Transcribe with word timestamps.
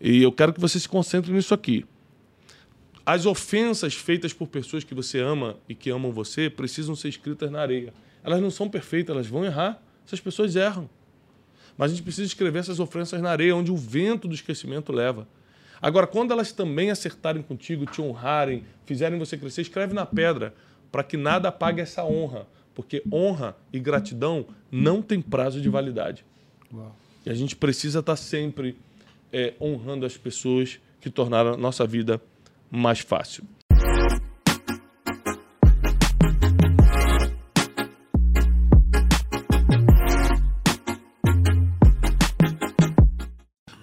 E 0.00 0.22
eu 0.22 0.32
quero 0.32 0.52
que 0.52 0.60
você 0.60 0.80
se 0.80 0.88
concentre 0.88 1.32
nisso 1.32 1.52
aqui. 1.52 1.84
As 3.04 3.26
ofensas 3.26 3.94
feitas 3.94 4.32
por 4.32 4.48
pessoas 4.48 4.84
que 4.84 4.94
você 4.94 5.18
ama 5.18 5.56
e 5.68 5.74
que 5.74 5.90
amam 5.90 6.10
você 6.12 6.48
precisam 6.48 6.94
ser 6.94 7.08
escritas 7.08 7.50
na 7.50 7.60
areia. 7.60 7.92
Elas 8.22 8.40
não 8.40 8.50
são 8.50 8.68
perfeitas, 8.68 9.14
elas 9.14 9.26
vão 9.26 9.44
errar. 9.44 9.82
Essas 10.06 10.20
pessoas 10.20 10.56
erram. 10.56 10.88
Mas 11.76 11.90
a 11.90 11.94
gente 11.94 12.04
precisa 12.04 12.26
escrever 12.26 12.58
essas 12.58 12.78
ofensas 12.78 13.20
na 13.20 13.30
areia, 13.30 13.54
onde 13.56 13.70
o 13.70 13.76
vento 13.76 14.28
do 14.28 14.34
esquecimento 14.34 14.92
leva. 14.92 15.26
Agora, 15.80 16.06
quando 16.06 16.30
elas 16.30 16.52
também 16.52 16.90
acertarem 16.90 17.42
contigo, 17.42 17.86
te 17.86 18.02
honrarem, 18.02 18.64
fizerem 18.84 19.18
você 19.18 19.36
crescer, 19.36 19.62
escreve 19.62 19.94
na 19.94 20.04
pedra, 20.04 20.54
para 20.92 21.02
que 21.02 21.16
nada 21.16 21.48
apague 21.48 21.80
essa 21.80 22.04
honra. 22.04 22.46
Porque 22.74 23.02
honra 23.12 23.56
e 23.72 23.80
gratidão 23.80 24.46
não 24.70 25.00
tem 25.00 25.20
prazo 25.20 25.60
de 25.60 25.68
validade. 25.68 26.24
Uau. 26.72 26.94
E 27.24 27.30
a 27.30 27.34
gente 27.34 27.56
precisa 27.56 28.00
estar 28.00 28.16
sempre 28.16 28.76
é, 29.32 29.54
honrando 29.60 30.04
as 30.04 30.16
pessoas 30.16 30.80
que 31.00 31.10
tornaram 31.10 31.54
a 31.54 31.56
nossa 31.56 31.86
vida 31.86 32.20
mais 32.70 33.00
fácil. 33.00 33.44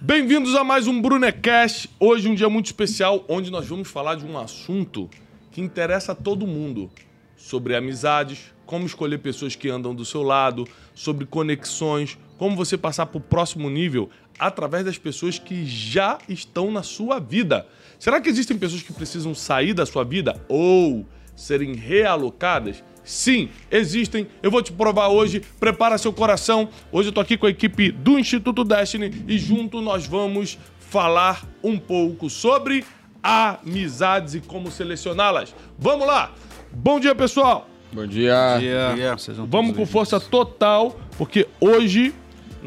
Bem-vindos 0.01 0.55
a 0.55 0.63
mais 0.63 0.87
um 0.87 1.01
Brunecast. 1.01 1.89
Hoje 1.99 2.29
um 2.29 2.35
dia 2.35 2.49
muito 2.49 2.67
especial 2.67 3.25
onde 3.27 3.51
nós 3.51 3.67
vamos 3.67 3.87
falar 3.89 4.15
de 4.15 4.25
um 4.25 4.37
assunto 4.37 5.09
que 5.51 5.61
interessa 5.61 6.11
a 6.11 6.15
todo 6.15 6.47
mundo, 6.47 6.89
sobre 7.35 7.75
amizades, 7.75 8.53
como 8.65 8.85
escolher 8.85 9.19
pessoas 9.19 9.55
que 9.55 9.69
andam 9.69 9.93
do 9.93 10.05
seu 10.05 10.23
lado, 10.23 10.67
sobre 10.93 11.25
conexões, 11.25 12.17
como 12.37 12.55
você 12.55 12.77
passar 12.77 13.05
para 13.07 13.17
o 13.17 13.21
próximo 13.21 13.69
nível 13.69 14.09
através 14.39 14.85
das 14.85 14.97
pessoas 14.97 15.39
que 15.39 15.65
já 15.65 16.17
estão 16.27 16.71
na 16.71 16.83
sua 16.83 17.19
vida. 17.19 17.65
Será 17.99 18.21
que 18.21 18.29
existem 18.29 18.57
pessoas 18.57 18.81
que 18.81 18.93
precisam 18.93 19.33
sair 19.33 19.73
da 19.73 19.85
sua 19.85 20.03
vida 20.03 20.39
ou 20.47 21.05
serem 21.35 21.73
realocadas? 21.73 22.83
Sim, 23.03 23.49
existem. 23.71 24.27
Eu 24.43 24.51
vou 24.51 24.61
te 24.61 24.71
provar 24.71 25.07
hoje. 25.07 25.41
Prepara 25.59 25.97
seu 25.97 26.11
coração. 26.11 26.69
Hoje 26.91 27.09
eu 27.09 27.13
tô 27.13 27.21
aqui 27.21 27.37
com 27.37 27.45
a 27.45 27.49
equipe 27.49 27.91
do 27.91 28.19
Instituto 28.19 28.63
Destiny 28.63 29.23
e 29.27 29.37
junto 29.37 29.81
nós 29.81 30.05
vamos 30.05 30.57
falar 30.77 31.45
um 31.63 31.77
pouco 31.79 32.29
sobre 32.29 32.85
amizades 33.23 34.35
e 34.35 34.41
como 34.41 34.69
selecioná-las. 34.69 35.55
Vamos 35.79 36.05
lá. 36.05 36.33
Bom 36.71 36.99
dia, 36.99 37.15
pessoal. 37.15 37.69
Bom 37.91 38.05
dia. 38.05 38.53
Bom 38.53 38.59
dia. 38.59 38.89
Bom 38.89 38.95
dia. 38.95 39.15
Vamos 39.47 39.75
com 39.75 39.85
força 39.85 40.19
total, 40.19 40.99
porque 41.17 41.47
hoje 41.59 42.13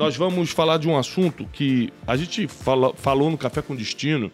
nós 0.01 0.17
vamos 0.17 0.51
falar 0.51 0.79
de 0.79 0.89
um 0.89 0.97
assunto 0.97 1.47
que 1.53 1.93
a 2.07 2.17
gente 2.17 2.49
fala, 2.49 2.95
falou 2.95 3.31
no 3.31 3.37
Café 3.37 3.61
com 3.61 3.77
Destino 3.77 4.33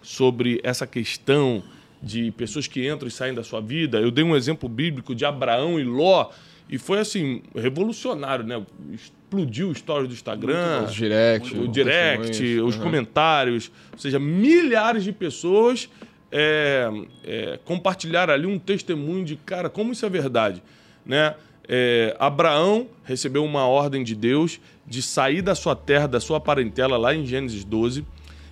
sobre 0.00 0.60
essa 0.62 0.86
questão 0.86 1.64
de 2.00 2.30
pessoas 2.30 2.68
que 2.68 2.88
entram 2.88 3.08
e 3.08 3.10
saem 3.10 3.34
da 3.34 3.42
sua 3.42 3.60
vida. 3.60 3.98
Eu 3.98 4.12
dei 4.12 4.22
um 4.22 4.36
exemplo 4.36 4.68
bíblico 4.68 5.12
de 5.12 5.24
Abraão 5.24 5.80
e 5.80 5.82
Ló 5.82 6.30
e 6.68 6.78
foi 6.78 7.00
assim 7.00 7.42
revolucionário, 7.56 8.44
né? 8.44 8.64
Explodiu 8.92 9.70
o 9.70 9.72
story 9.72 10.06
do 10.06 10.14
Instagram, 10.14 10.84
os 10.84 10.94
direct, 10.94 11.58
o 11.58 11.66
direct, 11.66 12.60
os 12.60 12.76
uhum. 12.76 12.82
comentários, 12.84 13.68
ou 13.92 13.98
seja, 13.98 14.20
milhares 14.20 15.02
de 15.02 15.10
pessoas 15.10 15.90
é, 16.30 16.88
é, 17.24 17.58
compartilharam 17.64 18.32
ali 18.32 18.46
um 18.46 18.60
testemunho 18.60 19.24
de 19.24 19.34
cara 19.34 19.68
como 19.68 19.90
isso 19.90 20.06
é 20.06 20.08
verdade, 20.08 20.62
né? 21.04 21.34
É, 21.68 22.16
Abraão 22.18 22.88
recebeu 23.04 23.44
uma 23.44 23.66
ordem 23.66 24.02
de 24.02 24.14
Deus 24.14 24.60
de 24.86 25.02
sair 25.02 25.40
da 25.40 25.54
sua 25.54 25.76
terra, 25.76 26.06
da 26.06 26.20
sua 26.20 26.40
parentela, 26.40 26.96
lá 26.96 27.14
em 27.14 27.24
Gênesis 27.24 27.64
12, 27.64 28.04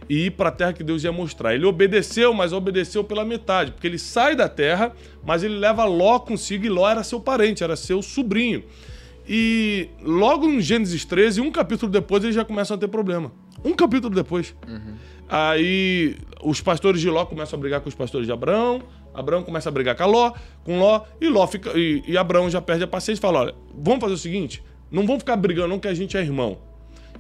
e 0.09 0.27
ir 0.27 0.31
para 0.31 0.51
a 0.51 0.53
terra 0.53 0.73
que 0.73 0.85
Deus 0.85 1.03
ia 1.03 1.13
mostrar. 1.13 1.55
Ele 1.55 1.67
obedeceu, 1.67 2.33
mas 2.33 2.53
obedeceu 2.53 3.03
pela 3.03 3.25
metade, 3.25 3.73
porque 3.73 3.87
ele 3.87 3.99
sai 3.99 4.37
da 4.37 4.49
terra, 4.49 4.93
mas 5.25 5.43
ele 5.43 5.59
leva 5.59 5.85
Ló 5.85 6.19
consigo, 6.21 6.65
e 6.65 6.69
Ló 6.69 6.89
era 6.89 7.03
seu 7.03 7.21
parente, 7.21 7.65
era 7.65 7.77
seu 7.77 8.01
sobrinho. 8.01 8.63
E 9.29 9.89
logo 10.01 10.47
em 10.47 10.61
Gênesis 10.61 11.05
13, 11.05 11.41
um 11.41 11.51
capítulo 11.51 11.93
depois, 11.93 12.23
eles 12.25 12.35
já 12.35 12.45
começam 12.45 12.77
a 12.77 12.79
ter 12.79 12.89
problema. 12.89 13.31
Um 13.65 13.75
capítulo 13.75 14.15
depois. 14.15 14.55
Uhum. 14.67 14.95
Aí 15.29 16.17
os 16.43 16.61
pastores 16.61 17.01
de 17.01 17.11
Ló 17.11 17.27
começam 17.27 17.59
a 17.59 17.61
brigar 17.61 17.81
com 17.81 17.89
os 17.89 17.95
pastores 17.95 18.27
de 18.27 18.33
Abraão, 18.33 18.81
Abraão 19.19 19.43
começa 19.43 19.69
a 19.69 19.73
brigar 19.73 19.97
com 19.97 20.07
Ló, 20.07 20.33
com 20.65 20.79
Ló, 20.79 21.03
e 21.21 21.29
Ló 21.29 21.47
fica. 21.47 21.77
E, 21.77 22.03
e 22.07 22.17
Abraão 22.17 22.49
já 22.49 22.61
perde 22.61 22.85
a 22.85 22.87
paciência 22.87 23.21
e 23.21 23.23
fala: 23.23 23.41
olha, 23.41 23.55
vamos 23.75 24.01
fazer 24.01 24.15
o 24.15 24.19
seguinte: 24.19 24.63
não 24.91 25.07
vamos 25.07 25.23
ficar 25.23 25.37
brigando, 25.37 25.69
não, 25.69 25.79
que 25.79 25.89
a 25.89 25.95
gente 25.95 26.17
é 26.17 26.21
irmão. 26.21 26.59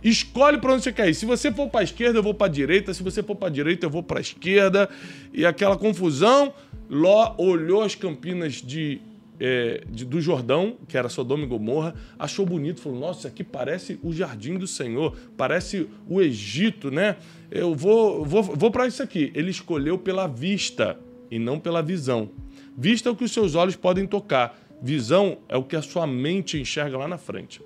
Escolhe 0.03 0.59
para 0.59 0.73
onde 0.73 0.85
você 0.85 0.93
quer 0.93 1.09
ir. 1.09 1.15
Se 1.15 1.27
você 1.27 1.51
for 1.51 1.69
para 1.69 1.81
a 1.81 1.83
esquerda, 1.83 2.19
eu 2.19 2.23
vou 2.23 2.33
para 2.33 2.47
a 2.47 2.51
direita. 2.51 2.95
Se 2.95 3.03
você 3.03 3.23
for 3.23 3.35
para 3.35 3.49
a 3.49 3.51
direita, 3.51 3.87
eu 3.87 3.91
vou 3.91 4.03
para 4.03 4.19
a 4.19 4.21
esquerda. 4.21 4.89
E 5.33 5.45
aquela 5.45 5.77
confusão. 5.77 6.53
Ló 6.91 7.35
olhou 7.37 7.83
as 7.83 7.95
campinas 7.95 8.55
de, 8.55 8.99
é, 9.39 9.83
de, 9.91 10.07
do 10.07 10.23
Jordão, 10.23 10.79
que 10.89 10.97
era 10.97 11.11
Sodoma 11.11 11.45
e 11.45 11.47
Gomorra, 11.47 11.95
achou 12.19 12.47
bonito, 12.47 12.81
falou: 12.81 12.99
Nossa, 12.99 13.19
isso 13.19 13.29
aqui 13.29 13.45
parece 13.45 13.99
o 14.03 14.11
jardim 14.11 14.57
do 14.57 14.67
Senhor, 14.67 15.15
parece 15.37 15.87
o 16.09 16.21
Egito, 16.23 16.91
né? 16.91 17.17
Eu 17.51 17.75
vou, 17.75 18.25
vou, 18.25 18.43
vou 18.43 18.71
para 18.71 18.87
isso 18.87 19.03
aqui. 19.03 19.31
Ele 19.35 19.51
escolheu 19.51 19.99
pela 19.99 20.27
vista 20.27 20.99
e 21.31 21.39
não 21.39 21.59
pela 21.59 21.83
visão. 21.83 22.31
Vista 22.77 23.09
é 23.09 23.12
o 23.12 23.16
que 23.16 23.25
os 23.25 23.33
seus 23.33 23.55
olhos 23.55 23.77
podem 23.77 24.06
tocar. 24.06 24.59
Visão 24.81 25.39
é 25.49 25.56
o 25.56 25.65
que 25.65 25.77
a 25.77 25.83
sua 25.83 26.06
mente 26.06 26.61
enxerga 26.61 26.97
lá 26.97 27.09
na 27.09 27.19
frente. 27.19 27.61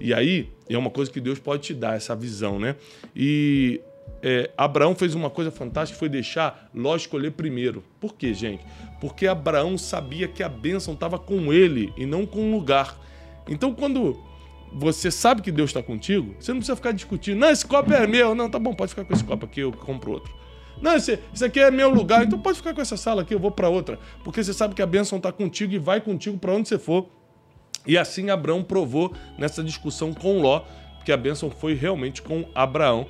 E 0.00 0.12
aí 0.12 0.48
é 0.68 0.76
uma 0.76 0.90
coisa 0.90 1.10
que 1.10 1.20
Deus 1.20 1.38
pode 1.38 1.62
te 1.62 1.74
dar, 1.74 1.96
essa 1.96 2.14
visão, 2.16 2.58
né? 2.58 2.76
E 3.14 3.80
é, 4.22 4.50
Abraão 4.56 4.94
fez 4.94 5.14
uma 5.14 5.30
coisa 5.30 5.50
fantástica, 5.50 5.98
foi 5.98 6.08
deixar 6.08 6.70
Ló 6.74 6.96
escolher 6.96 7.32
primeiro. 7.32 7.84
Por 8.00 8.14
quê, 8.14 8.32
gente? 8.34 8.64
Porque 9.00 9.26
Abraão 9.26 9.76
sabia 9.76 10.26
que 10.26 10.42
a 10.42 10.48
bênção 10.48 10.94
estava 10.94 11.18
com 11.18 11.52
ele 11.52 11.92
e 11.96 12.06
não 12.06 12.26
com 12.26 12.50
o 12.50 12.50
lugar. 12.50 12.98
Então, 13.48 13.74
quando 13.74 14.18
você 14.72 15.10
sabe 15.10 15.42
que 15.42 15.52
Deus 15.52 15.70
está 15.70 15.82
contigo, 15.82 16.34
você 16.38 16.52
não 16.52 16.58
precisa 16.58 16.76
ficar 16.76 16.92
discutindo. 16.92 17.38
Não, 17.38 17.50
esse 17.50 17.64
copo 17.64 17.92
é 17.92 18.06
meu. 18.06 18.34
Não, 18.34 18.50
tá 18.50 18.58
bom, 18.58 18.74
pode 18.74 18.90
ficar 18.90 19.04
com 19.04 19.12
esse 19.12 19.24
copo 19.24 19.44
aqui, 19.46 19.60
eu 19.60 19.72
compro 19.72 20.12
outro. 20.12 20.34
Não, 20.80 20.94
esse, 20.94 21.18
esse 21.34 21.44
aqui 21.44 21.60
é 21.60 21.70
meu 21.70 21.90
lugar, 21.90 22.24
então 22.24 22.38
pode 22.38 22.58
ficar 22.58 22.74
com 22.74 22.80
essa 22.80 22.96
sala 22.96 23.22
aqui, 23.22 23.34
eu 23.34 23.38
vou 23.38 23.50
para 23.50 23.68
outra. 23.68 23.98
Porque 24.22 24.42
você 24.42 24.52
sabe 24.52 24.74
que 24.74 24.82
a 24.82 24.86
bênção 24.86 25.18
está 25.18 25.32
contigo 25.32 25.72
e 25.72 25.78
vai 25.78 26.00
contigo 26.00 26.38
para 26.38 26.52
onde 26.52 26.68
você 26.68 26.78
for. 26.78 27.08
E 27.86 27.96
assim 27.96 28.30
Abraão 28.30 28.62
provou 28.62 29.12
nessa 29.38 29.62
discussão 29.62 30.12
com 30.12 30.40
Ló 30.40 30.62
que 31.04 31.12
a 31.12 31.16
bênção 31.16 31.48
foi 31.50 31.74
realmente 31.74 32.20
com 32.20 32.44
Abraão. 32.52 33.06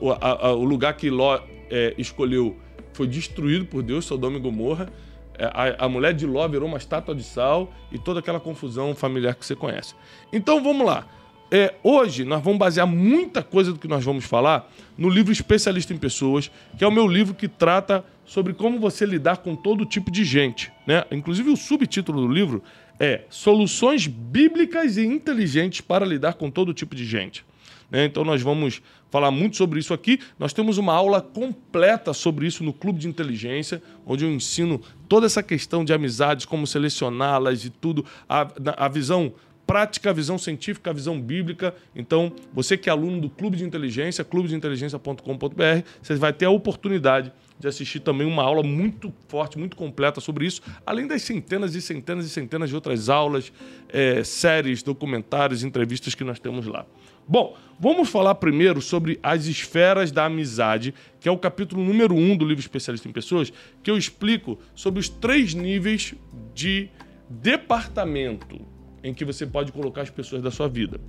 O, 0.00 0.12
a, 0.12 0.18
a, 0.20 0.52
o 0.52 0.62
lugar 0.62 0.94
que 0.94 1.10
Ló 1.10 1.40
é, 1.68 1.92
escolheu 1.98 2.56
foi 2.92 3.08
destruído 3.08 3.66
por 3.66 3.82
Deus, 3.82 4.04
Sodoma 4.04 4.36
e 4.36 4.40
Gomorra. 4.40 4.88
É, 5.36 5.46
a, 5.46 5.86
a, 5.86 5.88
mulher 5.88 6.14
de 6.14 6.24
Ló 6.24 6.46
virou 6.46 6.68
uma 6.68 6.78
estátua 6.78 7.14
de 7.16 7.24
sal 7.24 7.72
e 7.90 7.98
toda 7.98 8.20
aquela 8.20 8.38
confusão 8.38 8.94
familiar 8.94 9.34
que 9.34 9.44
você 9.44 9.56
conhece. 9.56 9.94
Então 10.32 10.62
vamos 10.62 10.86
lá. 10.86 11.06
É, 11.54 11.74
hoje 11.82 12.24
nós 12.24 12.42
vamos 12.42 12.58
basear 12.58 12.86
muita 12.86 13.42
coisa 13.42 13.74
do 13.74 13.78
que 13.78 13.86
nós 13.86 14.02
vamos 14.02 14.24
falar 14.24 14.72
no 14.96 15.10
livro 15.10 15.30
Especialista 15.30 15.92
em 15.92 15.98
Pessoas, 15.98 16.50
que 16.78 16.82
é 16.82 16.86
o 16.88 16.90
meu 16.90 17.06
livro 17.06 17.34
que 17.34 17.46
trata 17.46 18.02
sobre 18.24 18.54
como 18.54 18.80
você 18.80 19.04
lidar 19.04 19.36
com 19.36 19.54
todo 19.54 19.84
tipo 19.84 20.10
de 20.10 20.24
gente. 20.24 20.72
Né? 20.86 21.04
Inclusive, 21.10 21.50
o 21.50 21.56
subtítulo 21.56 22.26
do 22.26 22.32
livro 22.32 22.62
é 22.98 23.24
Soluções 23.28 24.06
Bíblicas 24.06 24.96
e 24.96 25.04
Inteligentes 25.04 25.82
para 25.82 26.06
Lidar 26.06 26.36
com 26.36 26.50
Todo 26.50 26.72
Tipo 26.72 26.94
de 26.94 27.04
Gente. 27.04 27.44
Né? 27.90 28.06
Então, 28.06 28.24
nós 28.24 28.40
vamos 28.40 28.80
falar 29.10 29.30
muito 29.30 29.58
sobre 29.58 29.78
isso 29.78 29.92
aqui. 29.92 30.20
Nós 30.38 30.54
temos 30.54 30.78
uma 30.78 30.94
aula 30.94 31.20
completa 31.20 32.14
sobre 32.14 32.46
isso 32.46 32.64
no 32.64 32.72
Clube 32.72 32.98
de 32.98 33.08
Inteligência, 33.08 33.82
onde 34.06 34.24
eu 34.24 34.32
ensino 34.32 34.80
toda 35.06 35.26
essa 35.26 35.42
questão 35.42 35.84
de 35.84 35.92
amizades, 35.92 36.46
como 36.46 36.66
selecioná-las 36.66 37.66
e 37.66 37.68
tudo, 37.68 38.06
a, 38.26 38.48
a 38.78 38.88
visão 38.88 39.34
prática, 39.72 40.10
a 40.10 40.12
visão 40.12 40.36
científica, 40.36 40.90
a 40.90 40.92
visão 40.92 41.18
bíblica. 41.18 41.74
Então, 41.96 42.30
você 42.52 42.76
que 42.76 42.90
é 42.90 42.92
aluno 42.92 43.22
do 43.22 43.30
Clube 43.30 43.56
de 43.56 43.64
Inteligência, 43.64 44.22
clubedeinteligência.com.br, 44.22 45.82
você 46.02 46.14
vai 46.16 46.30
ter 46.30 46.44
a 46.44 46.50
oportunidade 46.50 47.32
de 47.58 47.66
assistir 47.66 48.00
também 48.00 48.26
uma 48.26 48.42
aula 48.42 48.62
muito 48.62 49.10
forte, 49.28 49.58
muito 49.58 49.74
completa 49.74 50.20
sobre 50.20 50.44
isso, 50.44 50.60
além 50.84 51.06
das 51.06 51.22
centenas 51.22 51.74
e 51.74 51.80
centenas 51.80 52.26
e 52.26 52.28
centenas 52.28 52.68
de 52.68 52.74
outras 52.74 53.08
aulas, 53.08 53.50
é, 53.88 54.22
séries, 54.22 54.82
documentários, 54.82 55.64
entrevistas 55.64 56.14
que 56.14 56.22
nós 56.22 56.38
temos 56.38 56.66
lá. 56.66 56.84
Bom, 57.26 57.56
vamos 57.80 58.10
falar 58.10 58.34
primeiro 58.34 58.82
sobre 58.82 59.18
as 59.22 59.46
esferas 59.46 60.12
da 60.12 60.26
amizade, 60.26 60.92
que 61.18 61.26
é 61.26 61.32
o 61.32 61.38
capítulo 61.38 61.82
número 61.82 62.14
um 62.14 62.36
do 62.36 62.44
livro 62.44 62.60
Especialista 62.60 63.08
em 63.08 63.12
Pessoas, 63.12 63.50
que 63.82 63.90
eu 63.90 63.96
explico 63.96 64.58
sobre 64.74 65.00
os 65.00 65.08
três 65.08 65.54
níveis 65.54 66.14
de 66.54 66.90
departamento 67.30 68.70
em 69.02 69.12
que 69.12 69.24
você 69.24 69.46
pode 69.46 69.72
colocar 69.72 70.02
as 70.02 70.10
pessoas 70.10 70.42
da 70.42 70.50
sua 70.50 70.68
vida. 70.68 71.00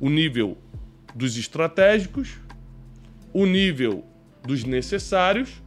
O 0.00 0.10
nível 0.10 0.56
dos 1.14 1.36
estratégicos, 1.36 2.38
o 3.32 3.46
nível 3.46 4.04
dos 4.44 4.64
necessários 4.64 5.62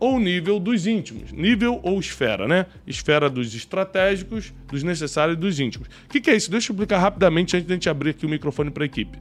ou 0.00 0.14
o 0.16 0.20
nível 0.20 0.60
dos 0.60 0.86
íntimos. 0.86 1.32
Nível 1.32 1.80
ou 1.82 1.98
esfera, 1.98 2.46
né? 2.46 2.66
Esfera 2.86 3.28
dos 3.28 3.54
estratégicos, 3.54 4.52
dos 4.68 4.82
necessários 4.82 5.36
e 5.36 5.40
dos 5.40 5.58
íntimos. 5.58 5.88
O 5.88 6.08
que, 6.08 6.20
que, 6.20 6.30
é 6.30 6.36
isso? 6.36 6.50
Deixa 6.50 6.70
eu 6.70 6.74
explicar 6.74 6.98
rapidamente 6.98 7.56
antes 7.56 7.66
de 7.66 7.72
a 7.72 7.76
gente 7.76 7.88
abrir 7.88 8.10
aqui 8.10 8.24
o 8.24 8.28
microfone 8.28 8.70
para 8.70 8.84
a 8.84 8.86
equipe. 8.86 9.18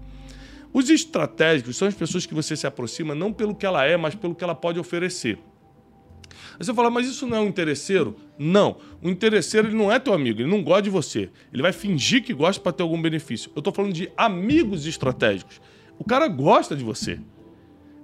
Os 0.71 0.89
estratégicos 0.89 1.75
são 1.77 1.88
as 1.88 1.95
pessoas 1.95 2.25
que 2.25 2.33
você 2.33 2.55
se 2.55 2.67
aproxima 2.67 3.15
não 3.15 3.33
pelo 3.33 3.55
que 3.55 3.65
ela 3.65 3.85
é, 3.85 3.97
mas 3.97 4.13
pelo 4.13 4.35
que 4.35 4.43
ela 4.43 4.53
pode 4.53 4.79
oferecer. 4.79 5.39
Aí 6.59 6.65
você 6.65 6.74
fala, 6.74 6.89
mas 6.89 7.07
isso 7.07 7.27
não 7.27 7.38
é 7.38 7.39
um 7.39 7.48
interesseiro? 7.48 8.15
Não. 8.38 8.77
O 9.01 9.09
interesseiro 9.09 9.68
ele 9.68 9.75
não 9.75 9.92
é 9.92 10.00
teu 10.00 10.13
amigo, 10.13 10.42
ele 10.42 10.50
não 10.50 10.63
gosta 10.63 10.83
de 10.83 10.89
você. 10.89 11.30
Ele 11.54 11.62
vai 11.62 11.71
fingir 11.71 12.24
que 12.24 12.33
gosta 12.33 12.62
para 12.62 12.71
ter 12.71 12.83
algum 12.83 13.01
benefício. 13.01 13.51
Eu 13.56 13.59
estou 13.59 13.74
falando 13.74 13.94
de 13.94 14.12
amigos 14.18 14.86
estratégicos. 14.88 15.62
O 16.00 16.04
cara 16.04 16.27
gosta 16.27 16.75
de 16.75 16.83
você. 16.83 17.19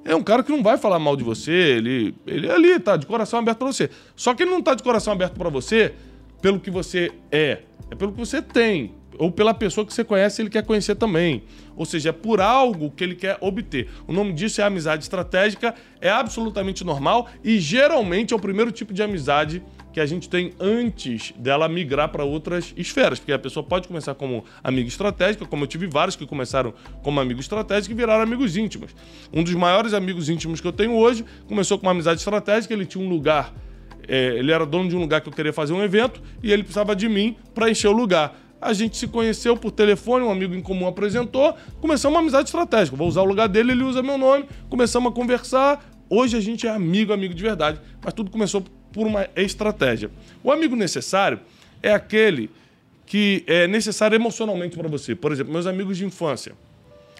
É 0.06 0.16
um 0.16 0.24
cara 0.24 0.44
que 0.44 0.52
não 0.52 0.62
vai 0.62 0.78
falar 0.78 1.00
mal 1.00 1.16
de 1.16 1.24
você, 1.24 1.52
ele, 1.52 2.14
ele 2.28 2.48
é 2.48 2.52
ali 2.52 2.78
tá 2.80 2.98
de 2.98 3.06
coração 3.06 3.40
aberto 3.40 3.60
para 3.60 3.68
você. 3.68 3.90
Só 4.16 4.34
que 4.34 4.44
ele 4.44 4.52
não 4.52 4.62
tá 4.62 4.76
de 4.76 4.84
coração 4.84 5.14
aberto 5.14 5.34
para 5.36 5.50
você 5.50 5.94
pelo 6.42 6.60
que 6.60 6.70
você 6.70 7.12
é, 7.32 7.60
é 7.90 7.96
pelo 7.96 8.12
que 8.12 8.18
você 8.18 8.42
tem, 8.42 8.94
ou 9.18 9.31
pela 9.31 9.54
pessoa 9.54 9.86
que 9.86 9.94
você 9.94 10.04
conhece, 10.04 10.42
ele 10.42 10.50
quer 10.50 10.65
conhecer 10.65 10.95
também. 10.95 11.44
Ou 11.75 11.86
seja, 11.86 12.10
é 12.10 12.12
por 12.12 12.39
algo 12.39 12.92
que 12.92 13.04
ele 13.04 13.15
quer 13.15 13.38
obter. 13.42 13.89
O 14.07 14.13
nome 14.13 14.33
disso 14.33 14.62
é 14.62 14.63
amizade 14.63 15.04
estratégica, 15.04 15.74
é 16.00 16.10
absolutamente 16.10 16.83
normal 16.83 17.27
e 17.44 17.60
geralmente 17.60 18.33
é 18.33 18.38
o 18.38 18.39
primeiro 18.39 18.71
tipo 18.71 18.94
de 18.94 19.01
amizade 19.01 19.63
que 19.94 20.00
a 20.00 20.06
gente 20.06 20.27
tem 20.27 20.51
antes 20.60 21.33
dela 21.38 21.69
migrar 21.69 22.10
para 22.10 22.24
outras 22.24 22.74
esferas, 22.75 23.19
porque 23.19 23.31
a 23.31 23.38
pessoa 23.38 23.63
pode 23.63 23.88
começar 23.88 24.15
como 24.15 24.44
amigo 24.63 24.88
estratégico, 24.88 25.48
como 25.48 25.63
eu 25.63 25.68
tive 25.68 25.86
vários 25.86 26.15
que 26.15 26.25
começaram 26.25 26.74
como 27.04 27.19
amigo 27.19 27.39
estratégico 27.39 27.94
e 27.94 27.95
viraram 27.95 28.24
amigos 28.24 28.57
íntimos. 28.57 28.92
Um 29.31 29.44
dos 29.44 29.54
maiores 29.54 29.94
amigos 29.94 30.30
íntimos 30.30 30.60
que 30.60 30.68
eu 30.68 30.74
tenho 30.74 30.95
hoje 30.95 31.24
começou 31.48 31.77
com 31.77 31.86
uma 31.86 31.92
amizade 31.92 32.19
estratégica, 32.19 32.74
ele 32.74 32.88
tinha 32.88 33.04
um 33.04 33.07
lugar, 33.07 33.54
é, 34.07 34.36
ele 34.38 34.51
era 34.51 34.65
dono 34.65 34.89
de 34.89 34.95
um 34.95 35.00
lugar 35.00 35.21
que 35.21 35.30
eu 35.30 35.33
queria 35.33 35.54
fazer 35.54 35.74
um 35.74 35.83
evento 35.83 36.21
e 36.42 36.51
ele 36.51 36.63
precisava 36.63 36.95
de 36.95 37.07
mim 37.07 37.38
para 37.54 37.69
encher 37.69 37.88
o 37.88 37.94
lugar. 37.94 38.36
A 38.63 38.74
gente 38.74 38.98
se 38.98 39.07
conheceu 39.07 39.57
por 39.57 39.71
telefone, 39.71 40.24
um 40.24 40.31
amigo 40.31 40.56
em 40.56 40.62
comum 40.62 40.88
apresentou, 40.88 41.56
começamos 41.81 42.15
uma 42.15 42.21
amizade 42.21 42.48
estratégica. 42.48 42.95
Vou 42.95 43.07
usar 43.07 43.21
o 43.21 43.25
lugar 43.25 43.50
dele, 43.50 43.74
ele 43.74 43.83
usa 43.83 44.01
meu 44.01 44.18
nome, 44.18 44.45
começamos 44.69 45.12
a 45.12 45.15
conversar. 45.15 45.86
Hoje 46.10 46.38
a 46.38 46.39
gente 46.39 46.65
é 46.65 46.69
amigo, 46.69 47.12
amigo 47.12 47.33
de 47.33 47.44
verdade, 47.44 47.81
mas 48.01 48.13
tudo 48.13 48.31
começou 48.31 48.63
por 48.94 49.06
uma 49.06 49.27
estratégia. 49.36 50.10
O 50.42 50.51
amigo 50.51 50.75
necessário 50.75 51.39
é 51.81 51.92
aquele 51.92 52.50
que 53.06 53.44
é 53.48 53.68
necessário 53.68 54.15
emocionalmente 54.15 54.77
para 54.77 54.88
você. 54.88 55.13
Por 55.13 55.31
exemplo, 55.31 55.51
meus 55.51 55.68
amigos 55.68 55.98
de 55.98 56.06
infância. 56.06 56.54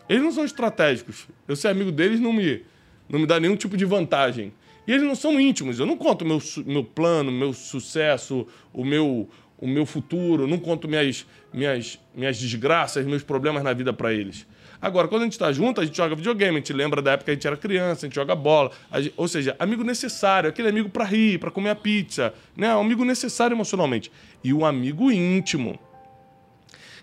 Eles 0.08 0.24
não 0.24 0.32
são 0.32 0.46
estratégicos. 0.46 1.28
Eu 1.48 1.56
ser 1.56 1.68
amigo 1.68 1.92
deles 1.92 2.20
não 2.20 2.32
me, 2.32 2.62
não 3.10 3.20
me 3.20 3.26
dá 3.26 3.40
nenhum 3.40 3.56
tipo 3.56 3.76
de 3.76 3.86
vantagem. 3.86 4.54
E 4.88 4.92
eles 4.92 5.04
não 5.04 5.16
são 5.16 5.40
íntimos. 5.40 5.80
Eu 5.80 5.86
não 5.86 5.96
conto 5.96 6.26
meu, 6.26 6.42
meu 6.66 6.84
plano, 6.84 7.32
meu 7.32 7.54
sucesso, 7.54 8.46
o 8.74 8.84
meu, 8.84 9.30
o 9.64 9.68
meu 9.68 9.86
futuro, 9.86 10.46
não 10.46 10.60
conto 10.60 10.90
minhas, 10.90 11.26
minhas, 11.54 11.98
minhas 12.14 12.38
desgraças, 12.38 13.06
meus 13.06 13.24
problemas 13.24 13.64
na 13.64 13.72
vida 13.72 13.94
para 13.94 14.14
eles. 14.14 14.46
Agora, 14.82 15.08
quando 15.08 15.22
a 15.22 15.24
gente 15.24 15.34
está 15.34 15.50
junto, 15.54 15.80
a 15.80 15.86
gente 15.86 15.96
joga 15.96 16.14
videogame, 16.14 16.58
a 16.58 16.60
gente 16.60 16.74
lembra 16.74 17.02
da 17.02 17.14
época 17.14 17.26
que 17.26 17.32
a 17.32 17.34
gente 17.36 17.48
era 17.48 17.56
criança, 17.56 18.06
a 18.06 18.10
gente 18.10 18.16
joga 18.16 18.36
bola. 18.36 18.72
Gente, 18.96 19.14
ou 19.16 19.26
seja, 19.26 19.56
amigo 19.58 19.82
necessário, 19.82 20.50
aquele 20.50 20.68
amigo 20.68 20.90
para 20.90 21.06
rir, 21.06 21.40
para 21.40 21.50
comer 21.50 21.70
a 21.70 21.76
pizza. 21.76 22.34
Né? 22.58 22.76
Um 22.76 22.82
amigo 22.82 23.06
necessário 23.06 23.56
emocionalmente. 23.56 24.12
E 24.44 24.54
um 24.54 24.66
amigo 24.66 25.10
íntimo 25.10 25.80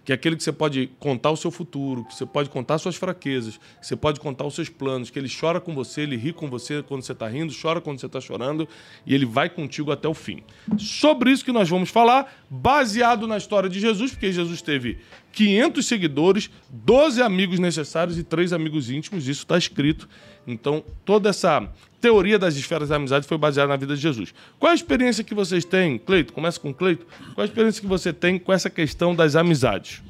que 0.05 0.13
é 0.13 0.15
aquele 0.15 0.37
que 0.37 0.43
você 0.43 0.53
pode 0.53 0.91
contar 0.99 1.31
o 1.31 1.37
seu 1.37 1.51
futuro, 1.51 2.05
que 2.05 2.15
você 2.15 2.27
pode 2.27 2.49
contar 2.49 2.79
suas 2.79 2.97
fraquezas, 2.97 3.59
que 3.81 3.87
você 3.87 3.97
pode 3.97 4.21
contar 4.21 4.45
os 4.47 4.55
seus 4.55 4.69
planos, 4.69 5.11
que 5.11 5.19
ele 5.19 5.29
chora 5.29 5.61
com 5.61 5.75
você, 5.75 6.03
ele 6.03 6.17
ri 6.17 6.33
com 6.33 6.49
você 6.49 6.83
quando 6.83 7.03
você 7.03 7.13
está 7.13 7.29
rindo, 7.29 7.53
chora 7.61 7.81
quando 7.81 8.01
você 8.01 8.07
está 8.07 8.21
chorando 8.21 8.69
e 9.07 9.15
ele 9.15 9.27
vai 9.27 9.49
contigo 9.49 9.93
até 9.93 10.09
o 10.09 10.15
fim. 10.15 10.43
Sobre 10.79 11.31
isso 11.31 11.45
que 11.45 11.53
nós 11.53 11.69
vamos 11.69 11.91
falar, 11.91 12.33
baseado 12.49 13.27
na 13.27 13.37
história 13.37 13.69
de 13.69 13.79
Jesus, 13.81 14.13
porque 14.13 14.33
Jesus 14.33 14.63
teve 14.63 14.99
500 15.33 15.87
seguidores, 15.87 16.51
12 16.71 17.23
amigos 17.23 17.59
necessários 17.59 18.19
e 18.19 18.25
3 18.25 18.53
amigos 18.53 18.91
íntimos, 18.91 19.29
isso 19.29 19.43
está 19.43 19.57
escrito. 19.57 20.09
Então, 20.47 20.83
toda 21.05 21.29
essa 21.31 21.71
teoria 22.01 22.39
das 22.39 22.57
esferas 22.57 22.89
da 22.89 22.97
amizade 22.97 23.27
foi 23.27 23.37
baseada 23.37 23.69
na 23.69 23.77
vida 23.77 23.95
de 23.95 24.01
Jesus. 24.01 24.33
Qual 24.59 24.73
a 24.73 24.75
experiência 24.75 25.23
que 25.23 25.35
vocês 25.35 25.65
têm, 25.65 25.99
Cleito? 25.99 26.33
Começa 26.33 26.59
com 26.59 26.73
Cleito. 26.73 27.07
Qual 27.35 27.43
a 27.43 27.45
experiência 27.45 27.81
que 27.81 27.87
você 27.87 28.13
tem 28.13 28.39
com 28.39 28.53
essa 28.53 28.71
questão 28.71 29.15
das 29.15 29.37
amizades? 29.37 30.03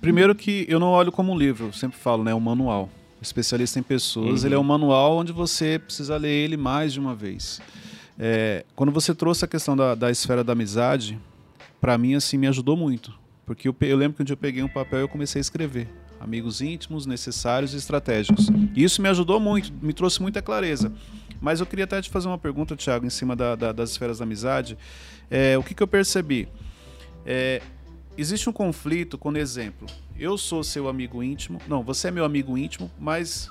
Primeiro 0.00 0.34
que 0.34 0.64
eu 0.68 0.80
não 0.80 0.88
olho 0.88 1.12
como 1.12 1.32
um 1.32 1.36
livro, 1.36 1.66
eu 1.66 1.72
sempre 1.72 1.98
falo, 1.98 2.24
né? 2.24 2.30
É 2.30 2.34
um 2.34 2.40
manual. 2.40 2.88
Especialista 3.20 3.80
em 3.80 3.82
pessoas, 3.82 4.42
uhum. 4.42 4.46
ele 4.46 4.54
é 4.54 4.58
um 4.58 4.62
manual 4.62 5.16
onde 5.18 5.32
você 5.32 5.76
precisa 5.78 6.16
ler 6.16 6.30
ele 6.30 6.56
mais 6.56 6.92
de 6.92 7.00
uma 7.00 7.16
vez. 7.16 7.60
É, 8.16 8.64
quando 8.76 8.92
você 8.92 9.12
trouxe 9.12 9.44
a 9.44 9.48
questão 9.48 9.76
da, 9.76 9.96
da 9.96 10.08
esfera 10.08 10.44
da 10.44 10.52
amizade, 10.52 11.18
para 11.80 11.98
mim, 11.98 12.14
assim, 12.14 12.38
me 12.38 12.46
ajudou 12.46 12.76
muito. 12.76 13.12
Porque 13.44 13.68
eu, 13.68 13.74
eu 13.80 13.96
lembro 13.96 14.16
que 14.16 14.22
um 14.22 14.24
dia 14.24 14.34
eu 14.34 14.38
peguei 14.38 14.62
um 14.62 14.68
papel 14.68 15.00
e 15.00 15.02
eu 15.02 15.08
comecei 15.08 15.40
a 15.40 15.42
escrever 15.42 15.88
amigos 16.20 16.60
íntimos, 16.60 17.06
necessários 17.06 17.74
e 17.74 17.76
estratégicos. 17.76 18.48
E 18.74 18.82
isso 18.82 19.00
me 19.00 19.08
ajudou 19.08 19.38
muito, 19.38 19.72
me 19.82 19.92
trouxe 19.92 20.20
muita 20.20 20.42
clareza. 20.42 20.92
Mas 21.40 21.60
eu 21.60 21.66
queria 21.66 21.84
até 21.84 22.00
te 22.00 22.10
fazer 22.10 22.28
uma 22.28 22.38
pergunta, 22.38 22.76
Thiago, 22.76 23.06
em 23.06 23.10
cima 23.10 23.36
da, 23.36 23.54
da, 23.54 23.72
das 23.72 23.90
esferas 23.90 24.18
da 24.18 24.24
amizade. 24.24 24.76
É, 25.30 25.56
o 25.56 25.62
que, 25.62 25.74
que 25.74 25.82
eu 25.82 25.86
percebi? 25.86 26.48
É, 27.24 27.62
existe 28.16 28.48
um 28.50 28.52
conflito 28.52 29.16
quando, 29.16 29.36
exemplo, 29.36 29.86
eu 30.18 30.36
sou 30.36 30.64
seu 30.64 30.88
amigo 30.88 31.22
íntimo, 31.22 31.60
não, 31.68 31.82
você 31.82 32.08
é 32.08 32.10
meu 32.10 32.24
amigo 32.24 32.58
íntimo, 32.58 32.90
mas 32.98 33.50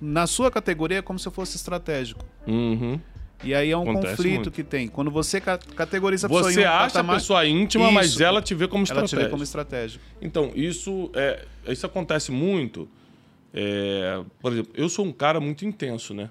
na 0.00 0.26
sua 0.26 0.50
categoria 0.50 0.98
é 0.98 1.02
como 1.02 1.18
se 1.18 1.26
eu 1.26 1.32
fosse 1.32 1.56
estratégico. 1.56 2.24
Uhum. 2.46 3.00
E 3.44 3.54
aí 3.54 3.70
é 3.70 3.76
um 3.76 3.82
Acontece 3.82 4.16
conflito 4.16 4.34
muito. 4.34 4.50
que 4.50 4.64
tem. 4.64 4.88
Quando 4.88 5.10
você 5.10 5.40
categoriza 5.40 6.26
a 6.26 6.30
pessoa 6.30 6.52
Você 6.52 6.64
acha 6.64 6.94
patamar... 6.94 7.16
a 7.16 7.18
pessoa 7.18 7.46
íntima, 7.46 7.84
isso, 7.84 7.94
mas 7.94 8.20
ela 8.20 8.42
te 8.42 8.54
vê 8.54 8.66
como 8.66 8.82
estratégico. 8.82 9.14
Ela 9.14 9.24
te 9.24 9.26
vê 9.26 9.30
como 9.30 9.42
estratégico. 9.42 10.04
Então, 10.20 10.50
isso, 10.54 11.10
é, 11.14 11.44
isso 11.68 11.86
acontece 11.86 12.32
muito. 12.32 12.88
É, 13.54 14.22
por 14.40 14.52
exemplo, 14.52 14.72
eu 14.74 14.88
sou 14.88 15.04
um 15.04 15.12
cara 15.12 15.38
muito 15.40 15.64
intenso, 15.64 16.12
né? 16.12 16.30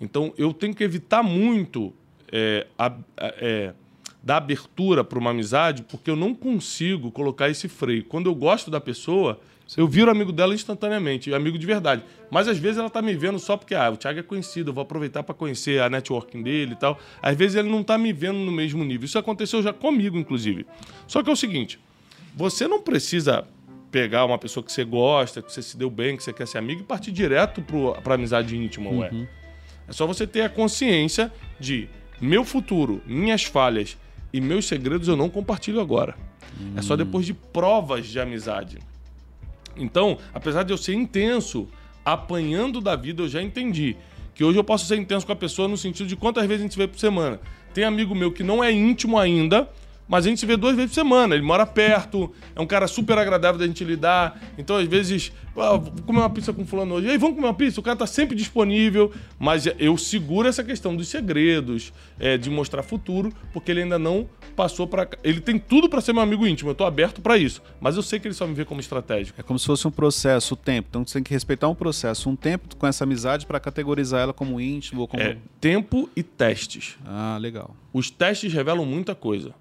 Então, 0.00 0.32
eu 0.38 0.54
tenho 0.54 0.74
que 0.74 0.82
evitar 0.82 1.22
muito 1.22 1.92
é, 2.32 2.66
a, 2.78 2.96
é, 3.18 3.74
dar 4.22 4.38
abertura 4.38 5.04
para 5.04 5.18
uma 5.18 5.30
amizade, 5.30 5.82
porque 5.82 6.10
eu 6.10 6.16
não 6.16 6.34
consigo 6.34 7.10
colocar 7.10 7.50
esse 7.50 7.68
freio. 7.68 8.04
Quando 8.04 8.30
eu 8.30 8.34
gosto 8.34 8.70
da 8.70 8.80
pessoa, 8.80 9.40
eu 9.76 9.86
viro 9.86 10.10
amigo 10.10 10.32
dela 10.32 10.54
instantaneamente, 10.54 11.32
amigo 11.32 11.58
de 11.58 11.66
verdade. 11.66 12.02
Mas 12.30 12.48
às 12.48 12.58
vezes 12.58 12.78
ela 12.78 12.90
tá 12.90 13.00
me 13.00 13.14
vendo 13.14 13.38
só 13.38 13.56
porque, 13.56 13.74
ah, 13.74 13.90
o 13.90 13.96
Thiago 13.96 14.18
é 14.18 14.22
conhecido, 14.22 14.70
eu 14.70 14.74
vou 14.74 14.82
aproveitar 14.82 15.22
para 15.22 15.34
conhecer 15.34 15.80
a 15.80 15.88
networking 15.88 16.42
dele 16.42 16.72
e 16.72 16.76
tal. 16.76 16.98
Às 17.22 17.36
vezes 17.36 17.56
ele 17.56 17.68
não 17.68 17.82
tá 17.82 17.96
me 17.96 18.12
vendo 18.12 18.38
no 18.38 18.50
mesmo 18.50 18.82
nível. 18.84 19.04
Isso 19.04 19.18
aconteceu 19.18 19.62
já 19.62 19.72
comigo, 19.72 20.18
inclusive. 20.18 20.66
Só 21.06 21.22
que 21.22 21.30
é 21.30 21.32
o 21.32 21.36
seguinte: 21.36 21.78
você 22.34 22.66
não 22.66 22.80
precisa 22.80 23.46
pegar 23.90 24.24
uma 24.24 24.38
pessoa 24.38 24.64
que 24.64 24.72
você 24.72 24.84
gosta, 24.84 25.42
que 25.42 25.52
você 25.52 25.62
se 25.62 25.76
deu 25.76 25.90
bem, 25.90 26.16
que 26.16 26.22
você 26.22 26.32
quer 26.32 26.46
ser 26.46 26.58
amigo 26.58 26.80
e 26.80 26.84
partir 26.84 27.12
direto 27.12 27.62
para 28.02 28.14
amizade 28.14 28.56
íntima, 28.56 28.90
uhum. 28.90 29.00
ué. 29.00 29.28
É 29.86 29.92
só 29.92 30.06
você 30.06 30.26
ter 30.26 30.42
a 30.42 30.48
consciência 30.48 31.32
de 31.58 31.88
meu 32.20 32.44
futuro, 32.44 33.02
minhas 33.06 33.44
falhas 33.44 33.96
e 34.32 34.40
meus 34.40 34.66
segredos 34.66 35.08
eu 35.08 35.16
não 35.16 35.28
compartilho 35.28 35.80
agora. 35.80 36.16
É 36.76 36.82
só 36.82 36.94
hum. 36.94 36.96
depois 36.98 37.24
de 37.24 37.34
provas 37.34 38.06
de 38.06 38.20
amizade. 38.20 38.78
Então, 39.76 40.18
apesar 40.32 40.62
de 40.62 40.72
eu 40.72 40.78
ser 40.78 40.94
intenso, 40.94 41.68
apanhando 42.04 42.80
da 42.80 42.96
vida, 42.96 43.22
eu 43.22 43.28
já 43.28 43.42
entendi 43.42 43.96
que 44.34 44.44
hoje 44.44 44.58
eu 44.58 44.64
posso 44.64 44.86
ser 44.86 44.96
intenso 44.96 45.26
com 45.26 45.32
a 45.32 45.36
pessoa 45.36 45.68
no 45.68 45.76
sentido 45.76 46.06
de 46.06 46.16
quantas 46.16 46.46
vezes 46.46 46.62
a 46.62 46.66
gente 46.66 46.78
vê 46.78 46.88
por 46.88 46.98
semana. 46.98 47.40
Tem 47.74 47.84
amigo 47.84 48.14
meu 48.14 48.32
que 48.32 48.42
não 48.42 48.64
é 48.64 48.72
íntimo 48.72 49.18
ainda, 49.18 49.68
mas 50.10 50.26
a 50.26 50.28
gente 50.28 50.40
se 50.40 50.46
vê 50.46 50.56
duas 50.56 50.74
vezes 50.74 50.90
por 50.90 50.94
semana. 50.96 51.36
Ele 51.36 51.44
mora 51.44 51.64
perto, 51.64 52.32
é 52.56 52.60
um 52.60 52.66
cara 52.66 52.88
super 52.88 53.16
agradável 53.16 53.60
da 53.60 53.66
gente 53.66 53.84
lidar. 53.84 54.42
Então, 54.58 54.76
às 54.76 54.88
vezes, 54.88 55.30
ah, 55.56 55.76
vou 55.76 55.92
comer 56.04 56.18
uma 56.18 56.30
pizza 56.30 56.52
com 56.52 56.66
fulano 56.66 56.96
hoje. 56.96 57.06
E 57.06 57.10
aí, 57.10 57.16
vamos 57.16 57.36
comer 57.36 57.46
uma 57.46 57.54
pizza? 57.54 57.78
O 57.78 57.82
cara 57.82 57.96
tá 57.96 58.08
sempre 58.08 58.34
disponível, 58.34 59.12
mas 59.38 59.68
eu 59.78 59.96
seguro 59.96 60.48
essa 60.48 60.64
questão 60.64 60.96
dos 60.96 61.06
segredos, 61.06 61.92
é, 62.18 62.36
de 62.36 62.50
mostrar 62.50 62.82
futuro, 62.82 63.32
porque 63.52 63.70
ele 63.70 63.82
ainda 63.82 64.00
não 64.00 64.28
passou 64.56 64.84
para 64.86 65.08
Ele 65.22 65.40
tem 65.40 65.60
tudo 65.60 65.88
para 65.88 66.00
ser 66.00 66.12
meu 66.12 66.22
amigo 66.22 66.44
íntimo, 66.44 66.70
eu 66.70 66.74
tô 66.74 66.84
aberto 66.84 67.20
para 67.20 67.38
isso. 67.38 67.62
Mas 67.80 67.94
eu 67.94 68.02
sei 68.02 68.18
que 68.18 68.26
ele 68.26 68.34
só 68.34 68.48
me 68.48 68.54
vê 68.54 68.64
como 68.64 68.80
estratégico. 68.80 69.40
É 69.40 69.44
como 69.44 69.60
se 69.60 69.66
fosse 69.66 69.86
um 69.86 69.92
processo, 69.92 70.54
o 70.54 70.56
tempo. 70.56 70.88
Então 70.90 71.06
você 71.06 71.14
tem 71.14 71.22
que 71.22 71.32
respeitar 71.32 71.68
um 71.68 71.74
processo, 71.74 72.28
um 72.28 72.34
tempo 72.34 72.74
com 72.74 72.86
essa 72.86 73.04
amizade 73.04 73.46
para 73.46 73.60
categorizar 73.60 74.22
ela 74.22 74.32
como 74.32 74.60
íntimo 74.60 75.02
ou 75.02 75.08
como. 75.08 75.22
É, 75.22 75.36
tempo 75.60 76.10
e 76.16 76.22
testes. 76.24 76.98
Ah, 77.06 77.38
legal. 77.40 77.76
Os 77.92 78.10
testes 78.10 78.52
revelam 78.52 78.84
muita 78.84 79.14
coisa. 79.14 79.54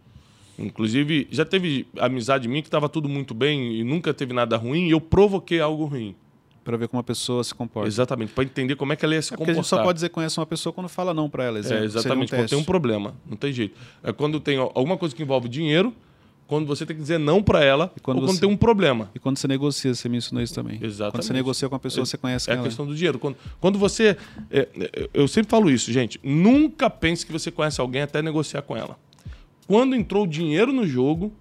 Inclusive, 0.59 1.27
já 1.31 1.45
teve 1.45 1.87
amizade 1.97 2.47
minha 2.47 2.61
que 2.61 2.67
estava 2.67 2.89
tudo 2.89 3.07
muito 3.07 3.33
bem 3.33 3.75
e 3.75 3.83
nunca 3.83 4.13
teve 4.13 4.33
nada 4.33 4.57
ruim 4.57 4.87
e 4.87 4.91
eu 4.91 4.99
provoquei 4.99 5.59
algo 5.59 5.85
ruim. 5.85 6.15
Para 6.63 6.77
ver 6.77 6.87
como 6.87 6.99
a 6.99 7.03
pessoa 7.03 7.43
se 7.43 7.55
comporta. 7.55 7.87
Exatamente, 7.87 8.33
para 8.33 8.43
entender 8.43 8.75
como 8.75 8.93
é 8.93 8.95
que 8.95 9.03
ela 9.03 9.15
ia 9.15 9.21
se 9.21 9.33
é 9.33 9.37
comportar. 9.37 9.55
Porque 9.55 9.59
a 9.59 9.63
gente 9.63 9.69
só 9.69 9.81
pode 9.81 9.95
dizer 9.95 10.09
conhece 10.09 10.39
uma 10.39 10.45
pessoa 10.45 10.71
quando 10.73 10.89
fala 10.89 11.13
não 11.13 11.29
para 11.29 11.45
ela. 11.45 11.57
Exemplo, 11.57 11.83
é, 11.83 11.85
exatamente, 11.85 12.33
um 12.33 12.37
quando 12.37 12.49
tem 12.49 12.59
um 12.59 12.63
problema, 12.63 13.15
não 13.27 13.37
tem 13.37 13.51
jeito. 13.51 13.79
É 14.03 14.11
quando 14.11 14.39
tem 14.39 14.57
alguma 14.57 14.97
coisa 14.97 15.15
que 15.15 15.23
envolve 15.23 15.47
dinheiro, 15.47 15.95
quando 16.45 16.65
você 16.65 16.85
tem 16.85 16.95
que 16.95 17.01
dizer 17.01 17.19
não 17.19 17.41
para 17.41 17.63
ela 17.63 17.93
quando 18.01 18.17
ou 18.17 18.23
quando 18.23 18.35
você... 18.35 18.41
tem 18.41 18.49
um 18.49 18.57
problema. 18.57 19.09
E 19.15 19.19
quando 19.19 19.37
você 19.37 19.47
negocia, 19.47 19.93
você 19.93 20.09
me 20.09 20.17
ensinou 20.17 20.43
isso 20.43 20.53
também. 20.53 20.79
Exatamente. 20.81 21.11
Quando 21.13 21.23
você 21.23 21.33
negocia 21.33 21.69
com 21.69 21.75
a 21.75 21.79
pessoa, 21.79 22.03
é, 22.03 22.05
você 22.05 22.17
conhece 22.17 22.51
É 22.51 22.55
a 22.55 22.63
questão 22.63 22.85
do 22.85 22.95
dinheiro. 22.95 23.17
Quando, 23.19 23.37
quando 23.61 23.79
você... 23.79 24.17
É, 24.49 24.67
é, 24.79 25.09
eu 25.13 25.27
sempre 25.27 25.49
falo 25.49 25.69
isso, 25.69 25.91
gente. 25.93 26.19
Nunca 26.23 26.89
pense 26.89 27.25
que 27.25 27.31
você 27.31 27.51
conhece 27.51 27.79
alguém 27.79 28.01
até 28.01 28.21
negociar 28.21 28.63
com 28.63 28.75
ela. 28.75 28.97
Quando 29.69 29.95
entrou 29.95 30.25
dinheiro 30.25 30.73
no 30.73 30.83
jogo, 30.83 31.31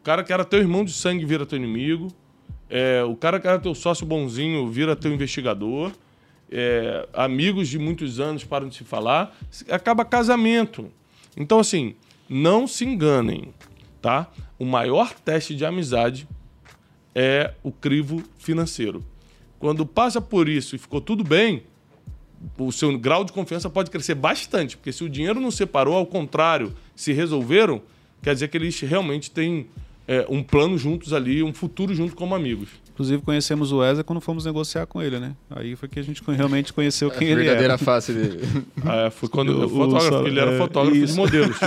o 0.00 0.02
cara 0.02 0.24
que 0.24 0.32
era 0.32 0.44
teu 0.44 0.58
irmão 0.58 0.84
de 0.84 0.92
sangue 0.92 1.24
vira 1.24 1.46
teu 1.46 1.56
inimigo. 1.56 2.08
É, 2.68 3.04
o 3.04 3.14
cara 3.14 3.38
que 3.38 3.46
era 3.46 3.60
teu 3.60 3.76
sócio 3.76 4.04
bonzinho 4.04 4.66
vira 4.68 4.96
teu 4.96 5.14
investigador. 5.14 5.92
É, 6.50 7.08
amigos 7.12 7.68
de 7.68 7.78
muitos 7.78 8.18
anos 8.18 8.42
param 8.42 8.68
de 8.68 8.74
se 8.74 8.82
falar. 8.82 9.38
Acaba 9.70 10.04
casamento. 10.04 10.90
Então, 11.36 11.60
assim, 11.60 11.94
não 12.28 12.66
se 12.66 12.84
enganem, 12.84 13.54
tá? 14.02 14.28
O 14.58 14.64
maior 14.64 15.14
teste 15.14 15.54
de 15.54 15.64
amizade 15.64 16.26
é 17.14 17.54
o 17.62 17.70
crivo 17.70 18.20
financeiro. 18.36 19.00
Quando 19.60 19.86
passa 19.86 20.20
por 20.20 20.48
isso 20.48 20.74
e 20.74 20.78
ficou 20.80 21.00
tudo 21.00 21.22
bem, 21.22 21.62
o 22.58 22.72
seu 22.72 22.96
grau 22.98 23.24
de 23.24 23.32
confiança 23.32 23.68
pode 23.70 23.90
crescer 23.90 24.14
bastante, 24.14 24.76
porque 24.76 24.92
se 24.92 25.04
o 25.04 25.08
dinheiro 25.08 25.40
não 25.40 25.50
separou, 25.50 25.94
ao 25.94 26.06
contrário, 26.06 26.74
se 26.94 27.12
resolveram, 27.12 27.82
quer 28.22 28.34
dizer 28.34 28.48
que 28.48 28.56
eles 28.56 28.78
realmente 28.80 29.30
têm 29.30 29.66
é, 30.06 30.26
um 30.28 30.42
plano 30.42 30.76
juntos 30.76 31.12
ali, 31.12 31.42
um 31.42 31.52
futuro 31.52 31.94
junto 31.94 32.14
como 32.14 32.34
amigos. 32.34 32.68
Inclusive 32.92 33.22
conhecemos 33.22 33.72
o 33.72 33.78
Wesley 33.78 34.04
quando 34.04 34.20
fomos 34.20 34.44
negociar 34.44 34.86
com 34.86 35.02
ele, 35.02 35.18
né? 35.18 35.34
Aí 35.50 35.74
foi 35.74 35.88
que 35.88 35.98
a 35.98 36.02
gente 36.02 36.22
realmente 36.28 36.72
conheceu 36.72 37.10
quem 37.10 37.26
ele 37.28 37.40
era. 37.40 37.58
verdadeira 37.58 37.78
face 37.78 38.12
dele. 38.12 38.40
Ah, 38.86 39.10
foi 39.10 39.30
quando 39.30 39.64
o, 39.64 39.68
fotógrafo, 39.68 40.24
o, 40.24 40.26
ele 40.26 40.38
era 40.38 40.52
é, 40.52 40.58
fotógrafo 40.58 40.96
isso. 40.96 41.14
de 41.14 41.18
modelos. 41.18 41.56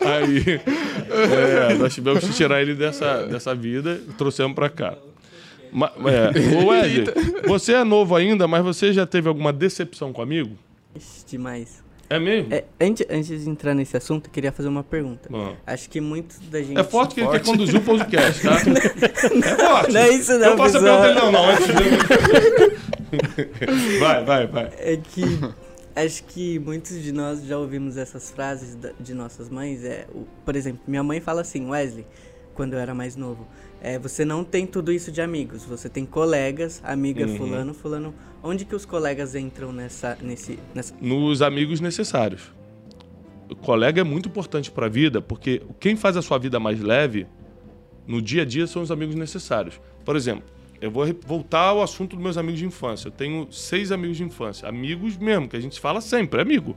Aí 0.00 0.60
é, 1.10 1.74
nós 1.74 1.92
tivemos 1.92 2.24
que 2.24 2.32
tirar 2.32 2.62
ele 2.62 2.74
dessa, 2.74 3.26
dessa 3.26 3.52
vida 3.52 4.00
e 4.08 4.12
trouxemos 4.12 4.54
para 4.54 4.70
cá. 4.70 4.94
Ma, 5.74 5.92
é, 6.06 6.30
ô 6.62 6.68
Wesley, 6.68 7.04
você 7.48 7.72
é 7.72 7.82
novo 7.82 8.14
ainda, 8.14 8.46
mas 8.46 8.62
você 8.62 8.92
já 8.92 9.04
teve 9.04 9.28
alguma 9.28 9.52
decepção 9.52 10.12
com 10.12 10.22
amigo? 10.22 10.56
Demais. 11.26 11.82
É 12.08 12.16
mesmo? 12.16 12.54
É, 12.54 12.64
antes, 12.80 13.04
antes 13.10 13.42
de 13.42 13.50
entrar 13.50 13.74
nesse 13.74 13.96
assunto, 13.96 14.28
eu 14.28 14.30
queria 14.30 14.52
fazer 14.52 14.68
uma 14.68 14.84
pergunta. 14.84 15.28
Bom. 15.28 15.56
Acho 15.66 15.90
que 15.90 16.00
muitos 16.00 16.38
da 16.48 16.62
gente. 16.62 16.78
É 16.78 16.84
forte 16.84 17.16
que 17.16 17.22
ele 17.22 17.30
quer 17.30 17.42
conduzir 17.42 17.80
o 17.80 17.82
podcast, 17.82 18.40
tá? 18.42 18.54
é 18.62 19.56
forte. 19.56 19.92
Não 19.92 20.00
é 20.00 20.10
isso, 20.10 20.38
não. 20.38 20.50
Eu 20.50 20.56
faço 20.56 20.78
a 20.78 20.80
pergunta 20.80 21.08
dele, 21.08 21.18
não, 21.18 21.32
não. 21.32 21.50
Antes 21.50 21.66
de... 21.66 21.74
vai, 23.98 24.24
vai, 24.24 24.46
vai. 24.46 24.70
É 24.78 24.96
que 24.96 25.24
acho 25.96 26.22
que 26.24 26.58
muitos 26.60 27.02
de 27.02 27.10
nós 27.10 27.44
já 27.44 27.58
ouvimos 27.58 27.96
essas 27.96 28.30
frases 28.30 28.78
de 29.00 29.12
nossas 29.12 29.48
mães. 29.48 29.82
É, 29.82 30.06
por 30.44 30.54
exemplo, 30.54 30.82
minha 30.86 31.02
mãe 31.02 31.20
fala 31.20 31.40
assim, 31.40 31.68
Wesley, 31.68 32.06
quando 32.54 32.74
eu 32.74 32.78
era 32.78 32.94
mais 32.94 33.16
novo. 33.16 33.44
É, 33.84 33.98
você 33.98 34.24
não 34.24 34.42
tem 34.42 34.66
tudo 34.66 34.90
isso 34.90 35.12
de 35.12 35.20
amigos, 35.20 35.62
você 35.62 35.90
tem 35.90 36.06
colegas, 36.06 36.80
amiga 36.82 37.26
uhum. 37.26 37.36
fulano, 37.36 37.74
fulano. 37.74 38.14
Onde 38.42 38.64
que 38.64 38.74
os 38.74 38.86
colegas 38.86 39.34
entram 39.34 39.74
nessa, 39.74 40.16
nesse, 40.22 40.58
nessa... 40.74 40.94
Nos 41.02 41.42
amigos 41.42 41.82
necessários. 41.82 42.50
O 43.46 43.54
colega 43.54 44.00
é 44.00 44.04
muito 44.04 44.26
importante 44.26 44.70
para 44.70 44.86
a 44.86 44.88
vida, 44.88 45.20
porque 45.20 45.60
quem 45.78 45.96
faz 45.96 46.16
a 46.16 46.22
sua 46.22 46.38
vida 46.38 46.58
mais 46.58 46.80
leve 46.80 47.26
no 48.06 48.22
dia 48.22 48.40
a 48.40 48.44
dia 48.46 48.66
são 48.66 48.80
os 48.80 48.90
amigos 48.90 49.14
necessários. 49.16 49.78
Por 50.02 50.16
exemplo, 50.16 50.44
eu 50.80 50.90
vou 50.90 51.04
voltar 51.26 51.66
ao 51.68 51.82
assunto 51.82 52.16
dos 52.16 52.22
meus 52.22 52.38
amigos 52.38 52.60
de 52.60 52.64
infância. 52.64 53.08
Eu 53.08 53.12
tenho 53.12 53.52
seis 53.52 53.92
amigos 53.92 54.16
de 54.16 54.24
infância, 54.24 54.66
amigos 54.66 55.18
mesmo, 55.18 55.46
que 55.46 55.58
a 55.58 55.60
gente 55.60 55.78
fala 55.78 56.00
sempre, 56.00 56.40
amigo. 56.40 56.74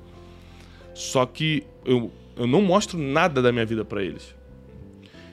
Só 0.94 1.26
que 1.26 1.64
eu, 1.86 2.12
eu 2.36 2.46
não 2.46 2.62
mostro 2.62 3.00
nada 3.00 3.42
da 3.42 3.50
minha 3.54 3.66
vida 3.66 3.86
para 3.86 4.04
eles. 4.04 4.36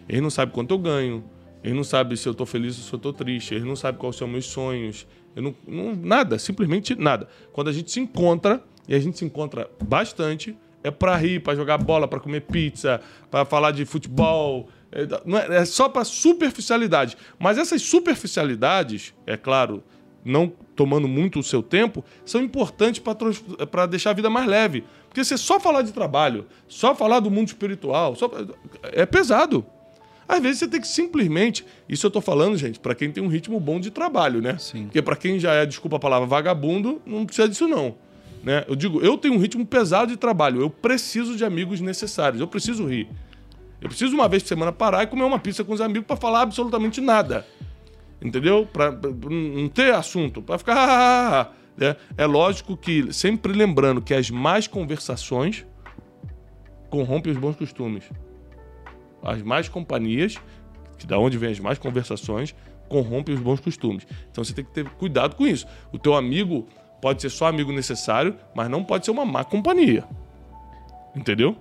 Eles 0.09 0.23
não 0.23 0.31
sabem 0.31 0.55
quanto 0.55 0.73
eu 0.73 0.79
ganho, 0.79 1.25
ele 1.65 1.73
não 1.73 1.83
sabe 1.83 2.15
se 2.15 2.29
eu 2.29 2.33
estou 2.33 2.45
feliz 2.45 2.77
ou 2.77 2.85
se 2.85 2.93
eu 2.93 2.99
estou 2.99 3.13
triste. 3.13 3.55
Ele 3.55 3.65
não 3.65 3.75
sabe 3.75 3.97
quais 3.97 4.17
são 4.17 4.29
meus 4.29 4.45
sonhos. 4.45 5.07
Eu 5.35 5.43
não, 5.43 5.55
não, 5.67 5.97
nada, 5.97 6.39
simplesmente 6.39 6.95
nada. 6.95 7.27
Quando 7.55 7.69
a 7.69 7.73
gente 7.73 7.91
se 7.91 7.99
encontra, 7.99 8.63
e 8.87 8.95
a 8.95 8.99
gente 8.99 9.19
se 9.19 9.25
encontra 9.25 9.71
bastante, 9.83 10.55
é 10.83 10.91
para 10.91 11.17
rir, 11.17 11.41
para 11.41 11.57
jogar 11.57 11.79
bola, 11.79 12.07
para 12.07 12.21
comer 12.21 12.43
pizza, 12.43 13.01
para 13.31 13.47
falar 13.47 13.71
de 13.71 13.87
futebol. 13.87 14.69
É, 14.93 15.55
é, 15.55 15.57
é 15.63 15.65
só 15.65 15.89
para 15.89 16.05
superficialidade. 16.05 17.17
Mas 17.39 17.57
essas 17.57 17.81
superficialidades, 17.81 19.15
é 19.27 19.35
claro, 19.35 19.83
não 20.23 20.53
tomando 20.77 21.09
muito 21.09 21.39
o 21.39 21.43
seu 21.43 21.63
tempo, 21.63 22.05
são 22.27 22.43
importantes 22.43 23.03
para 23.71 23.87
deixar 23.87 24.11
a 24.11 24.15
vida 24.15 24.29
mais 24.29 24.47
leve. 24.47 24.85
Porque 25.09 25.25
você 25.25 25.39
só 25.39 25.59
falar 25.59 25.81
de 25.81 25.93
trabalho, 25.93 26.47
só 26.69 26.95
falar 26.95 27.21
do 27.21 27.31
mundo 27.31 27.49
espiritual, 27.49 28.15
só, 28.17 28.31
é 28.83 29.07
pesado. 29.07 29.65
Às 30.29 30.43
vezes 30.43 30.59
você 30.59 30.69
tem 30.69 30.81
que 30.81 30.89
simplesmente. 30.89 31.65
Isso 31.89 32.07
eu 32.07 32.11
tô 32.11 32.21
falando, 32.21 32.57
gente, 32.57 32.81
para 32.81 32.95
quem 32.95 33.11
tem 33.11 33.23
um 33.23 33.29
ritmo 33.29 33.61
bom 33.61 33.79
de 33.79 33.91
trabalho, 33.91 34.41
né? 34.41 34.57
Sim. 34.59 34.85
Porque 34.85 35.03
para 35.03 35.17
quem 35.17 35.39
já 35.39 35.53
é, 35.53 35.67
desculpa 35.67 35.97
a 35.97 36.01
palavra, 36.01 36.27
vagabundo, 36.27 37.01
não 37.05 37.27
precisa 37.27 37.49
disso, 37.49 37.69
não. 37.69 37.95
Né? 38.43 38.65
Eu 38.69 38.77
digo, 38.77 39.01
eu 39.01 39.17
tenho 39.17 39.35
um 39.35 39.39
ritmo 39.39 39.65
pesado 39.65 40.11
de 40.11 40.17
trabalho. 40.17 40.61
Eu 40.61 40.71
preciso 40.71 41.37
de 41.37 41.45
amigos 41.45 41.81
necessários. 41.81 42.41
Eu 42.41 42.47
preciso 42.47 42.87
rir. 42.87 43.09
Eu 43.81 43.89
preciso 43.89 44.15
uma 44.15 44.29
vez 44.29 44.43
por 44.43 44.49
semana 44.49 44.73
parar 44.73 45.03
e 45.03 45.07
comer 45.07 45.25
uma 45.25 45.39
pizza 45.39 45.63
com 45.63 45.73
os 45.73 45.81
amigos 45.81 46.07
para 46.07 46.17
falar 46.17 46.43
absolutamente 46.43 47.01
nada. 47.01 47.47
Entendeu? 48.21 48.67
Para 48.71 48.93
não 48.93 49.69
ter 49.69 49.95
assunto, 49.95 50.43
para 50.43 50.59
ficar. 50.59 51.57
Né? 51.77 51.97
É 52.17 52.25
lógico 52.25 52.77
que, 52.77 53.13
sempre 53.13 53.53
lembrando 53.53 54.01
que 54.01 54.15
as 54.15 54.31
más 54.31 54.69
conversações 54.69 55.67
corrompem 56.89 57.33
os 57.33 57.37
bons 57.37 57.57
costumes 57.57 58.05
as 59.25 59.43
más 59.43 59.69
companhias, 59.69 60.37
que 60.99 61.07
da 61.07 61.19
onde 61.19 61.39
vem 61.39 61.51
as 61.51 61.59
más 61.59 61.79
conversações, 61.79 62.55
corrompem 62.89 63.35
os 63.35 63.41
bons 63.41 63.61
costumes. 63.61 64.07
Então 64.31 64.45
você 64.45 64.53
tem 64.53 64.65
que 64.65 64.73
ter 64.73 64.89
cuidado 64.91 65.35
com 65.35 65.47
isso. 65.47 65.67
O 65.93 65.99
teu 65.99 66.15
amigo 66.15 66.67
pode 67.01 67.23
ser 67.23 67.31
só 67.31 67.47
amigo 67.47 67.73
necessário, 67.73 68.37
mas 68.55 68.69
não 68.71 68.85
pode 68.85 69.05
ser 69.05 69.11
uma 69.11 69.25
má 69.25 69.45
companhia. 69.45 70.05
Entendeu? 71.15 71.57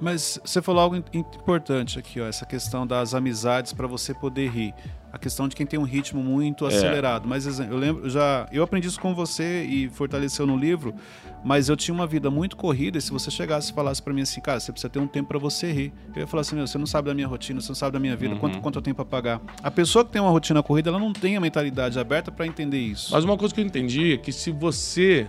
Mas 0.00 0.38
você 0.44 0.60
falou 0.60 0.82
algo 0.82 1.02
importante 1.12 1.98
aqui, 1.98 2.20
ó, 2.20 2.26
essa 2.26 2.44
questão 2.44 2.86
das 2.86 3.14
amizades 3.14 3.72
para 3.72 3.86
você 3.86 4.12
poder 4.12 4.50
rir. 4.50 4.74
A 5.16 5.18
questão 5.18 5.48
de 5.48 5.56
quem 5.56 5.64
tem 5.64 5.78
um 5.78 5.84
ritmo 5.84 6.22
muito 6.22 6.66
é. 6.66 6.68
acelerado. 6.68 7.26
Mas 7.26 7.58
eu 7.58 7.76
lembro, 7.78 8.08
já 8.10 8.46
eu 8.52 8.62
aprendi 8.62 8.86
isso 8.86 9.00
com 9.00 9.14
você 9.14 9.64
e 9.64 9.88
fortaleceu 9.88 10.46
no 10.46 10.54
livro, 10.54 10.94
mas 11.42 11.70
eu 11.70 11.76
tinha 11.76 11.94
uma 11.94 12.06
vida 12.06 12.30
muito 12.30 12.54
corrida 12.54 12.98
e 12.98 13.00
se 13.00 13.10
você 13.10 13.30
chegasse 13.30 13.72
e 13.72 13.74
falasse 13.74 14.02
para 14.02 14.12
mim 14.12 14.20
assim, 14.20 14.42
cara, 14.42 14.60
você 14.60 14.70
precisa 14.70 14.90
ter 14.90 14.98
um 14.98 15.06
tempo 15.06 15.28
para 15.28 15.38
você 15.38 15.72
rir. 15.72 15.90
Eu 16.14 16.20
ia 16.20 16.26
falar 16.26 16.42
assim, 16.42 16.54
meu, 16.54 16.66
você 16.66 16.76
não 16.76 16.84
sabe 16.84 17.08
da 17.08 17.14
minha 17.14 17.26
rotina, 17.26 17.62
você 17.62 17.68
não 17.68 17.74
sabe 17.74 17.94
da 17.94 17.98
minha 17.98 18.14
vida, 18.14 18.34
uhum. 18.34 18.40
quanto, 18.40 18.60
quanto 18.60 18.78
eu 18.78 18.82
tenho 18.82 18.94
para 18.94 19.06
pagar. 19.06 19.40
A 19.62 19.70
pessoa 19.70 20.04
que 20.04 20.10
tem 20.10 20.20
uma 20.20 20.30
rotina 20.30 20.62
corrida, 20.62 20.90
ela 20.90 20.98
não 20.98 21.14
tem 21.14 21.34
a 21.34 21.40
mentalidade 21.40 21.98
aberta 21.98 22.30
para 22.30 22.46
entender 22.46 22.78
isso. 22.78 23.14
Mas 23.14 23.24
uma 23.24 23.38
coisa 23.38 23.54
que 23.54 23.60
eu 23.62 23.64
entendi 23.64 24.12
é 24.12 24.16
que 24.18 24.32
se 24.32 24.50
você 24.50 25.26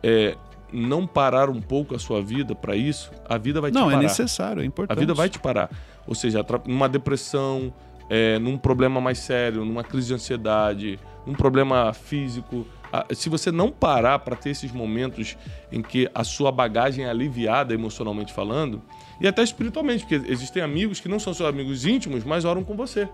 é, 0.00 0.36
não 0.72 1.08
parar 1.08 1.50
um 1.50 1.60
pouco 1.60 1.96
a 1.96 1.98
sua 1.98 2.22
vida 2.22 2.54
para 2.54 2.76
isso, 2.76 3.10
a 3.28 3.36
vida 3.36 3.60
vai 3.60 3.72
te 3.72 3.74
não, 3.74 3.86
parar. 3.86 3.96
Não, 3.96 4.00
é 4.00 4.06
necessário, 4.06 4.62
é 4.62 4.64
importante. 4.64 4.96
A 4.96 5.00
vida 5.00 5.12
vai 5.12 5.28
te 5.28 5.40
parar. 5.40 5.70
Ou 6.06 6.14
seja, 6.14 6.44
numa 6.66 6.88
depressão, 6.88 7.72
é, 8.14 8.38
num 8.38 8.58
problema 8.58 9.00
mais 9.00 9.20
sério, 9.20 9.64
numa 9.64 9.82
crise 9.82 10.08
de 10.08 10.14
ansiedade, 10.14 11.00
num 11.26 11.32
problema 11.32 11.94
físico. 11.94 12.66
Se 13.14 13.30
você 13.30 13.50
não 13.50 13.70
parar 13.70 14.18
para 14.18 14.36
ter 14.36 14.50
esses 14.50 14.70
momentos 14.70 15.34
em 15.72 15.80
que 15.80 16.10
a 16.14 16.22
sua 16.22 16.52
bagagem 16.52 17.06
é 17.06 17.08
aliviada 17.08 17.72
emocionalmente 17.72 18.30
falando, 18.30 18.82
e 19.18 19.26
até 19.26 19.42
espiritualmente, 19.42 20.04
porque 20.04 20.30
existem 20.30 20.62
amigos 20.62 21.00
que 21.00 21.08
não 21.08 21.18
são 21.18 21.32
seus 21.32 21.48
amigos 21.48 21.86
íntimos, 21.86 22.22
mas 22.22 22.44
oram 22.44 22.62
com 22.62 22.76
você. 22.76 23.08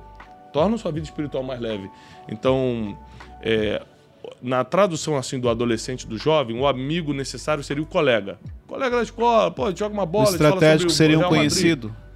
Tornam 0.52 0.76
sua 0.76 0.90
vida 0.90 1.06
espiritual 1.06 1.44
mais 1.44 1.60
leve. 1.60 1.88
Então, 2.28 2.98
é, 3.40 3.80
na 4.42 4.64
tradução 4.64 5.16
assim 5.16 5.38
do 5.38 5.48
adolescente, 5.48 6.08
do 6.08 6.18
jovem, 6.18 6.58
o 6.58 6.66
amigo 6.66 7.12
necessário 7.12 7.62
seria 7.62 7.84
o 7.84 7.86
colega. 7.86 8.36
Colega 8.66 8.96
da 8.96 9.02
escola, 9.04 9.48
pô, 9.48 9.72
joga 9.72 9.94
uma 9.94 10.06
bola. 10.06 10.28
O 10.28 10.32
estratégico 10.32 10.90
seria 10.90 11.20
um 11.20 11.28
conhecido. 11.28 11.86
Madrid. 11.86 12.07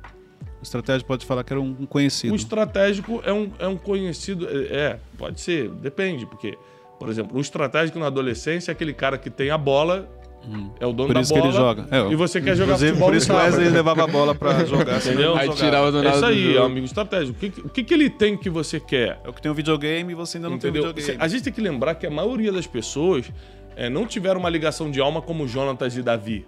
O 0.62 0.64
estratégico 0.64 1.08
pode 1.08 1.26
falar 1.26 1.42
que 1.42 1.52
era 1.52 1.60
um 1.60 1.74
conhecido. 1.86 2.32
O 2.32 2.36
estratégico 2.36 3.20
é 3.26 3.32
um, 3.32 3.50
é 3.58 3.66
um 3.66 3.76
conhecido. 3.76 4.48
É, 4.48 4.76
é, 4.76 4.98
pode 5.18 5.40
ser, 5.40 5.68
depende, 5.70 6.24
porque, 6.24 6.56
por 7.00 7.08
exemplo, 7.08 7.36
o 7.36 7.40
estratégico 7.40 7.98
na 7.98 8.06
adolescência 8.06 8.70
é 8.70 8.72
aquele 8.72 8.92
cara 8.92 9.18
que 9.18 9.28
tem 9.28 9.50
a 9.50 9.58
bola. 9.58 10.08
Hum. 10.48 10.70
É 10.78 10.86
o 10.86 10.92
dono 10.92 11.08
por 11.08 11.14
da 11.14 11.20
isso 11.20 11.34
bola. 11.34 11.42
que 11.42 11.48
ele 11.48 11.56
joga. 11.56 11.86
É, 11.90 12.12
e 12.12 12.14
você 12.14 12.40
quer 12.40 12.54
jogar 12.54 12.78
futebol. 12.78 13.08
Por 13.08 13.16
isso 13.16 13.26
que 13.26 13.32
o 13.32 13.36
Wesley 13.36 13.70
levava 13.70 14.04
a 14.04 14.06
bola 14.06 14.36
para 14.36 14.62
jogar. 14.66 14.98
Entendeu? 14.98 15.34
Aí 15.36 15.48
tirava 15.50 15.90
do 15.90 16.00
nada. 16.00 16.10
É 16.10 16.14
isso 16.14 16.26
aí, 16.26 16.56
é 16.56 16.60
um 16.60 16.66
amigo 16.66 16.86
estratégico. 16.86 17.36
O 17.36 17.50
que, 17.50 17.60
o 17.60 17.68
que, 17.68 17.82
que 17.82 17.94
ele 17.94 18.08
tem 18.08 18.36
que 18.36 18.48
você 18.48 18.78
quer? 18.78 19.20
É 19.24 19.28
o 19.28 19.32
que 19.32 19.42
tem 19.42 19.50
um 19.50 19.54
videogame 19.54 20.12
e 20.12 20.14
você 20.14 20.38
ainda 20.38 20.48
não 20.48 20.56
Entendeu? 20.56 20.82
tem 20.82 20.90
um 20.90 20.94
videogame. 20.94 21.24
A 21.24 21.26
gente 21.26 21.42
tem 21.42 21.52
que 21.52 21.60
lembrar 21.60 21.96
que 21.96 22.06
a 22.06 22.10
maioria 22.10 22.52
das 22.52 22.68
pessoas 22.68 23.32
é, 23.74 23.90
não 23.90 24.06
tiveram 24.06 24.38
uma 24.38 24.50
ligação 24.50 24.92
de 24.92 25.00
alma 25.00 25.20
como 25.20 25.46
Jonatas 25.46 25.96
e 25.96 26.02
Davi 26.02 26.46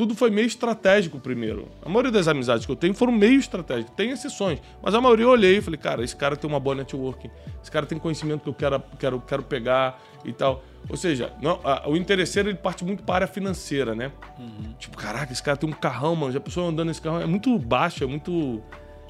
tudo 0.00 0.14
foi 0.14 0.30
meio 0.30 0.46
estratégico 0.46 1.20
primeiro. 1.20 1.68
A 1.84 1.88
maioria 1.90 2.10
das 2.10 2.26
amizades 2.26 2.64
que 2.64 2.72
eu 2.72 2.76
tenho 2.76 2.94
foram 2.94 3.12
meio 3.12 3.38
estratégicas. 3.38 3.92
Tem 3.94 4.08
exceções, 4.08 4.58
mas 4.82 4.94
a 4.94 5.00
maioria 5.00 5.26
eu 5.26 5.28
olhei 5.28 5.58
e 5.58 5.60
falei, 5.60 5.76
cara, 5.76 6.02
esse 6.02 6.16
cara 6.16 6.36
tem 6.36 6.48
uma 6.48 6.58
boa 6.58 6.74
networking, 6.74 7.30
esse 7.60 7.70
cara 7.70 7.84
tem 7.84 7.98
conhecimento 7.98 8.40
que 8.40 8.48
eu 8.48 8.54
quero, 8.54 8.82
quero, 8.98 9.20
quero 9.20 9.42
pegar 9.42 10.00
e 10.24 10.32
tal. 10.32 10.64
Ou 10.88 10.96
seja, 10.96 11.34
não, 11.42 11.60
a, 11.62 11.86
o 11.86 11.98
interesseiro 11.98 12.48
ele 12.48 12.56
parte 12.56 12.82
muito 12.82 13.02
para 13.02 13.12
a 13.12 13.16
área 13.16 13.26
financeira, 13.26 13.94
né? 13.94 14.10
Uhum. 14.38 14.72
Tipo, 14.78 14.96
caraca, 14.96 15.34
esse 15.34 15.42
cara 15.42 15.58
tem 15.58 15.68
um 15.68 15.72
carrão, 15.74 16.16
mano. 16.16 16.32
Já 16.32 16.38
a 16.38 16.40
pessoa 16.40 16.70
andando 16.70 16.88
nesse 16.88 17.02
carrão 17.02 17.20
é 17.20 17.26
muito 17.26 17.58
baixo, 17.58 18.02
é 18.02 18.06
muito 18.06 18.62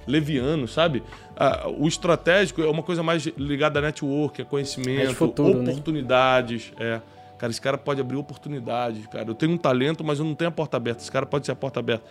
leviano, 0.08 0.66
sabe? 0.66 1.04
Ah, 1.36 1.68
o 1.68 1.86
estratégico 1.86 2.62
é 2.62 2.68
uma 2.68 2.82
coisa 2.82 3.00
mais 3.00 3.24
ligada 3.38 3.78
a 3.78 3.82
network, 3.82 4.42
a 4.42 4.44
conhecimento, 4.44 5.14
futuro, 5.14 5.62
né? 5.62 5.70
oportunidades. 5.70 6.72
Né? 6.76 6.96
É. 6.96 7.19
Cara, 7.40 7.50
esse 7.50 7.60
cara 7.60 7.78
pode 7.78 8.02
abrir 8.02 8.18
oportunidades, 8.18 9.06
cara. 9.06 9.26
Eu 9.26 9.34
tenho 9.34 9.52
um 9.52 9.56
talento, 9.56 10.04
mas 10.04 10.18
eu 10.18 10.26
não 10.26 10.34
tenho 10.34 10.48
a 10.48 10.52
porta 10.52 10.76
aberta. 10.76 11.00
Esse 11.00 11.10
cara 11.10 11.24
pode 11.24 11.46
ser 11.46 11.52
a 11.52 11.56
porta 11.56 11.80
aberta. 11.80 12.04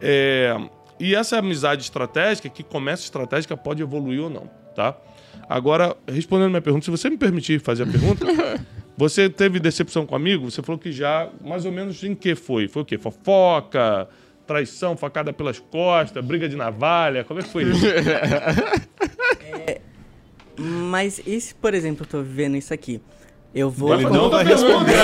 É, 0.00 0.56
e 1.00 1.16
essa 1.16 1.36
amizade 1.36 1.82
estratégica, 1.82 2.48
que 2.48 2.62
começa 2.62 3.02
estratégica, 3.02 3.56
pode 3.56 3.82
evoluir 3.82 4.22
ou 4.22 4.30
não, 4.30 4.48
tá? 4.76 4.96
Agora, 5.48 5.96
respondendo 6.06 6.50
minha 6.50 6.62
pergunta, 6.62 6.84
se 6.84 6.92
você 6.92 7.10
me 7.10 7.18
permitir 7.18 7.58
fazer 7.58 7.82
a 7.82 7.86
pergunta, 7.86 8.24
você 8.96 9.28
teve 9.28 9.58
decepção 9.58 10.06
com 10.06 10.14
amigo? 10.14 10.48
Você 10.48 10.62
falou 10.62 10.78
que 10.78 10.92
já, 10.92 11.28
mais 11.44 11.64
ou 11.64 11.72
menos 11.72 12.04
em 12.04 12.14
que 12.14 12.36
foi? 12.36 12.68
Foi 12.68 12.82
o 12.82 12.84
quê? 12.84 12.96
Fofoca, 12.96 14.08
traição, 14.46 14.96
facada 14.96 15.32
pelas 15.32 15.58
costas, 15.58 16.24
briga 16.24 16.48
de 16.48 16.54
navalha? 16.54 17.24
Como 17.24 17.40
é 17.40 17.42
que 17.42 17.48
foi 17.48 17.64
isso? 17.64 17.84
É, 19.60 19.80
mas 20.58 21.20
e 21.24 21.40
se, 21.40 21.54
por 21.54 21.72
exemplo, 21.72 22.04
eu 22.04 22.08
tô 22.08 22.22
vivendo 22.22 22.56
isso 22.56 22.74
aqui? 22.74 23.00
Eu 23.54 23.70
vou. 23.70 23.94
Ele 23.94 24.04
não 24.04 24.28
vai 24.30 24.44
responder. 24.44 24.94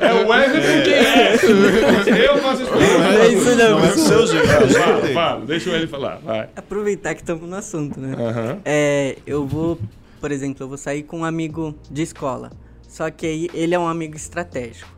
É 0.00 0.12
o 0.14 0.28
Wesley 0.28 0.82
quem 0.84 0.92
é. 0.94 2.28
Eu 2.28 2.38
faço 2.38 2.62
isso. 2.62 2.72
Não 2.72 3.22
é 3.22 3.28
isso 3.28 3.56
não. 3.56 3.78
Não 3.78 3.84
é 3.84 3.90
seu 3.90 4.26
jeito. 4.26 4.46
é 4.46 4.68
Fala, 4.68 5.08
fala, 5.14 5.46
deixa 5.46 5.70
ele 5.70 5.86
falar. 5.86 6.18
Vai. 6.18 6.48
Aproveitar 6.54 7.14
que 7.14 7.20
estamos 7.22 7.48
no 7.48 7.56
assunto, 7.56 8.00
né? 8.00 8.14
Aham. 8.18 8.58
É, 8.64 9.16
eu 9.26 9.46
vou, 9.46 9.78
por 10.20 10.30
exemplo, 10.30 10.62
eu 10.64 10.68
vou 10.68 10.78
sair 10.78 11.02
com 11.02 11.20
um 11.20 11.24
amigo 11.24 11.74
de 11.90 12.02
escola. 12.02 12.50
Só 12.88 13.10
que 13.10 13.26
aí 13.26 13.50
ele 13.52 13.74
é 13.74 13.78
um 13.78 13.86
amigo 13.86 14.16
estratégico. 14.16 14.88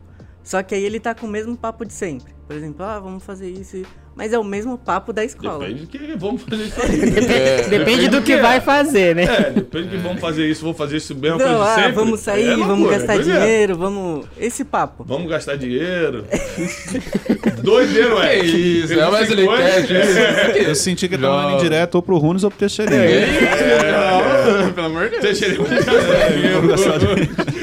Só 0.45 0.63
que 0.63 0.75
aí 0.75 0.85
ele 0.85 0.99
tá 1.01 1.15
com 1.15 1.27
o 1.27 1.31
mesmo 1.31 1.57
papo 1.57 1.85
de 1.85 1.93
sempre. 1.93 2.33
Por 2.53 2.59
exemplo, 2.59 2.85
ah, 2.85 3.01
vamos 3.01 3.25
fazer 3.25 3.49
isso. 3.49 3.81
Mas 4.15 4.31
é 4.31 4.39
o 4.39 4.45
mesmo 4.45 4.77
papo 4.77 5.11
da 5.11 5.25
escola. 5.25 5.61
Depende 5.67 5.87
do 5.87 5.87
que 5.87 6.17
vamos 6.19 6.43
fazer 6.43 6.65
isso 6.65 6.83
aí. 6.83 7.01
Depende, 7.11 7.71
depende 7.71 8.09
do 8.09 8.21
que 8.21 8.33
é. 8.35 8.43
vai 8.43 8.61
fazer, 8.61 9.17
né? 9.17 9.25
É, 9.25 9.51
depende 9.53 9.89
que 9.89 9.97
vamos 9.97 10.21
fazer 10.21 10.47
isso, 10.51 10.63
vou 10.63 10.75
fazer 10.75 10.99
isso 10.99 11.15
mesmo 11.15 11.39
Não, 11.39 11.63
ah, 11.63 11.75
sempre. 11.77 11.93
vamos 11.93 12.21
sair, 12.21 12.49
É 12.49 12.57
vamos 12.57 12.69
loucura, 12.81 12.99
gastar 12.99 13.15
é. 13.15 13.19
dinheiro, 13.21 13.79
vamos. 13.79 14.27
Esse 14.39 14.67
papo. 14.67 15.03
Vamos 15.05 15.31
gastar 15.31 15.57
dinheiro. 15.57 16.27
Doideiro, 17.65 18.21
é. 18.21 18.41
Que 18.41 18.47
isso, 18.47 18.93
Ele 18.93 19.01
é 19.01 19.47
coisa, 19.47 19.65
Cash, 19.65 19.91
é. 19.91 20.69
Eu 20.69 20.75
senti 20.75 21.09
que 21.09 21.15
ele 21.15 21.23
tá 21.23 21.29
Já. 21.29 21.35
mandando 21.35 21.57
indireto 21.57 21.95
ou 21.95 22.03
pro 22.03 22.19
Runes 22.19 22.45
ou 22.45 22.51
pro 22.51 22.59
Teixeirinho. 22.59 23.01
Pelo 24.75 24.87
amor 24.89 25.09
de 25.09 25.21
Deus. 25.21 25.41
Ele 25.41 25.57
dinheiro. 26.37 27.62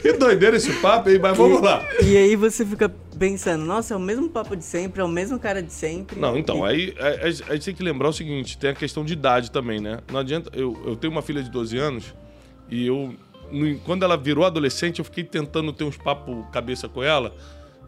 Que 0.02 0.12
doideira 0.14 0.56
esse 0.56 0.72
papo 0.74 1.08
aí, 1.08 1.18
mas 1.18 1.36
vamos 1.36 1.60
lá. 1.60 1.82
E 2.02 2.16
aí 2.16 2.34
você 2.36 2.64
fica 2.64 2.88
pensando, 3.18 3.64
nossa, 3.64 3.92
é 3.92 3.96
o 3.96 4.00
mesmo 4.00 4.28
papo 4.30 4.56
de 4.56 4.64
sempre, 4.64 5.00
é 5.00 5.04
o 5.04 5.08
mesmo 5.08 5.38
cara 5.38 5.62
de 5.62 5.72
sempre. 5.72 6.18
Não, 6.18 6.38
então, 6.38 6.66
E- 6.70 6.94
aí 6.98 7.18
a, 7.22 7.30
gente 7.54 7.66
tem 7.66 7.74
que 7.74 7.82
lembrar 7.82 8.08
o 8.08 8.12
seguinte, 8.12 8.56
tem 8.56 8.70
a 8.70 8.74
questão 8.74 9.04
de 9.04 9.12
idade 9.12 9.50
também, 9.50 9.78
né? 9.80 9.98
Não 10.10 10.20
adianta, 10.20 10.50
eu, 10.54 10.80
eu 10.86 10.96
tenho 10.96 11.12
uma 11.12 11.20
filha 11.22 11.42
de 11.42 11.50
12 11.50 11.76
anos 11.76 12.14
e 12.70 12.86
eu, 12.86 13.14
no- 13.52 13.78
quando 13.80 14.02
ela 14.04 14.16
virou 14.16 14.44
adolescente, 14.46 15.00
eu 15.00 15.04
fiquei 15.04 15.22
tentando 15.24 15.70
ter 15.72 15.84
uns 15.84 15.96
papo 15.98 16.46
cabeça 16.50 16.88
com 16.88 17.02
ela 17.02 17.34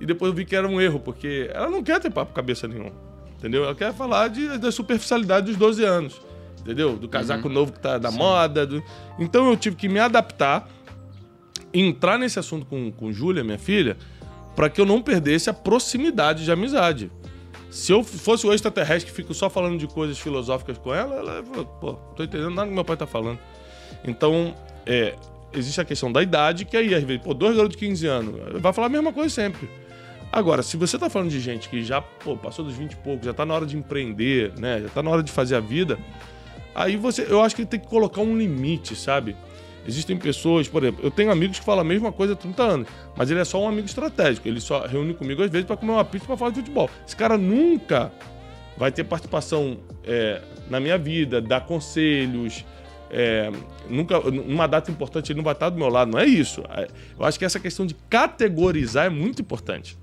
e 0.00 0.04
depois 0.04 0.30
eu 0.30 0.36
vi 0.36 0.44
que 0.44 0.54
era 0.54 0.68
um 0.68 0.78
erro, 0.80 1.00
porque 1.00 1.48
ela 1.54 1.70
não 1.70 1.82
quer 1.82 1.98
ter 2.00 2.10
papo 2.10 2.34
cabeça 2.34 2.68
nenhum, 2.68 2.90
entendeu? 3.38 3.64
Ela 3.64 3.74
quer 3.74 3.94
falar 3.94 4.28
de, 4.28 4.58
da 4.58 4.70
superficialidade 4.70 5.46
dos 5.46 5.56
12 5.56 5.82
anos, 5.84 6.20
entendeu? 6.60 6.94
Do 6.96 7.08
casaco 7.08 7.48
novo 7.48 7.72
que 7.72 7.80
tá 7.80 7.96
da 7.96 8.10
moda. 8.10 8.66
do- 8.66 8.82
Então 9.18 9.48
eu 9.48 9.56
tive 9.56 9.76
que 9.76 9.88
me 9.88 9.98
adaptar, 9.98 10.68
entrar 11.72 12.18
nesse 12.18 12.38
assunto 12.38 12.66
com, 12.66 12.90
com 12.90 13.12
Júlia, 13.12 13.42
minha 13.42 13.58
filha, 13.58 13.96
para 14.54 14.68
que 14.68 14.80
eu 14.80 14.86
não 14.86 15.00
perdesse 15.00 15.48
a 15.48 15.52
proximidade 15.52 16.44
de 16.44 16.52
amizade. 16.52 17.10
Se 17.70 17.90
eu 17.90 18.04
fosse 18.04 18.46
o 18.46 18.52
extraterrestre 18.52 19.10
que 19.10 19.16
fico 19.16 19.32
só 19.32 19.48
falando 19.48 19.78
de 19.78 19.86
coisas 19.86 20.18
filosóficas 20.18 20.76
com 20.76 20.94
ela, 20.94 21.14
ela 21.16 21.42
pô, 21.42 21.92
não 21.92 22.14
tô 22.14 22.22
entendendo 22.22 22.50
nada 22.50 22.68
que 22.68 22.74
meu 22.74 22.84
pai 22.84 22.96
tá 22.96 23.06
falando. 23.06 23.38
Então, 24.04 24.54
é, 24.84 25.14
existe 25.54 25.80
a 25.80 25.84
questão 25.84 26.12
da 26.12 26.22
idade, 26.22 26.64
que 26.64 26.76
aí, 26.76 26.94
às 26.94 27.02
vezes, 27.02 27.22
pô, 27.22 27.32
dois 27.32 27.56
garotos 27.56 27.76
de 27.76 27.86
15 27.86 28.06
anos, 28.06 28.60
vai 28.60 28.72
falar 28.72 28.88
a 28.88 28.90
mesma 28.90 29.12
coisa 29.12 29.34
sempre. 29.34 29.70
Agora, 30.30 30.62
se 30.62 30.76
você 30.76 30.98
tá 30.98 31.10
falando 31.10 31.30
de 31.30 31.40
gente 31.40 31.68
que 31.68 31.82
já, 31.82 32.00
pô, 32.00 32.36
passou 32.36 32.64
dos 32.64 32.74
20 32.74 32.92
e 32.92 32.96
poucos, 32.96 33.26
já 33.26 33.34
tá 33.34 33.44
na 33.44 33.54
hora 33.54 33.66
de 33.66 33.76
empreender, 33.76 34.52
né, 34.58 34.80
já 34.80 34.88
tá 34.88 35.02
na 35.02 35.10
hora 35.10 35.22
de 35.22 35.30
fazer 35.30 35.56
a 35.56 35.60
vida, 35.60 35.98
aí 36.74 36.96
você, 36.96 37.26
eu 37.28 37.42
acho 37.42 37.54
que 37.54 37.66
tem 37.66 37.78
que 37.78 37.86
colocar 37.86 38.22
um 38.22 38.36
limite, 38.36 38.96
sabe? 38.96 39.36
Existem 39.86 40.16
pessoas, 40.16 40.68
por 40.68 40.82
exemplo, 40.82 41.04
eu 41.04 41.10
tenho 41.10 41.30
amigos 41.30 41.58
que 41.58 41.64
falam 41.64 41.80
a 41.80 41.84
mesma 41.84 42.12
coisa 42.12 42.34
há 42.34 42.36
30 42.36 42.62
anos, 42.62 42.88
mas 43.16 43.30
ele 43.30 43.40
é 43.40 43.44
só 43.44 43.60
um 43.60 43.68
amigo 43.68 43.86
estratégico. 43.86 44.46
Ele 44.46 44.60
só 44.60 44.86
reúne 44.86 45.12
comigo 45.14 45.42
às 45.42 45.50
vezes 45.50 45.66
para 45.66 45.76
comer 45.76 45.92
uma 45.92 46.04
pizza 46.04 46.26
para 46.26 46.36
falar 46.36 46.50
de 46.50 46.60
futebol. 46.60 46.88
Esse 47.06 47.16
cara 47.16 47.36
nunca 47.36 48.12
vai 48.76 48.92
ter 48.92 49.04
participação 49.04 49.78
é, 50.04 50.40
na 50.70 50.78
minha 50.78 50.96
vida, 50.96 51.40
dar 51.40 51.62
conselhos. 51.62 52.64
é, 53.10 53.50
nunca, 53.90 54.18
numa 54.30 54.66
data 54.66 54.90
importante 54.90 55.32
ele 55.32 55.36
não 55.38 55.44
vai 55.44 55.52
estar 55.52 55.68
do 55.68 55.76
meu 55.78 55.88
lado. 55.88 56.12
Não 56.12 56.18
é 56.18 56.26
isso. 56.26 56.62
É, 56.70 56.88
Eu 57.18 57.24
acho 57.24 57.38
que 57.38 57.44
essa 57.44 57.58
questão 57.60 57.84
de 57.84 57.94
categorizar 58.08 59.06
é 59.06 59.10
muito 59.10 59.42
importante. 59.42 59.98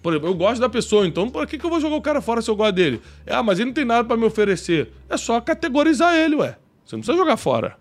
Por 0.00 0.12
exemplo, 0.12 0.28
eu 0.28 0.34
gosto 0.34 0.60
da 0.60 0.68
pessoa, 0.68 1.06
então 1.06 1.30
por 1.30 1.46
que, 1.46 1.58
que 1.58 1.64
eu 1.64 1.70
vou 1.70 1.80
jogar 1.80 1.96
o 1.96 2.02
cara 2.02 2.20
fora 2.20 2.42
se 2.42 2.50
eu 2.50 2.54
gosto 2.54 2.74
dele? 2.74 3.00
Ah, 3.26 3.42
mas 3.42 3.58
ele 3.58 3.66
não 3.66 3.72
tem 3.74 3.84
nada 3.84 4.06
para 4.06 4.16
me 4.16 4.24
oferecer. 4.24 4.92
É 5.08 5.16
só 5.16 5.40
categorizar 5.40 6.14
ele, 6.14 6.36
ué. 6.36 6.56
Você 6.84 6.94
não 6.94 7.00
precisa 7.00 7.16
jogar 7.16 7.36
fora. 7.38 7.76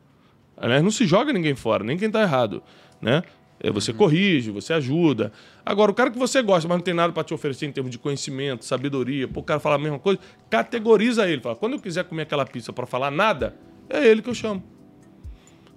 Aliás, 0.58 0.84
não 0.84 0.92
se 0.92 1.06
joga 1.06 1.34
ninguém 1.34 1.56
fora, 1.56 1.84
nem 1.84 1.98
quem 1.98 2.10
tá 2.10 2.22
errado, 2.22 2.62
né? 3.02 3.24
É, 3.60 3.72
Você 3.72 3.94
corrige, 3.94 4.52
você 4.52 4.74
ajuda. 4.74 5.32
Agora, 5.66 5.90
o 5.92 5.94
cara 5.94 6.12
que 6.12 6.18
você 6.20 6.42
gosta, 6.42 6.68
mas 6.68 6.78
não 6.78 6.84
tem 6.84 6.94
nada 6.94 7.14
para 7.14 7.24
te 7.24 7.34
oferecer 7.34 7.66
em 7.66 7.72
termos 7.72 7.92
de 7.92 7.98
conhecimento, 7.98 8.66
sabedoria, 8.66 9.28
pô, 9.28 9.40
o 9.40 9.44
cara 9.44 9.60
fala 9.60 9.76
a 9.76 9.80
mesma 9.80 9.98
coisa, 10.00 10.20
categoriza 10.50 11.28
ele. 11.30 11.42
Fala, 11.42 11.56
quando 11.56 11.74
eu 11.74 11.80
quiser 11.80 12.04
comer 12.04 12.24
aquela 12.24 12.46
pizza 12.46 12.74
para 12.74 12.86
falar 12.86 13.10
nada, 13.10 13.56
é 13.90 14.06
ele 14.06 14.22
que 14.22 14.30
eu 14.30 14.34
chamo. 14.36 14.62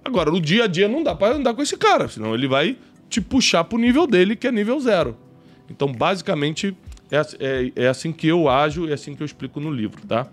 Agora, 0.03 0.31
no 0.31 0.39
dia 0.41 0.65
a 0.65 0.67
dia 0.67 0.87
não 0.87 1.01
dá 1.03 1.15
para 1.15 1.35
andar 1.35 1.53
com 1.53 1.61
esse 1.61 1.77
cara, 1.77 2.07
senão 2.07 2.33
ele 2.33 2.47
vai 2.47 2.77
te 3.09 3.21
puxar 3.21 3.63
pro 3.63 3.77
nível 3.77 4.05
dele, 4.05 4.35
que 4.35 4.47
é 4.47 4.51
nível 4.51 4.79
zero. 4.79 5.17
Então, 5.69 5.91
basicamente, 5.91 6.75
é, 7.11 7.17
é- 7.39 7.71
é 7.83 7.87
assim 7.87 8.11
que 8.11 8.27
eu 8.27 8.49
ajo, 8.49 8.89
é 8.89 8.93
assim 8.93 9.15
que 9.15 9.21
eu 9.23 9.25
explico 9.25 9.59
no 9.59 9.71
livro, 9.71 10.05
tá? 10.05 10.27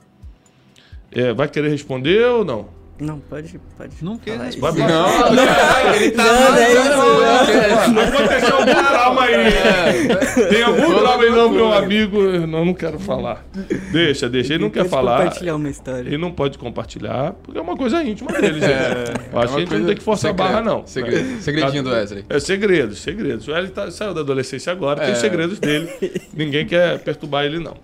É, 1.10 1.32
vai 1.32 1.48
querer 1.48 1.68
responder 1.68 2.24
ou 2.26 2.44
não? 2.44 2.68
Não, 3.00 3.18
pode, 3.18 3.60
pode. 3.76 3.92
Não 4.02 4.16
quer 4.16 4.38
responder. 4.38 4.78
isso. 4.84 4.88
Não, 4.88 5.34
não, 5.34 5.94
ele 5.96 6.10
tá 6.12 6.22
Não, 6.22 6.50
não 6.52 6.56
é 6.56 6.72
isso, 6.72 7.92
não. 7.92 8.02
Aconteceu 8.04 8.56
algum 8.56 8.72
trauma 8.72 9.22
aí. 9.24 10.48
Tem 10.48 10.62
algum 10.62 10.98
trauma 11.00 11.22
aí 11.24 11.30
não, 11.30 11.50
meu 11.50 11.72
amigo? 11.72 12.20
Eu 12.22 12.46
não, 12.46 12.64
não 12.64 12.72
quero 12.72 13.00
falar. 13.00 13.44
Deixa, 13.90 14.28
deixa. 14.28 14.54
Ele 14.54 14.62
não 14.62 14.70
quer 14.70 14.80
Pode 14.80 14.90
falar. 14.90 15.18
compartilhar 15.24 15.56
uma 15.56 15.68
história. 15.68 16.06
Ele 16.08 16.18
não 16.18 16.30
pode 16.30 16.56
compartilhar, 16.56 17.32
porque 17.42 17.58
é 17.58 17.62
uma 17.62 17.76
coisa 17.76 18.00
íntima 18.04 18.30
dele, 18.30 18.60
gente. 18.60 19.32
Eu 19.32 19.40
acho 19.40 19.48
que 19.54 19.56
a 19.56 19.64
gente 19.64 19.74
não 19.76 19.86
tem 19.86 19.96
que 19.96 20.02
forçar 20.02 20.30
a 20.30 20.34
Segredo, 20.34 20.52
barra, 20.52 20.64
não. 20.64 20.86
segredo. 20.86 21.42
Segredinho 21.42 21.82
do 21.82 21.90
Wesley. 21.90 22.24
É 22.28 22.38
segredos, 22.38 22.98
segredos. 23.00 23.48
Ele 23.48 23.68
tá- 23.70 23.90
saiu 23.90 24.14
da 24.14 24.20
adolescência 24.20 24.70
agora, 24.72 25.00
tem 25.00 25.10
É. 25.10 25.12
os 25.14 25.18
segredos 25.18 25.58
dele. 25.58 25.88
Ninguém 26.32 26.64
quer 26.64 27.00
perturbar 27.00 27.44
ele, 27.44 27.58
não. 27.58 27.76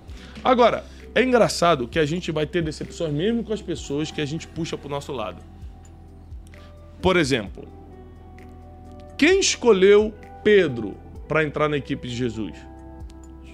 Agora, 0.45 0.85
é 1.15 1.23
engraçado 1.23 1.89
que 1.89 1.99
a 1.99 2.07
gente 2.07 2.31
vai 2.31 2.47
ter 2.47 2.63
decepções 2.63 3.13
mesmo 3.13 3.43
com 3.43 3.53
as 3.53 3.63
pessoas 3.63 4.11
que 4.11 4.21
a 4.21 4.25
gente 4.25 4.47
puxa 4.47 4.77
pro 4.77 4.89
nosso 4.89 5.13
lado. 5.13 5.43
Por 7.03 7.17
exemplo, 7.17 7.67
quem 9.17 9.41
escolheu 9.41 10.15
Pedro 10.45 10.97
para 11.27 11.45
entrar 11.45 11.69
na 11.69 11.77
equipe 11.77 12.09
de 12.09 12.15
Jesus? 12.15 12.57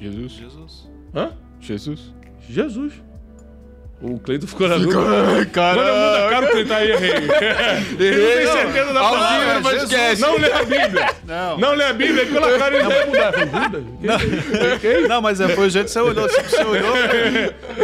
Jesus. 0.00 0.32
Jesus. 0.32 0.90
Hã? 1.14 1.32
Jesus. 1.60 2.12
Jesus. 2.48 3.05
O 3.98 4.18
Cleiton 4.18 4.46
ficou 4.46 4.68
na 4.68 4.76
dúvida. 4.76 4.94
Quando 5.54 5.80
eu 5.80 5.96
mudo 5.96 6.16
a 6.16 6.30
cara, 6.30 6.46
o 6.46 6.50
Cleiton 6.50 6.74
aí 6.74 6.90
errei. 6.90 7.12
Ele 7.98 8.18
não 8.18 8.36
tem 8.36 8.46
certeza 8.46 8.92
da 8.92 9.00
palavra. 9.00 9.54
no 9.54 9.62
podcast. 9.62 10.20
Não 10.20 10.36
lê 10.38 10.52
a 10.52 10.64
Bíblia. 10.64 11.14
Não. 11.24 11.58
Não 11.58 11.74
lê 11.74 11.84
a 11.84 11.92
Bíblia, 11.94 12.26
pela 12.26 12.58
cara 12.58 12.74
ele 12.76 12.82
não 12.84 12.90
vai 12.90 13.06
mudar. 13.06 13.34
Eu? 14.02 14.78
Quem? 14.80 15.08
Não, 15.08 15.22
mas 15.22 15.40
é, 15.40 15.48
foi 15.48 15.66
o 15.66 15.70
jeito 15.70 15.86
que 15.86 15.92
você 15.92 16.00
olhou. 16.00 16.28
Tipo, 16.28 16.48
você 16.48 16.62
olhou. 16.62 16.94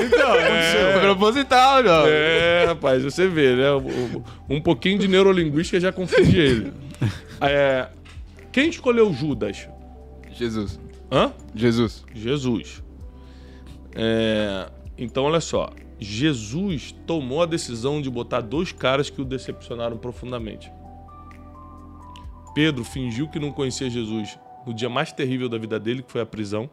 Então, 0.05 0.35
é, 0.35 0.92
Foi 0.92 1.01
proposital, 1.01 1.83
não. 1.83 2.05
é, 2.07 2.64
rapaz, 2.66 3.03
você 3.03 3.27
vê, 3.27 3.55
né? 3.57 3.68
Um 4.51 4.61
pouquinho 4.61 4.98
de 4.98 5.09
neurolinguística 5.09 5.81
já 5.81 5.90
confunde 5.92 6.38
ele. 6.38 6.72
É, 7.44 7.88
quem 8.53 8.68
escolheu 8.68 9.12
Judas? 9.12 9.66
Jesus. 10.33 10.79
Hã? 11.11 11.33
Jesus. 11.53 12.05
Jesus. 12.14 12.81
É, 13.96 14.66
então, 14.96 15.25
olha 15.25 15.40
só. 15.40 15.70
Jesus 16.03 16.95
tomou 17.07 17.43
a 17.43 17.47
decisão 17.47 18.01
de 18.01 18.11
botar 18.11 18.41
dois 18.41 18.73
caras 18.73 19.11
que 19.11 19.21
o 19.21 19.25
decepcionaram 19.25 19.97
profundamente. 19.97 20.73
Pedro 22.55 22.85
fingiu 22.85 23.29
que 23.29 23.38
não 23.38 23.53
conhecia 23.53 23.88
Jesus 23.88 24.38
no 24.67 24.75
dia 24.75 24.88
mais 24.88 25.12
terrível 25.12 25.49
da 25.49 25.59
vida 25.59 25.79
dele, 25.79 26.03
que 26.03 26.12
foi 26.12 26.21
a 26.21 26.27
prisão. 26.27 26.69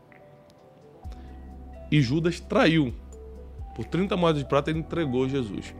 E 1.92 2.02
Judas 2.02 2.39
traiu. 2.39 2.94
Por 3.76 3.86
30 3.86 4.15
moedas 4.18 4.42
de 4.42 4.48
prata, 4.48 4.70
ele 4.70 4.80
entregou 4.80 5.28
Jesus. 5.28 5.74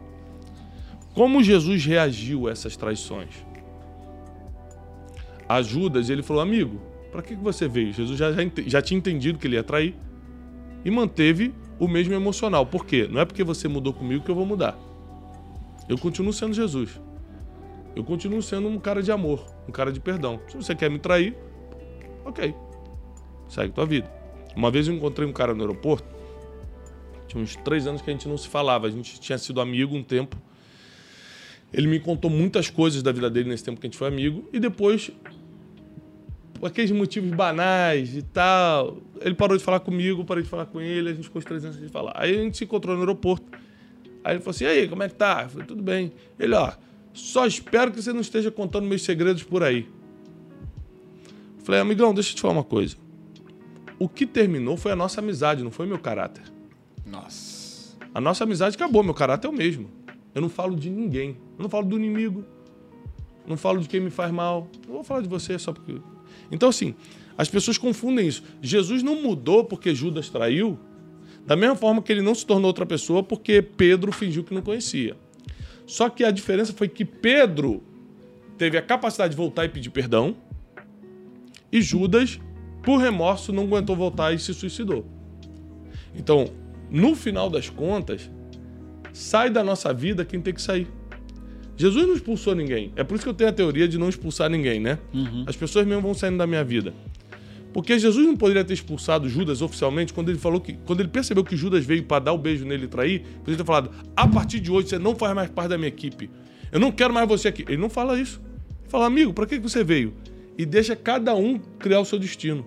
Como 1.14 1.44
Jesus 1.44 1.86
reagiu 1.86 2.48
a 2.48 2.52
essas 2.52 2.78
traições? 2.78 3.46
A 5.48 5.62
Judas, 5.62 6.10
ele 6.10 6.24
falou: 6.24 6.42
Amigo, 6.42 6.80
para 7.12 7.22
que, 7.22 7.36
você 7.36 7.68
veio? 7.68 7.92
Jesus 7.92 8.18
já, 8.18 8.32
já, 8.32 8.42
já 8.66 8.82
tinha 8.82 8.98
entendido 8.98 9.38
que 9.38 9.48
ele 9.48 9.56
ia 9.56 9.64
trair 9.64 9.96
e 10.86 10.92
manteve 10.92 11.54
o 11.80 11.88
mesmo 11.88 12.14
emocional. 12.14 12.66
Por 12.66 12.86
quê? 12.86 13.08
Não 13.10 13.22
é 13.22 13.26
porque 13.26 13.44
você 13.44 13.68
mudou 13.68 13.94
comigo 13.94 14.24
que 14.24 14.30
eu 14.30 14.36
vou 14.36 14.46
mudar. 14.46 14.78
Eu 15.88 15.98
continuo 15.98 16.34
sendo 16.34 16.54
Jesus. 16.54 17.00
Eu 17.96 18.04
continuo 18.04 18.42
sendo 18.42 18.68
um 18.68 18.78
cara 18.78 19.02
de 19.02 19.12
amor, 19.12 19.44
um 19.68 19.72
cara 19.72 19.92
de 19.92 20.00
perdão. 20.00 20.40
Se 20.48 20.58
você 20.58 20.76
quer 20.76 20.90
me 20.90 21.00
trair, 21.00 21.36
ok. 22.24 22.54
Segue 23.48 23.74
tua 23.74 23.86
vida. 23.86 24.12
Uma 24.56 24.70
vez 24.70 24.88
eu 24.88 24.94
encontrei 24.94 25.28
um 25.28 25.34
cara 25.34 25.54
no 25.54 25.62
aeroporto, 25.62 26.08
tinha 27.28 27.42
uns 27.42 27.56
três 27.56 27.86
anos 27.88 28.02
que 28.02 28.10
a 28.10 28.14
gente 28.14 28.28
não 28.28 28.38
se 28.38 28.48
falava, 28.48 28.88
a 28.88 28.90
gente 28.90 29.20
tinha 29.20 29.38
sido 29.38 29.62
amigo 29.62 29.96
um 29.96 30.04
tempo. 30.04 30.36
Ele 31.72 31.88
me 31.88 32.00
contou 32.00 32.30
muitas 32.30 32.70
coisas 32.70 33.04
da 33.04 33.12
vida 33.12 33.30
dele 33.30 33.50
nesse 33.50 33.64
tempo 33.64 33.80
que 33.80 33.86
a 33.86 33.90
gente 33.90 33.98
foi 33.98 34.08
amigo, 34.08 34.50
e 34.52 34.60
depois, 34.60 35.12
aqueles 36.66 36.92
motivos 36.92 37.32
banais 37.32 38.16
e 38.16 38.22
tal, 38.22 38.98
ele 39.22 39.36
parou 39.36 39.58
de 39.58 39.64
falar 39.64 39.80
comigo, 39.80 40.26
parei 40.26 40.44
de 40.44 40.50
falar 40.50 40.66
com 40.66 40.82
ele, 40.82 41.10
a 41.10 41.14
gente 41.14 41.24
ficou 41.24 41.40
uns 41.40 41.46
três 41.46 41.64
anos 41.64 41.78
sem 41.78 41.88
falar. 41.88 42.14
Aí 42.16 42.38
a 42.38 42.44
gente 42.44 42.58
se 42.58 42.64
encontrou 42.64 42.96
no 42.96 43.02
aeroporto. 43.02 43.46
Aí 44.24 44.34
ele 44.34 44.40
falou 44.40 44.52
assim: 44.52 44.66
e 44.66 44.68
aí, 44.68 44.88
como 44.88 45.04
é 45.04 45.10
que 45.10 45.16
tá? 45.16 45.44
Eu 45.44 45.50
falei: 45.50 45.68
tudo 45.68 45.82
bem. 45.82 46.12
Ele, 46.38 46.54
ó, 46.54 46.72
só 47.14 47.46
espero 47.46 47.92
que 47.92 48.02
você 48.02 48.14
não 48.14 48.22
esteja 48.22 48.52
contando 48.52 48.86
meus 48.86 49.04
segredos 49.04 49.44
por 49.44 49.64
aí. 49.64 49.88
Eu 51.58 51.66
falei: 51.66 51.82
amigão, 51.82 52.14
deixa 52.14 52.32
eu 52.32 52.36
te 52.36 52.42
falar 52.42 52.54
uma 52.54 52.64
coisa. 52.64 52.96
O 53.98 54.08
que 54.08 54.26
terminou 54.26 54.78
foi 54.78 54.92
a 54.92 54.96
nossa 54.96 55.20
amizade, 55.20 55.64
não 55.64 55.72
foi 55.72 55.86
meu 55.86 56.00
caráter. 56.00 56.44
Nossa. 57.06 57.98
A 58.14 58.22
nossa 58.22 58.44
amizade 58.44 58.76
acabou, 58.76 59.04
meu 59.04 59.14
caráter 59.14 59.48
é 59.48 59.50
o 59.50 59.54
mesmo. 59.54 59.90
Eu 60.34 60.42
não 60.42 60.50
falo 60.50 60.76
de 60.76 60.90
ninguém. 60.90 61.38
Eu 61.58 61.64
não 61.64 61.70
falo 61.70 61.86
do 61.86 61.98
inimigo. 61.98 62.46
Não 63.46 63.58
falo 63.58 63.80
de 63.80 63.90
quem 63.90 64.00
me 64.00 64.10
faz 64.10 64.32
mal. 64.32 64.68
Não 64.88 64.96
vou 64.96 65.04
falar 65.04 65.22
de 65.22 65.28
você 65.28 65.58
só 65.58 65.74
porque. 65.74 66.00
Então, 66.52 66.70
assim, 66.70 66.96
as 67.38 67.48
pessoas 67.48 67.78
confundem 67.78 68.28
isso. 68.28 68.44
Jesus 68.62 69.04
não 69.04 69.22
mudou 69.22 69.64
porque 69.64 69.94
Judas 69.94 70.30
traiu, 70.30 70.78
da 71.46 71.56
mesma 71.56 71.76
forma 71.76 72.02
que 72.02 72.12
ele 72.12 72.22
não 72.22 72.36
se 72.36 72.46
tornou 72.46 72.68
outra 72.68 72.86
pessoa 72.86 73.24
porque 73.24 73.62
Pedro 73.62 74.12
fingiu 74.12 74.44
que 74.44 74.54
não 74.54 74.62
conhecia. 74.62 75.16
Só 75.86 76.10
que 76.10 76.24
a 76.24 76.32
diferença 76.32 76.74
foi 76.74 76.88
que 76.88 77.04
Pedro 77.04 77.84
teve 78.58 78.78
a 78.78 78.82
capacidade 78.82 79.32
de 79.32 79.38
voltar 79.38 79.66
e 79.66 79.70
pedir 79.70 79.90
perdão, 79.90 80.36
e 81.72 81.82
Judas, 81.82 82.40
por 82.84 82.98
remorso, 82.98 83.54
não 83.54 83.64
aguentou 83.64 83.96
voltar 83.96 84.34
e 84.34 84.40
se 84.40 84.54
suicidou. 84.54 85.06
Então, 86.16 86.46
no 86.90 87.16
final 87.16 87.50
das 87.50 87.70
contas, 87.70 88.30
sai 89.14 89.50
da 89.50 89.64
nossa 89.64 89.94
vida 89.94 90.26
quem 90.26 90.42
tem 90.42 90.54
que 90.54 90.62
sair. 90.62 90.88
Jesus 91.80 92.06
não 92.06 92.14
expulsou 92.14 92.54
ninguém. 92.54 92.92
É 92.98 93.06
por 93.06 93.16
isso 93.16 93.24
que 93.24 93.30
eu 93.30 93.34
tenho 93.34 93.50
a 93.50 93.54
teoria 93.54 93.88
de 93.88 93.98
não 93.98 94.10
expulsar 94.10 94.50
ninguém, 94.50 94.82
né? 94.82 95.00
As 95.48 95.56
pessoas 95.56 95.88
mesmo 95.88 96.02
vão 96.02 96.14
saindo 96.14 96.38
da 96.38 96.46
minha 96.46 96.62
vida. 96.62 96.94
Porque 97.72 97.98
Jesus 97.98 98.28
não 98.28 98.36
poderia 98.36 98.66
ter 98.66 98.74
expulsado 98.74 99.30
Judas 99.30 99.62
oficialmente 99.62 100.12
quando 100.12 100.28
ele 100.28 100.38
falou 100.38 100.60
que. 100.60 100.74
Quando 100.86 101.00
ele 101.00 101.08
percebeu 101.08 101.42
que 101.42 101.56
Judas 101.56 101.86
veio 101.86 102.04
para 102.04 102.26
dar 102.26 102.34
o 102.34 102.38
beijo 102.38 102.66
nele 102.66 102.84
e 102.84 102.88
trair, 102.90 103.22
poderia 103.38 103.58
ter 103.60 103.66
falado: 103.66 103.92
a 104.14 104.28
partir 104.28 104.60
de 104.60 104.70
hoje 104.70 104.90
você 104.90 105.00
não 105.00 105.16
faz 105.16 105.34
mais 105.34 105.50
parte 105.50 105.70
da 105.70 105.78
minha 105.78 105.88
equipe. 105.88 106.30
Eu 106.70 106.82
não 106.82 106.92
quero 106.92 107.14
mais 107.14 107.26
você 107.26 107.48
aqui. 107.48 107.64
Ele 107.66 107.78
não 107.78 107.90
fala 107.90 108.20
isso. 108.20 108.42
Ele 108.82 108.90
fala, 108.90 109.06
amigo, 109.06 109.34
para 109.34 109.46
que 109.46 109.56
que 109.56 109.64
você 109.64 109.82
veio? 109.82 110.14
E 110.58 110.66
deixa 110.66 110.98
cada 110.98 111.34
um 111.34 111.58
criar 111.58 112.02
o 112.02 112.06
seu 112.06 112.20
destino. 112.20 112.66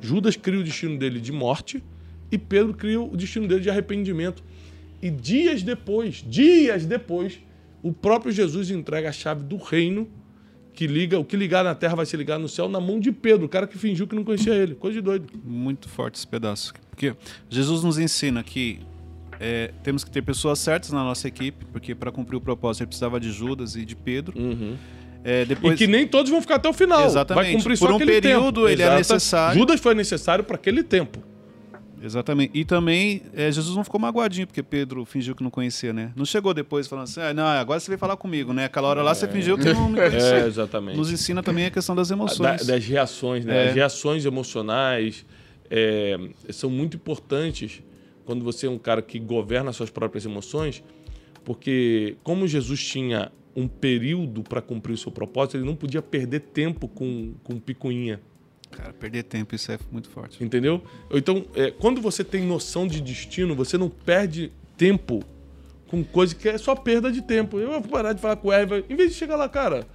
Judas 0.00 0.36
cria 0.36 0.60
o 0.60 0.62
destino 0.62 0.96
dele 0.96 1.20
de 1.20 1.32
morte 1.32 1.82
e 2.30 2.38
Pedro 2.38 2.74
cria 2.74 3.00
o 3.00 3.16
destino 3.16 3.48
dele 3.48 3.60
de 3.60 3.70
arrependimento. 3.70 4.44
E 5.02 5.10
dias 5.10 5.64
depois, 5.64 6.24
dias 6.24 6.86
depois, 6.86 7.40
o 7.82 7.92
próprio 7.92 8.32
Jesus 8.32 8.70
entrega 8.70 9.08
a 9.08 9.12
chave 9.12 9.42
do 9.44 9.56
reino 9.56 10.08
que 10.74 10.86
liga, 10.86 11.18
o 11.18 11.24
que 11.24 11.36
ligar 11.36 11.62
na 11.62 11.74
terra 11.74 11.94
vai 11.96 12.06
se 12.06 12.16
ligar 12.16 12.38
no 12.38 12.48
céu 12.48 12.66
na 12.68 12.80
mão 12.80 12.98
de 12.98 13.12
Pedro, 13.12 13.44
o 13.44 13.48
cara 13.48 13.66
que 13.66 13.76
fingiu 13.76 14.06
que 14.06 14.14
não 14.14 14.24
conhecia 14.24 14.54
ele. 14.54 14.74
Coisa 14.74 14.94
de 14.94 15.02
doido. 15.02 15.26
Muito 15.44 15.86
forte 15.88 16.14
esse 16.14 16.26
pedaço. 16.26 16.72
Porque 16.90 17.14
Jesus 17.50 17.82
nos 17.84 17.98
ensina 17.98 18.42
que 18.42 18.80
é, 19.38 19.70
temos 19.82 20.02
que 20.02 20.10
ter 20.10 20.22
pessoas 20.22 20.58
certas 20.58 20.90
na 20.90 21.04
nossa 21.04 21.28
equipe, 21.28 21.66
porque 21.72 21.94
para 21.94 22.10
cumprir 22.10 22.36
o 22.36 22.40
propósito 22.40 22.82
ele 22.84 22.86
precisava 22.88 23.20
de 23.20 23.30
Judas 23.30 23.76
e 23.76 23.84
de 23.84 23.94
Pedro. 23.94 24.32
É, 25.24 25.44
depois, 25.44 25.74
E 25.74 25.76
que 25.76 25.86
nem 25.86 26.06
todos 26.06 26.30
vão 26.30 26.40
ficar 26.40 26.56
até 26.56 26.68
o 26.68 26.72
final. 26.72 27.04
Exatamente. 27.04 27.44
Vai 27.44 27.52
cumprir 27.54 27.78
Por 27.78 27.86
só 27.88 27.92
um 27.92 27.96
aquele 27.96 28.20
período, 28.20 28.60
tempo. 28.62 28.68
ele 28.68 28.82
é 28.82 28.86
Exata- 28.86 28.98
necessário. 29.14 29.60
Judas 29.60 29.80
foi 29.80 29.94
necessário 29.94 30.42
para 30.44 30.56
aquele 30.56 30.82
tempo. 30.82 31.22
Exatamente. 32.02 32.50
E 32.58 32.64
também, 32.64 33.22
é, 33.32 33.50
Jesus 33.52 33.76
não 33.76 33.84
ficou 33.84 34.00
magoadinho, 34.00 34.46
porque 34.46 34.62
Pedro 34.62 35.04
fingiu 35.04 35.34
que 35.34 35.42
não 35.42 35.50
conhecia, 35.50 35.92
né? 35.92 36.12
Não 36.16 36.24
chegou 36.24 36.52
depois 36.52 36.86
falando 36.88 37.04
assim, 37.04 37.20
ah, 37.20 37.32
não, 37.32 37.44
agora 37.46 37.78
você 37.78 37.88
veio 37.88 37.98
falar 37.98 38.16
comigo, 38.16 38.52
né? 38.52 38.64
Aquela 38.64 38.88
hora 38.88 39.02
lá 39.02 39.14
você 39.14 39.28
fingiu 39.28 39.56
que 39.56 39.72
não 39.72 39.88
me 39.88 39.96
conhecia. 40.00 40.38
É, 40.38 40.46
exatamente. 40.46 40.96
Nos 40.96 41.10
ensina 41.12 41.42
também 41.42 41.66
a 41.66 41.70
questão 41.70 41.94
das 41.94 42.08
Da- 42.08 42.14
emoções. 42.14 42.66
das 42.66 42.84
reações, 42.84 43.44
né? 43.44 43.66
É. 43.66 43.68
As 43.68 43.74
reações 43.74 44.24
emocionais 44.24 45.24
é, 45.70 46.18
são 46.50 46.68
muito 46.68 46.96
importantes 46.96 47.82
quando 48.24 48.44
você 48.44 48.66
é 48.66 48.70
um 48.70 48.78
cara 48.78 49.00
que 49.02 49.18
governa 49.18 49.72
suas 49.72 49.90
próprias 49.90 50.24
emoções, 50.24 50.82
porque 51.44 52.16
como 52.22 52.46
Jesus 52.46 52.84
tinha 52.84 53.32
um 53.54 53.68
período 53.68 54.42
para 54.42 54.62
cumprir 54.62 54.94
o 54.94 54.96
seu 54.96 55.12
propósito, 55.12 55.56
ele 55.56 55.64
não 55.66 55.74
podia 55.74 56.00
perder 56.00 56.40
tempo 56.40 56.88
com, 56.88 57.34
com 57.44 57.58
picuinha. 57.58 58.20
Cara, 58.72 58.92
perder 58.92 59.22
tempo, 59.24 59.54
isso 59.54 59.70
é 59.70 59.78
muito 59.90 60.08
forte. 60.08 60.42
Entendeu? 60.42 60.82
Então, 61.10 61.44
é, 61.54 61.70
quando 61.70 62.00
você 62.00 62.24
tem 62.24 62.44
noção 62.44 62.86
de 62.86 63.00
destino, 63.00 63.54
você 63.54 63.78
não 63.78 63.88
perde 63.88 64.50
tempo 64.76 65.22
com 65.88 66.02
coisa 66.02 66.34
que 66.34 66.48
é 66.48 66.56
só 66.56 66.74
perda 66.74 67.12
de 67.12 67.20
tempo. 67.22 67.58
Eu 67.58 67.70
vou 67.70 67.82
parar 67.82 68.12
de 68.12 68.20
falar 68.20 68.36
com 68.36 68.48
o 68.48 68.52
Eva. 68.52 68.82
Em 68.88 68.96
vez 68.96 69.12
de 69.12 69.16
chegar 69.16 69.36
lá, 69.36 69.48
cara, 69.48 69.86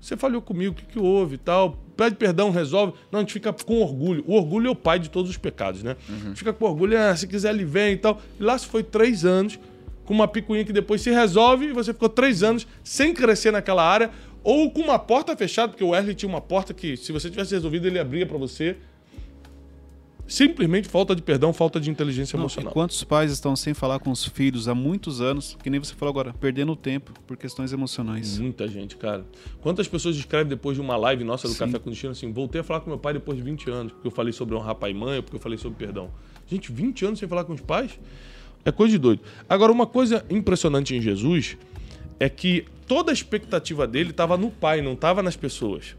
você 0.00 0.16
falhou 0.16 0.42
comigo, 0.42 0.72
o 0.72 0.74
que, 0.76 0.84
que 0.84 0.98
houve 0.98 1.36
e 1.36 1.38
tal. 1.38 1.78
Pede 1.96 2.16
perdão, 2.16 2.50
resolve. 2.50 2.92
Não, 3.10 3.20
a 3.20 3.22
gente 3.22 3.32
fica 3.32 3.52
com 3.52 3.80
orgulho. 3.80 4.24
O 4.26 4.34
orgulho 4.34 4.66
é 4.66 4.70
o 4.70 4.76
pai 4.76 4.98
de 4.98 5.08
todos 5.08 5.30
os 5.30 5.38
pecados, 5.38 5.82
né? 5.82 5.96
A 6.08 6.12
gente 6.26 6.38
fica 6.38 6.52
com 6.52 6.64
orgulho, 6.64 6.98
ah, 6.98 7.14
se 7.16 7.26
quiser 7.26 7.54
ele 7.54 7.64
vem 7.64 7.94
e 7.94 7.96
tal. 7.96 8.20
E 8.38 8.42
lá 8.42 8.58
se 8.58 8.66
foi 8.66 8.82
três 8.82 9.24
anos 9.24 9.58
com 10.04 10.12
uma 10.12 10.28
picuinha 10.28 10.64
que 10.64 10.72
depois 10.72 11.00
se 11.00 11.10
resolve 11.10 11.66
e 11.66 11.72
você 11.72 11.92
ficou 11.92 12.08
três 12.08 12.42
anos 12.42 12.66
sem 12.82 13.14
crescer 13.14 13.50
naquela 13.50 13.82
área 13.82 14.10
ou 14.44 14.70
com 14.70 14.82
uma 14.82 14.98
porta 14.98 15.34
fechada, 15.36 15.68
porque 15.68 15.82
o 15.82 15.88
Wesley 15.88 16.14
tinha 16.14 16.28
uma 16.28 16.40
porta 16.40 16.74
que 16.74 16.96
se 16.96 17.10
você 17.10 17.30
tivesse 17.30 17.54
resolvido 17.54 17.86
ele 17.86 17.98
abria 17.98 18.26
pra 18.26 18.36
você. 18.38 18.76
Simplesmente 20.26 20.88
falta 20.88 21.14
de 21.14 21.20
perdão, 21.20 21.52
falta 21.52 21.78
de 21.78 21.90
inteligência 21.90 22.34
Não, 22.34 22.44
e 22.44 22.44
emocional. 22.44 22.72
quantos 22.72 23.04
pais 23.04 23.30
estão 23.30 23.54
sem 23.54 23.74
falar 23.74 23.98
com 23.98 24.10
os 24.10 24.24
filhos 24.24 24.68
há 24.68 24.74
muitos 24.74 25.20
anos, 25.20 25.54
que 25.62 25.68
nem 25.68 25.78
você 25.78 25.94
falou 25.94 26.10
agora, 26.10 26.32
perdendo 26.32 26.74
tempo 26.74 27.12
por 27.26 27.36
questões 27.36 27.74
emocionais. 27.74 28.38
Muita 28.38 28.66
gente, 28.66 28.96
cara. 28.96 29.26
Quantas 29.60 29.86
pessoas 29.86 30.16
escrevem 30.16 30.48
depois 30.48 30.76
de 30.76 30.80
uma 30.80 30.96
live 30.96 31.24
nossa 31.24 31.46
do 31.46 31.52
Sim. 31.52 31.58
Café 31.58 31.78
com 31.78 31.90
Destino 31.90 32.12
assim, 32.12 32.32
voltei 32.32 32.62
a 32.62 32.64
falar 32.64 32.80
com 32.80 32.88
meu 32.88 32.98
pai 32.98 33.12
depois 33.12 33.36
de 33.36 33.44
20 33.44 33.70
anos, 33.70 33.92
porque 33.92 34.06
eu 34.06 34.10
falei 34.10 34.32
sobre 34.32 34.54
honrar 34.54 34.74
pai 34.76 34.92
e 34.92 34.94
mãe, 34.94 35.20
porque 35.20 35.36
eu 35.36 35.40
falei 35.40 35.58
sobre 35.58 35.76
perdão. 35.76 36.10
Gente, 36.46 36.72
20 36.72 37.04
anos 37.04 37.18
sem 37.18 37.28
falar 37.28 37.44
com 37.44 37.52
os 37.52 37.60
pais? 37.60 37.98
É 38.64 38.72
coisa 38.72 38.92
de 38.92 38.98
doido. 38.98 39.20
Agora, 39.46 39.70
uma 39.70 39.86
coisa 39.86 40.24
impressionante 40.30 40.96
em 40.96 41.02
Jesus 41.02 41.58
é 42.18 42.28
que 42.28 42.66
toda 42.86 43.10
a 43.10 43.14
expectativa 43.14 43.86
dele 43.86 44.10
estava 44.10 44.36
no 44.36 44.50
pai, 44.50 44.80
não 44.80 44.92
estava 44.92 45.22
nas 45.22 45.36
pessoas. 45.36 45.96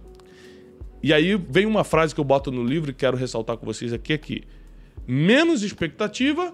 E 1.02 1.14
aí 1.14 1.36
vem 1.36 1.66
uma 1.66 1.84
frase 1.84 2.16
que 2.16 2.20
eu 2.20 2.26
boto 2.26 2.52
no 2.52 2.64
livro 2.64 2.92
e 2.92 2.94
quero 2.94 3.16
ressaltar 3.18 3.58
com 3.58 3.66
vocês 3.66 3.94
aqui, 3.94 4.14
aqui. 4.14 4.44
Menos 5.08 5.62
expectativa, 5.62 6.54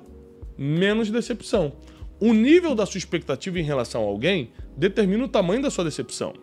menos 0.58 1.10
decepção. 1.10 1.74
O 2.19 2.34
nível 2.34 2.76
da 2.76 2.86
sua 2.86 2.97
expectativa 2.97 3.60
em 3.60 3.63
relação 3.63 4.04
a 4.04 4.06
alguém 4.06 4.52
determina 4.76 5.24
o 5.24 5.28
tamanho 5.28 5.62
da 5.62 5.71
sua 5.71 5.86
decepção. 5.86 6.34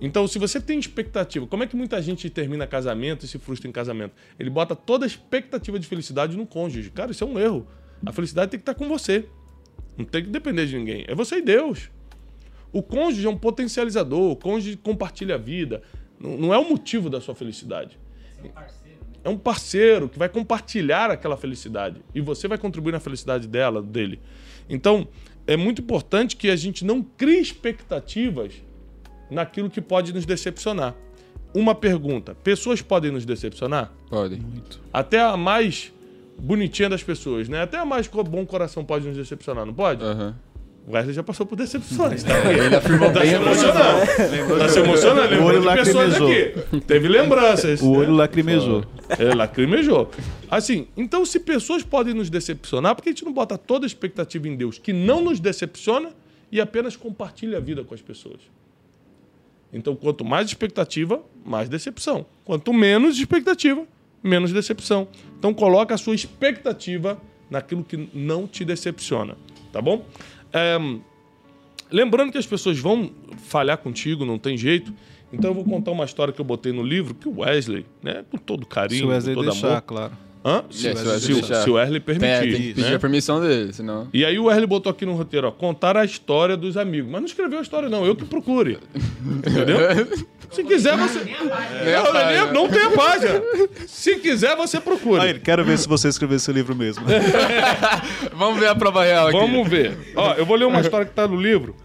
Então, 0.00 0.26
se 0.26 0.38
você 0.38 0.60
tem 0.60 0.78
expectativa, 0.78 1.46
como 1.46 1.62
é 1.62 1.66
que 1.66 1.76
muita 1.76 2.00
gente 2.00 2.28
termina 2.30 2.66
casamento 2.66 3.24
e 3.24 3.28
se 3.28 3.38
frustra 3.38 3.68
em 3.68 3.72
casamento? 3.72 4.14
Ele 4.38 4.48
bota 4.48 4.74
toda 4.74 5.04
a 5.04 5.08
expectativa 5.08 5.78
de 5.78 5.86
felicidade 5.86 6.36
no 6.36 6.46
cônjuge. 6.46 6.90
Cara, 6.90 7.10
isso 7.10 7.24
é 7.24 7.26
um 7.26 7.38
erro. 7.38 7.66
A 8.04 8.12
felicidade 8.12 8.50
tem 8.50 8.58
que 8.58 8.62
estar 8.62 8.74
com 8.74 8.88
você. 8.88 9.26
Não 9.98 10.04
tem 10.04 10.24
que 10.24 10.30
depender 10.30 10.66
de 10.66 10.76
ninguém. 10.76 11.04
É 11.06 11.14
você 11.14 11.36
e 11.36 11.42
Deus. 11.42 11.90
O 12.72 12.82
cônjuge 12.82 13.26
é 13.26 13.30
um 13.30 13.36
potencializador, 13.36 14.30
o 14.30 14.36
cônjuge 14.36 14.76
compartilha 14.76 15.34
a 15.34 15.38
vida. 15.38 15.82
Não 16.18 16.36
não 16.36 16.54
é 16.54 16.58
o 16.58 16.68
motivo 16.68 17.08
da 17.08 17.20
sua 17.20 17.34
felicidade. 17.34 17.98
É 19.22 19.28
um 19.28 19.36
parceiro 19.36 20.08
que 20.08 20.18
vai 20.18 20.28
compartilhar 20.28 21.10
aquela 21.10 21.36
felicidade. 21.36 22.02
E 22.14 22.20
você 22.20 22.48
vai 22.48 22.56
contribuir 22.56 22.92
na 22.92 23.00
felicidade 23.00 23.46
dela, 23.46 23.82
dele. 23.82 24.20
Então, 24.68 25.08
é 25.46 25.56
muito 25.56 25.82
importante 25.82 26.36
que 26.36 26.48
a 26.48 26.56
gente 26.56 26.84
não 26.84 27.02
crie 27.02 27.40
expectativas 27.40 28.54
naquilo 29.30 29.68
que 29.68 29.80
pode 29.80 30.12
nos 30.12 30.24
decepcionar. 30.24 30.94
Uma 31.54 31.74
pergunta: 31.74 32.34
pessoas 32.34 32.80
podem 32.80 33.10
nos 33.10 33.24
decepcionar? 33.26 33.92
Podem. 34.08 34.42
Até 34.92 35.20
a 35.20 35.36
mais 35.36 35.92
bonitinha 36.38 36.88
das 36.88 37.02
pessoas, 37.02 37.48
né? 37.48 37.62
Até 37.62 37.78
a 37.78 37.84
mais 37.84 38.06
bom 38.06 38.46
coração 38.46 38.84
pode 38.84 39.06
nos 39.06 39.16
decepcionar, 39.16 39.66
não 39.66 39.74
pode? 39.74 40.02
Aham. 40.04 40.36
O 40.86 40.92
Wesley 40.92 41.14
já 41.14 41.22
passou 41.22 41.46
por 41.46 41.56
decepções, 41.56 42.22
tá? 42.24 42.34
Ele 42.50 42.74
afirmou 42.74 43.12
Tá 43.12 43.20
bem 43.20 43.30
se 43.30 43.36
emocionando. 43.36 44.58
Tá 44.58 44.68
se 44.68 44.78
emocionando? 44.78 45.34
O 45.36 45.44
olho 45.44 45.60
Lembrou 45.60 45.76
de 45.76 45.84
pessoas 45.84 46.18
lacrimejou. 46.18 46.80
Teve 46.86 47.08
lembranças. 47.08 47.82
O 47.82 47.90
olho 47.90 48.10
né? 48.10 48.16
lacrimejou. 48.16 48.84
É, 49.10 49.34
lacrimejou. 49.34 50.10
Assim, 50.50 50.88
então 50.96 51.24
se 51.24 51.38
pessoas 51.38 51.82
podem 51.82 52.14
nos 52.14 52.30
decepcionar, 52.30 52.94
por 52.94 53.02
que 53.02 53.10
a 53.10 53.12
gente 53.12 53.24
não 53.24 53.32
bota 53.32 53.56
toda 53.56 53.84
a 53.84 53.88
expectativa 53.88 54.48
em 54.48 54.56
Deus, 54.56 54.78
que 54.78 54.92
não 54.92 55.22
nos 55.22 55.38
decepciona 55.38 56.10
e 56.50 56.60
apenas 56.60 56.96
compartilha 56.96 57.58
a 57.58 57.60
vida 57.60 57.84
com 57.84 57.94
as 57.94 58.02
pessoas? 58.02 58.40
Então, 59.72 59.94
quanto 59.94 60.24
mais 60.24 60.48
expectativa, 60.48 61.22
mais 61.44 61.68
decepção. 61.68 62.26
Quanto 62.44 62.72
menos 62.72 63.18
expectativa, 63.18 63.84
menos 64.22 64.52
decepção. 64.52 65.06
Então, 65.38 65.54
coloca 65.54 65.94
a 65.94 65.98
sua 65.98 66.14
expectativa 66.14 67.20
naquilo 67.48 67.84
que 67.84 68.08
não 68.12 68.46
te 68.46 68.64
decepciona, 68.64 69.36
tá 69.72 69.80
bom? 69.80 70.04
É, 70.52 70.78
lembrando 71.90 72.32
que 72.32 72.38
as 72.38 72.46
pessoas 72.46 72.78
vão 72.78 73.10
falhar 73.38 73.78
contigo, 73.78 74.24
não 74.24 74.38
tem 74.38 74.56
jeito. 74.56 74.92
Então, 75.32 75.50
eu 75.50 75.54
vou 75.54 75.64
contar 75.64 75.92
uma 75.92 76.04
história 76.04 76.32
que 76.32 76.40
eu 76.40 76.44
botei 76.44 76.72
no 76.72 76.82
livro, 76.82 77.14
que 77.14 77.28
o 77.28 77.40
Wesley, 77.40 77.86
né, 78.02 78.24
com 78.30 78.36
todo 78.36 78.64
Se 78.64 78.68
carinho, 78.68 79.06
o 79.06 79.08
Wesley 79.10 79.34
com 79.34 79.42
todo 79.42 79.52
deixar, 79.52 79.68
amor, 79.68 79.82
claro. 79.82 80.12
Hã? 80.42 80.64
É, 80.70 80.72
Se, 80.72 80.94
se 80.96 81.32
o 81.34 81.44
se, 81.44 81.54
se 81.64 81.70
o 81.70 81.74
Wesley 81.74 81.96
É, 81.98 82.00
permitir. 82.00 82.40
tem 82.40 82.50
que 82.62 82.74
pedir 82.74 82.88
né? 82.90 82.94
a 82.94 82.98
permissão 82.98 83.40
dele, 83.42 83.72
senão. 83.74 84.08
E 84.12 84.24
aí 84.24 84.38
o 84.38 84.44
Wesley 84.44 84.66
botou 84.66 84.90
aqui 84.90 85.04
no 85.04 85.12
roteiro, 85.14 85.48
ó, 85.48 85.50
contar 85.50 85.98
a 85.98 86.04
história 86.04 86.56
dos 86.56 86.78
amigos. 86.78 87.10
Mas 87.10 87.20
não 87.20 87.26
escreveu 87.26 87.58
a 87.58 87.62
história, 87.62 87.88
não. 87.90 88.06
Eu 88.06 88.16
que 88.16 88.24
procure. 88.24 88.78
Entendeu? 89.46 89.78
Se 90.50 90.64
quiser, 90.64 90.96
você. 90.96 91.20
Nem 91.24 91.34
a 91.34 91.44
Não, 91.44 92.12
página. 92.12 92.44
nem- 92.44 92.52
não 92.54 92.68
tem 92.68 92.82
a 92.82 92.90
página. 92.90 93.40
Se 93.86 94.16
quiser, 94.16 94.56
você 94.56 94.80
procure. 94.80 95.20
Aí, 95.20 95.38
quero 95.38 95.64
ver 95.64 95.78
se 95.78 95.86
você 95.86 96.08
escreveu 96.08 96.38
esse 96.38 96.50
livro 96.52 96.74
mesmo. 96.74 97.04
Vamos 98.34 98.58
ver 98.58 98.66
a 98.68 98.74
prova 98.74 99.04
real 99.04 99.28
aqui. 99.28 99.38
Vamos 99.38 99.68
ver. 99.68 99.96
Ó, 100.16 100.32
eu 100.34 100.44
vou 100.44 100.56
ler 100.56 100.64
uma 100.64 100.80
história 100.80 101.06
que 101.06 101.12
tá 101.14 101.28
no 101.28 101.40
livro. 101.40 101.76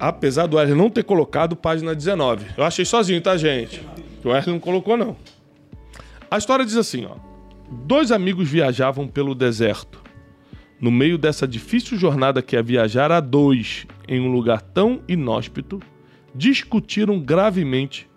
Apesar 0.00 0.46
do 0.46 0.56
Wesley 0.56 0.78
não 0.78 0.88
ter 0.88 1.02
colocado 1.02 1.56
página 1.56 1.94
19. 1.94 2.46
Eu 2.56 2.64
achei 2.64 2.84
sozinho, 2.84 3.20
tá, 3.20 3.36
gente? 3.36 3.82
O 4.24 4.28
Wesley 4.30 4.54
não 4.54 4.60
colocou, 4.60 4.96
não. 4.96 5.16
A 6.30 6.36
história 6.36 6.64
diz 6.64 6.76
assim, 6.76 7.06
ó. 7.06 7.16
Dois 7.70 8.12
amigos 8.12 8.48
viajavam 8.48 9.08
pelo 9.08 9.34
deserto. 9.34 10.02
No 10.80 10.90
meio 10.90 11.18
dessa 11.18 11.48
difícil 11.48 11.98
jornada 11.98 12.42
que 12.42 12.56
é 12.56 12.62
viajar 12.62 13.10
a 13.10 13.20
dois 13.20 13.86
em 14.06 14.20
um 14.20 14.30
lugar 14.30 14.60
tão 14.60 15.02
inóspito, 15.08 15.80
discutiram 16.34 17.18
gravemente 17.18 18.08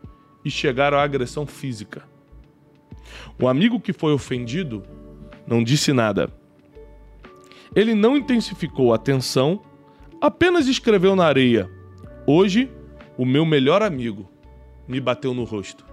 e 0.44 0.52
chegaram 0.52 0.98
à 0.98 1.04
agressão 1.04 1.46
física. 1.48 2.04
O 3.40 3.48
amigo 3.48 3.80
que 3.80 3.94
foi 3.94 4.14
ofendido 4.14 4.84
não 5.48 5.64
disse 5.64 5.92
nada. 5.92 6.30
Ele 7.76 7.96
não 7.96 8.18
intensificou 8.18 8.94
a 8.94 8.98
tensão, 8.98 9.62
apenas 10.20 10.68
escreveu 10.68 11.16
na 11.16 11.26
areia: 11.26 11.70
Hoje, 12.28 12.70
o 13.18 13.26
meu 13.26 13.46
melhor 13.46 13.82
amigo 13.82 14.30
me 14.88 15.00
bateu 15.00 15.34
no 15.34 15.46
rosto. 15.46 15.91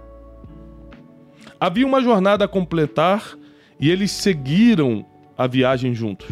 Havia 1.59 1.85
uma 1.85 2.01
jornada 2.01 2.45
a 2.45 2.47
completar 2.47 3.37
e 3.79 3.89
eles 3.89 4.11
seguiram 4.11 5.05
a 5.37 5.45
viagem 5.45 5.93
juntos. 5.93 6.27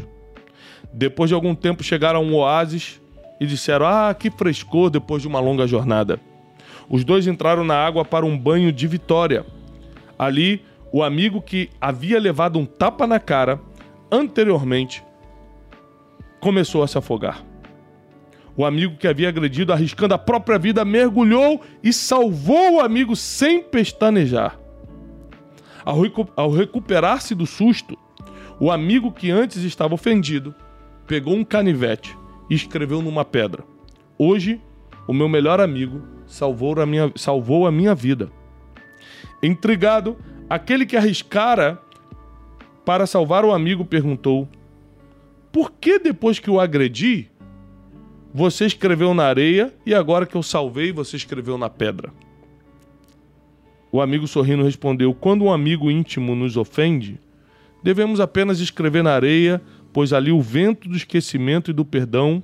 Depois 0.94 1.30
de 1.30 1.34
algum 1.34 1.54
tempo 1.54 1.84
chegaram 1.84 2.20
a 2.20 2.24
um 2.24 2.34
oásis 2.36 3.02
e 3.40 3.46
disseram: 3.46 3.86
Ah, 3.86 4.16
que 4.18 4.32
frescor 4.32 4.90
depois 4.90 5.22
de 5.22 5.28
uma 5.28 5.40
longa 5.40 5.68
jornada. 5.68 6.20
Os 6.90 7.04
dois 7.04 7.28
entraram 7.28 7.66
na 7.66 7.76
água 7.76 8.06
para 8.06 8.26
um 8.26 8.38
banho 8.38 8.72
de 8.72 8.88
vitória. 8.88 9.46
Ali, 10.18 10.64
o 10.92 11.04
amigo 11.04 11.42
que 11.42 11.70
havia 11.82 12.20
levado 12.20 12.58
um 12.58 12.66
tapa 12.66 13.06
na 13.06 13.20
cara 13.20 13.60
anteriormente 14.10 15.04
começou 16.40 16.82
a 16.82 16.88
se 16.88 16.98
afogar. 16.98 17.44
O 18.56 18.66
amigo 18.66 18.96
que 18.98 19.08
havia 19.08 19.30
agredido, 19.30 19.74
arriscando 19.74 20.14
a 20.14 20.18
própria 20.18 20.58
vida, 20.58 20.86
mergulhou 20.86 21.62
e 21.84 21.92
salvou 21.92 22.76
o 22.76 22.80
amigo 22.80 23.16
sem 23.16 23.62
pestanejar. 23.62 24.58
Ao, 25.88 26.02
recu- 26.02 26.28
ao 26.36 26.52
recuperar-se 26.52 27.34
do 27.34 27.46
susto, 27.46 27.98
o 28.60 28.70
amigo 28.70 29.10
que 29.10 29.32
antes 29.32 29.64
estava 29.64 29.94
ofendido 29.94 30.54
pegou 31.08 31.34
um 31.34 31.46
canivete 31.46 32.14
e 32.50 32.56
escreveu 32.56 33.02
numa 33.02 33.24
pedra: 33.24 33.64
Hoje, 34.18 34.60
o 35.08 35.14
meu 35.14 35.30
melhor 35.30 35.62
amigo 35.62 36.02
salvou 36.26 36.78
a 36.82 36.86
minha, 36.86 37.10
salvou 37.16 37.66
a 37.66 37.72
minha 37.72 37.96
vida. 37.96 38.30
Intrigado, 39.42 40.18
aquele 40.50 40.86
que 40.86 40.98
arriscara 40.98 41.82
para 42.84 43.08
salvar 43.08 43.46
o 43.46 43.54
amigo 43.54 43.86
perguntou: 43.86 44.46
Por 45.54 45.72
que 45.72 46.00
depois 46.00 46.38
que 46.38 46.52
o 46.52 46.60
agredi, 46.60 47.32
você 48.34 48.66
escreveu 48.66 49.14
na 49.14 49.24
areia 49.24 49.74
e 49.86 49.96
agora 49.96 50.26
que 50.26 50.36
eu 50.36 50.44
salvei, 50.44 50.92
você 50.92 51.16
escreveu 51.16 51.58
na 51.58 51.70
pedra? 51.70 52.12
O 53.92 54.02
amigo 54.02 54.28
sorrindo 54.28 54.64
respondeu: 54.64 55.14
Quando 55.14 55.46
um 55.46 55.52
amigo 55.52 55.90
íntimo 55.90 56.36
nos 56.36 56.58
ofende, 56.58 57.20
devemos 57.82 58.20
apenas 58.20 58.60
escrever 58.60 59.04
na 59.04 59.12
areia, 59.12 59.62
pois 59.94 60.14
ali 60.14 60.32
o 60.32 60.42
vento 60.42 60.90
do 60.90 60.96
esquecimento 60.96 61.72
e 61.72 61.74
do 61.74 61.86
perdão 61.86 62.44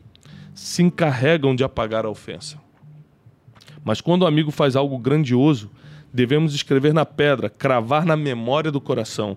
se 0.53 0.82
encarregam 0.82 1.56
de 1.56 1.63
apagar 1.63 2.06
a 2.06 2.10
ofensa. 2.10 2.62
Mas 3.84 3.99
quando 3.99 4.21
o 4.21 4.27
amigo 4.27 4.51
faz 4.51 4.75
algo 4.75 4.97
grandioso, 4.97 5.69
devemos 6.13 6.53
escrever 6.53 6.93
na 6.93 7.06
pedra, 7.06 7.49
cravar 7.49 8.06
na 8.06 8.15
memória 8.15 8.71
do 8.71 8.79
coração, 8.79 9.36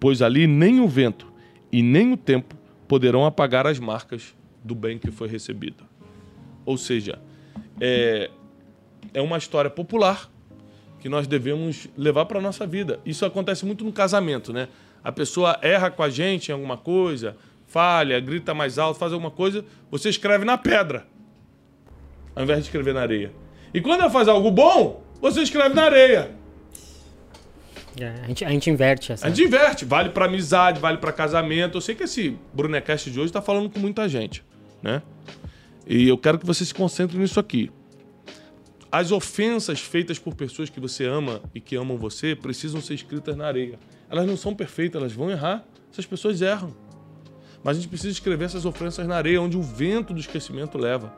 pois 0.00 0.22
ali 0.22 0.46
nem 0.46 0.80
o 0.80 0.88
vento 0.88 1.32
e 1.70 1.82
nem 1.82 2.12
o 2.12 2.16
tempo 2.16 2.56
poderão 2.88 3.24
apagar 3.24 3.66
as 3.66 3.78
marcas 3.78 4.34
do 4.64 4.74
bem 4.74 4.98
que 4.98 5.10
foi 5.10 5.28
recebido. 5.28 5.84
Ou 6.64 6.76
seja, 6.76 7.20
é, 7.80 8.30
é 9.12 9.20
uma 9.20 9.36
história 9.36 9.70
popular 9.70 10.30
que 11.04 11.08
nós 11.10 11.26
devemos 11.26 11.86
levar 11.98 12.24
para 12.24 12.38
a 12.38 12.40
nossa 12.40 12.66
vida. 12.66 12.98
Isso 13.04 13.26
acontece 13.26 13.66
muito 13.66 13.84
no 13.84 13.92
casamento, 13.92 14.54
né? 14.54 14.68
A 15.04 15.12
pessoa 15.12 15.58
erra 15.60 15.90
com 15.90 16.02
a 16.02 16.08
gente 16.08 16.48
em 16.48 16.52
alguma 16.52 16.78
coisa, 16.78 17.36
falha, 17.66 18.18
grita 18.20 18.54
mais 18.54 18.78
alto, 18.78 18.98
faz 18.98 19.12
alguma 19.12 19.30
coisa, 19.30 19.62
você 19.90 20.08
escreve 20.08 20.46
na 20.46 20.56
pedra, 20.56 21.06
ao 22.34 22.42
invés 22.42 22.60
de 22.60 22.64
escrever 22.64 22.94
na 22.94 23.02
areia. 23.02 23.30
E 23.74 23.82
quando 23.82 24.00
ela 24.00 24.08
faz 24.08 24.28
algo 24.28 24.50
bom, 24.50 25.04
você 25.20 25.42
escreve 25.42 25.74
na 25.74 25.82
areia. 25.82 26.30
É, 28.00 28.08
a, 28.22 28.26
gente, 28.26 28.44
a 28.46 28.48
gente 28.48 28.70
inverte 28.70 29.12
essa. 29.12 29.26
A 29.26 29.28
gente 29.28 29.44
inverte, 29.46 29.84
vale 29.84 30.08
para 30.08 30.24
amizade, 30.24 30.80
vale 30.80 30.96
para 30.96 31.12
casamento. 31.12 31.76
Eu 31.76 31.82
sei 31.82 31.94
que 31.94 32.04
esse 32.04 32.34
Brunecast 32.54 33.10
de 33.10 33.18
hoje 33.18 33.28
está 33.28 33.42
falando 33.42 33.68
com 33.68 33.78
muita 33.78 34.08
gente, 34.08 34.42
né? 34.82 35.02
E 35.86 36.08
eu 36.08 36.16
quero 36.16 36.38
que 36.38 36.46
você 36.46 36.64
se 36.64 36.72
concentre 36.72 37.18
nisso 37.18 37.38
aqui. 37.38 37.70
As 38.94 39.10
ofensas 39.10 39.80
feitas 39.80 40.20
por 40.20 40.36
pessoas 40.36 40.70
que 40.70 40.78
você 40.78 41.04
ama 41.04 41.42
e 41.52 41.60
que 41.60 41.74
amam 41.74 41.98
você 41.98 42.36
precisam 42.36 42.80
ser 42.80 42.94
escritas 42.94 43.36
na 43.36 43.44
areia. 43.44 43.76
Elas 44.08 44.24
não 44.24 44.36
são 44.36 44.54
perfeitas, 44.54 45.00
elas 45.00 45.12
vão 45.12 45.28
errar. 45.28 45.64
Essas 45.90 46.06
pessoas 46.06 46.40
erram. 46.40 46.72
Mas 47.64 47.76
a 47.76 47.80
gente 47.80 47.88
precisa 47.88 48.12
escrever 48.12 48.44
essas 48.44 48.64
ofensas 48.64 49.04
na 49.08 49.16
areia, 49.16 49.42
onde 49.42 49.56
o 49.56 49.62
vento 49.62 50.14
do 50.14 50.20
esquecimento 50.20 50.78
leva. 50.78 51.12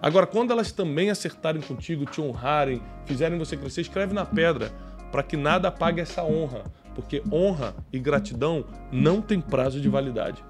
Agora, 0.00 0.26
quando 0.26 0.52
elas 0.52 0.72
também 0.72 1.10
acertarem 1.10 1.60
contigo, 1.60 2.06
te 2.06 2.18
honrarem, 2.18 2.80
fizerem 3.04 3.36
você 3.36 3.58
crescer, 3.58 3.82
escreve 3.82 4.14
na 4.14 4.24
pedra, 4.24 4.70
para 5.12 5.22
que 5.22 5.36
nada 5.36 5.68
apague 5.68 6.00
essa 6.00 6.24
honra. 6.24 6.64
Porque 6.94 7.22
honra 7.30 7.76
e 7.92 7.98
gratidão 7.98 8.64
não 8.90 9.20
tem 9.20 9.38
prazo 9.38 9.82
de 9.82 9.88
validade. 9.90 10.42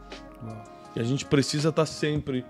E 0.95 1.01
a 1.01 1.03
gente 1.03 1.25
precisa 1.25 1.71
estar 1.71 1.87
sempre 1.87 2.45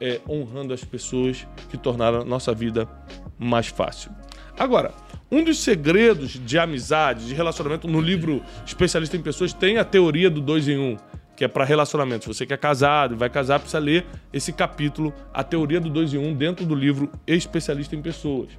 é, 0.00 0.18
honrando 0.26 0.72
as 0.72 0.82
pessoas 0.82 1.46
que 1.68 1.76
tornaram 1.76 2.22
a 2.22 2.24
nossa 2.24 2.54
vida 2.54 2.88
mais 3.38 3.66
fácil. 3.68 4.10
Agora, 4.58 4.92
um 5.30 5.42
dos 5.42 5.58
segredos 5.58 6.32
de 6.32 6.58
amizade, 6.58 7.26
de 7.26 7.34
relacionamento, 7.34 7.88
no 7.88 8.00
livro 8.00 8.42
Especialista 8.64 9.16
em 9.16 9.22
Pessoas, 9.22 9.52
tem 9.52 9.76
a 9.76 9.84
teoria 9.84 10.30
do 10.30 10.40
dois 10.40 10.68
em 10.68 10.78
um, 10.78 10.96
que 11.36 11.44
é 11.44 11.48
para 11.48 11.64
relacionamento. 11.64 12.24
Se 12.24 12.28
você 12.28 12.46
que 12.46 12.54
é 12.54 12.56
casado 12.56 13.14
e 13.14 13.18
vai 13.18 13.28
casar, 13.28 13.58
precisa 13.58 13.78
ler 13.78 14.06
esse 14.32 14.52
capítulo, 14.52 15.12
a 15.34 15.44
teoria 15.44 15.80
do 15.80 15.90
dois 15.90 16.14
em 16.14 16.18
um, 16.18 16.32
dentro 16.32 16.64
do 16.64 16.74
livro 16.74 17.10
Especialista 17.26 17.94
em 17.94 18.00
Pessoas. 18.00 18.50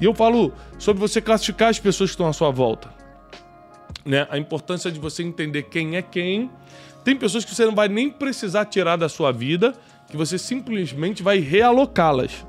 E 0.00 0.04
eu 0.04 0.14
falo 0.14 0.52
sobre 0.78 1.00
você 1.00 1.20
classificar 1.20 1.68
as 1.68 1.78
pessoas 1.78 2.10
que 2.10 2.14
estão 2.14 2.26
à 2.26 2.32
sua 2.32 2.50
volta. 2.50 2.92
Né? 4.04 4.26
A 4.30 4.36
importância 4.36 4.90
de 4.90 4.98
você 4.98 5.22
entender 5.22 5.64
quem 5.64 5.96
é 5.96 6.02
quem. 6.02 6.50
Tem 7.04 7.16
pessoas 7.16 7.44
que 7.44 7.54
você 7.54 7.64
não 7.64 7.74
vai 7.74 7.88
nem 7.88 8.10
precisar 8.10 8.64
tirar 8.64 8.96
da 8.96 9.08
sua 9.08 9.32
vida, 9.32 9.72
que 10.10 10.16
você 10.16 10.36
simplesmente 10.36 11.22
vai 11.22 11.38
realocá-las. 11.38 12.44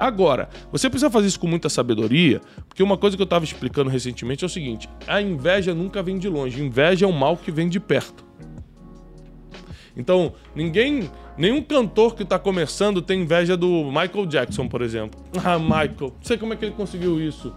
Agora, 0.00 0.48
você 0.72 0.88
precisa 0.88 1.10
fazer 1.10 1.26
isso 1.26 1.38
com 1.38 1.46
muita 1.46 1.68
sabedoria, 1.68 2.40
porque 2.66 2.82
uma 2.82 2.96
coisa 2.96 3.18
que 3.18 3.22
eu 3.22 3.24
estava 3.24 3.44
explicando 3.44 3.90
recentemente 3.90 4.42
é 4.42 4.46
o 4.46 4.48
seguinte: 4.48 4.88
a 5.06 5.20
inveja 5.20 5.74
nunca 5.74 6.02
vem 6.02 6.18
de 6.18 6.26
longe, 6.26 6.62
inveja 6.62 7.04
é 7.04 7.08
um 7.08 7.12
mal 7.12 7.36
que 7.36 7.52
vem 7.52 7.68
de 7.68 7.78
perto. 7.78 8.24
Então, 9.94 10.32
ninguém, 10.54 11.10
nenhum 11.36 11.60
cantor 11.60 12.14
que 12.14 12.22
está 12.22 12.38
começando 12.38 13.02
tem 13.02 13.20
inveja 13.20 13.58
do 13.58 13.84
Michael 13.84 14.24
Jackson, 14.24 14.66
por 14.66 14.80
exemplo. 14.80 15.20
Ah, 15.44 15.58
Michael, 15.58 15.96
não 16.00 16.14
sei 16.22 16.38
como 16.38 16.54
é 16.54 16.56
que 16.56 16.64
ele 16.64 16.74
conseguiu 16.74 17.20
isso. 17.20 17.52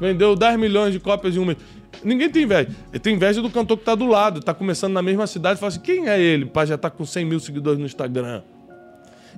Vendeu 0.00 0.34
10 0.34 0.58
milhões 0.58 0.94
de 0.94 1.00
cópias 1.00 1.36
em 1.36 1.40
um 1.40 1.44
mês. 1.44 1.58
Ninguém 2.02 2.30
tem 2.30 2.44
inveja. 2.44 2.70
Ele 2.90 2.98
tem 3.00 3.14
inveja 3.14 3.42
do 3.42 3.50
cantor 3.50 3.76
que 3.76 3.82
está 3.82 3.94
do 3.94 4.06
lado, 4.06 4.38
está 4.38 4.54
começando 4.54 4.94
na 4.94 5.02
mesma 5.02 5.26
cidade 5.26 5.58
e 5.58 5.60
fala 5.60 5.68
assim: 5.68 5.80
quem 5.80 6.08
é 6.08 6.18
ele? 6.18 6.46
Para 6.46 6.66
já 6.66 6.76
estar 6.76 6.88
com 6.88 7.04
100 7.04 7.24
mil 7.26 7.38
seguidores 7.38 7.78
no 7.78 7.84
Instagram. 7.84 8.40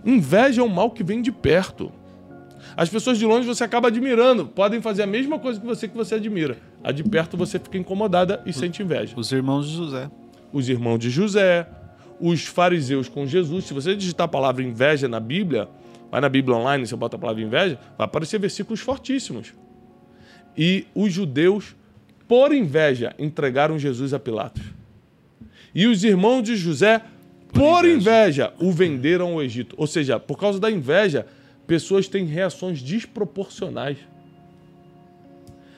Inveja 0.04 0.60
é 0.60 0.64
um 0.64 0.68
mal 0.68 0.92
que 0.92 1.02
vem 1.02 1.20
de 1.20 1.32
perto. 1.32 1.90
As 2.76 2.88
pessoas 2.88 3.18
de 3.18 3.24
longe 3.24 3.46
você 3.46 3.62
acaba 3.62 3.88
admirando, 3.88 4.46
podem 4.46 4.80
fazer 4.80 5.02
a 5.02 5.06
mesma 5.06 5.38
coisa 5.38 5.60
que 5.60 5.66
você 5.66 5.86
que 5.86 5.96
você 5.96 6.16
admira. 6.16 6.56
A 6.82 6.90
de 6.90 7.04
perto 7.04 7.36
você 7.36 7.58
fica 7.58 7.78
incomodada 7.78 8.42
e 8.44 8.52
sente 8.52 8.82
inveja. 8.82 9.14
Os 9.16 9.30
irmãos 9.30 9.68
de 9.68 9.76
José. 9.76 10.10
Os 10.52 10.68
irmãos 10.68 10.98
de 10.98 11.10
José, 11.10 11.68
os 12.20 12.44
fariseus 12.46 13.08
com 13.08 13.26
Jesus. 13.26 13.64
Se 13.64 13.74
você 13.74 13.94
digitar 13.94 14.24
a 14.24 14.28
palavra 14.28 14.62
inveja 14.62 15.08
na 15.08 15.20
Bíblia, 15.20 15.68
vai 16.10 16.20
na 16.20 16.28
Bíblia 16.28 16.56
online, 16.56 16.86
você 16.86 16.96
bota 16.96 17.16
a 17.16 17.18
palavra 17.18 17.42
inveja, 17.42 17.78
vai 17.96 18.04
aparecer 18.06 18.38
versículos 18.38 18.80
fortíssimos. 18.80 19.52
E 20.56 20.86
os 20.94 21.12
judeus, 21.12 21.74
por 22.28 22.52
inveja, 22.52 23.14
entregaram 23.18 23.78
Jesus 23.78 24.14
a 24.14 24.18
Pilatos. 24.18 24.62
E 25.74 25.86
os 25.86 26.04
irmãos 26.04 26.42
de 26.42 26.56
José, 26.56 27.02
por, 27.52 27.84
inveja. 27.84 28.52
o 28.60 28.70
venderam 28.70 29.32
ao 29.32 29.42
Egito. 29.42 29.74
Ou 29.78 29.86
seja, 29.86 30.18
por 30.18 30.38
causa 30.38 30.60
da 30.60 30.70
inveja, 30.70 31.26
pessoas 31.66 32.08
têm 32.08 32.24
reações 32.24 32.82
desproporcionais. 32.82 33.98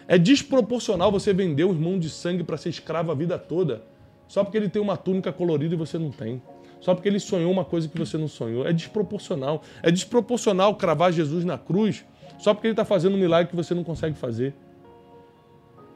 É 0.08 0.16
desproporcional 0.16 1.10
você 1.10 1.32
vender 1.32 1.64
um 1.64 1.72
irmão 1.72 1.98
de 1.98 2.08
sangue 2.08 2.44
para 2.44 2.56
ser 2.56 2.68
escravo 2.68 3.10
a 3.10 3.14
vida 3.14 3.38
toda, 3.38 3.82
só 4.28 4.44
porque 4.44 4.56
ele 4.56 4.68
tem 4.68 4.80
uma 4.80 4.96
túnica 4.96 5.32
colorida 5.32 5.74
e 5.74 5.78
você 5.78 5.98
não 5.98 6.10
tem. 6.10 6.40
Só 6.80 6.94
porque 6.94 7.08
ele 7.08 7.18
sonhou 7.18 7.50
uma 7.50 7.64
coisa 7.64 7.88
que 7.88 7.98
você 7.98 8.16
não 8.16 8.28
sonhou. 8.28 8.66
É 8.66 8.72
desproporcional. 8.72 9.62
É 9.82 9.90
desproporcional 9.90 10.76
cravar 10.76 11.12
Jesus 11.12 11.44
na 11.44 11.58
cruz 11.58 12.04
só 12.38 12.52
porque 12.52 12.66
ele 12.66 12.72
está 12.72 12.84
fazendo 12.84 13.14
um 13.14 13.18
milagre 13.18 13.50
que 13.50 13.56
você 13.56 13.74
não 13.74 13.82
consegue 13.82 14.16
fazer. 14.16 14.54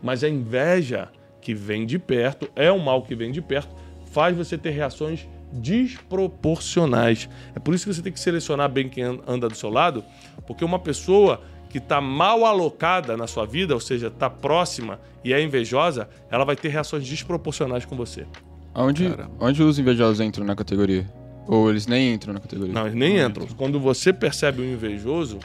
Mas 0.02 0.24
a 0.24 0.28
inveja 0.28 1.08
que 1.40 1.54
vem 1.54 1.86
de 1.86 1.98
perto, 1.98 2.50
é 2.54 2.70
o 2.70 2.78
mal 2.78 3.02
que 3.02 3.14
vem 3.14 3.30
de 3.30 3.40
perto, 3.40 3.74
faz 4.06 4.36
você 4.36 4.56
ter 4.56 4.70
reações 4.70 5.26
desproporcionais. 5.52 7.28
É 7.54 7.58
por 7.58 7.74
isso 7.74 7.86
que 7.86 7.94
você 7.94 8.02
tem 8.02 8.12
que 8.12 8.20
selecionar 8.20 8.68
bem 8.70 8.88
quem 8.88 9.04
anda 9.26 9.48
do 9.48 9.56
seu 9.56 9.70
lado, 9.70 10.04
porque 10.46 10.64
uma 10.64 10.78
pessoa 10.78 11.40
que 11.68 11.78
está 11.78 12.00
mal 12.00 12.44
alocada 12.44 13.16
na 13.16 13.26
sua 13.26 13.46
vida, 13.46 13.74
ou 13.74 13.80
seja, 13.80 14.08
está 14.08 14.28
próxima 14.28 15.00
e 15.24 15.32
é 15.32 15.40
invejosa, 15.40 16.08
ela 16.30 16.44
vai 16.44 16.56
ter 16.56 16.68
reações 16.68 17.06
desproporcionais 17.06 17.84
com 17.84 17.96
você. 17.96 18.26
Onde, 18.74 19.06
onde 19.38 19.62
os 19.62 19.78
invejosos 19.78 20.20
entram 20.20 20.44
na 20.44 20.54
categoria? 20.54 21.08
Ou 21.46 21.70
eles 21.70 21.86
nem 21.86 22.12
entram 22.12 22.32
na 22.34 22.40
categoria? 22.40 22.72
Não, 22.72 22.82
eles 22.82 22.94
nem 22.94 23.18
entram. 23.18 23.46
Quando 23.56 23.80
você 23.80 24.12
percebe 24.12 24.62
o 24.62 24.64
invejoso, 24.64 25.38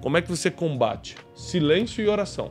como 0.00 0.16
é 0.16 0.22
que 0.22 0.28
você 0.28 0.50
combate? 0.50 1.16
Silêncio 1.34 2.04
e 2.04 2.08
oração. 2.08 2.50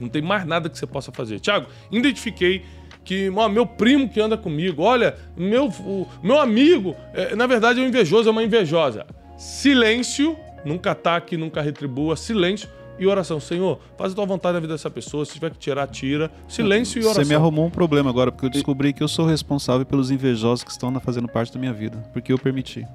Não 0.00 0.08
tem 0.08 0.22
mais 0.22 0.44
nada 0.46 0.68
que 0.68 0.78
você 0.78 0.86
possa 0.86 1.12
fazer. 1.12 1.38
Tiago, 1.40 1.66
identifiquei 1.90 2.64
que 3.04 3.30
ó, 3.30 3.48
meu 3.48 3.66
primo 3.66 4.08
que 4.08 4.20
anda 4.20 4.36
comigo, 4.36 4.82
olha, 4.82 5.16
meu, 5.36 5.66
o, 5.68 6.06
meu 6.22 6.38
amigo, 6.38 6.94
é, 7.12 7.34
na 7.34 7.46
verdade 7.46 7.80
é 7.80 7.82
um 7.82 7.88
invejoso, 7.88 8.28
é 8.28 8.32
uma 8.32 8.42
invejosa. 8.42 9.06
Silêncio, 9.36 10.36
nunca 10.64 10.92
ataque, 10.92 11.36
nunca 11.36 11.60
retribua, 11.60 12.16
silêncio 12.16 12.68
e 12.98 13.06
oração. 13.06 13.40
Senhor, 13.40 13.80
faz 13.96 14.12
a 14.12 14.14
tua 14.14 14.26
vontade 14.26 14.54
na 14.54 14.60
vida 14.60 14.74
dessa 14.74 14.90
pessoa, 14.90 15.24
se 15.24 15.32
tiver 15.34 15.50
que 15.50 15.58
tirar, 15.58 15.86
tira. 15.88 16.30
Silêncio 16.46 17.00
e 17.00 17.04
oração. 17.04 17.24
Você 17.24 17.28
me 17.28 17.34
arrumou 17.34 17.66
um 17.66 17.70
problema 17.70 18.10
agora, 18.10 18.30
porque 18.30 18.46
eu 18.46 18.50
descobri 18.50 18.92
que 18.92 19.02
eu 19.02 19.08
sou 19.08 19.26
responsável 19.26 19.84
pelos 19.84 20.10
invejosos 20.10 20.64
que 20.64 20.70
estão 20.70 20.92
fazendo 21.00 21.28
parte 21.28 21.52
da 21.52 21.58
minha 21.58 21.72
vida, 21.72 21.98
porque 22.12 22.32
eu 22.32 22.38
permiti. 22.38 22.86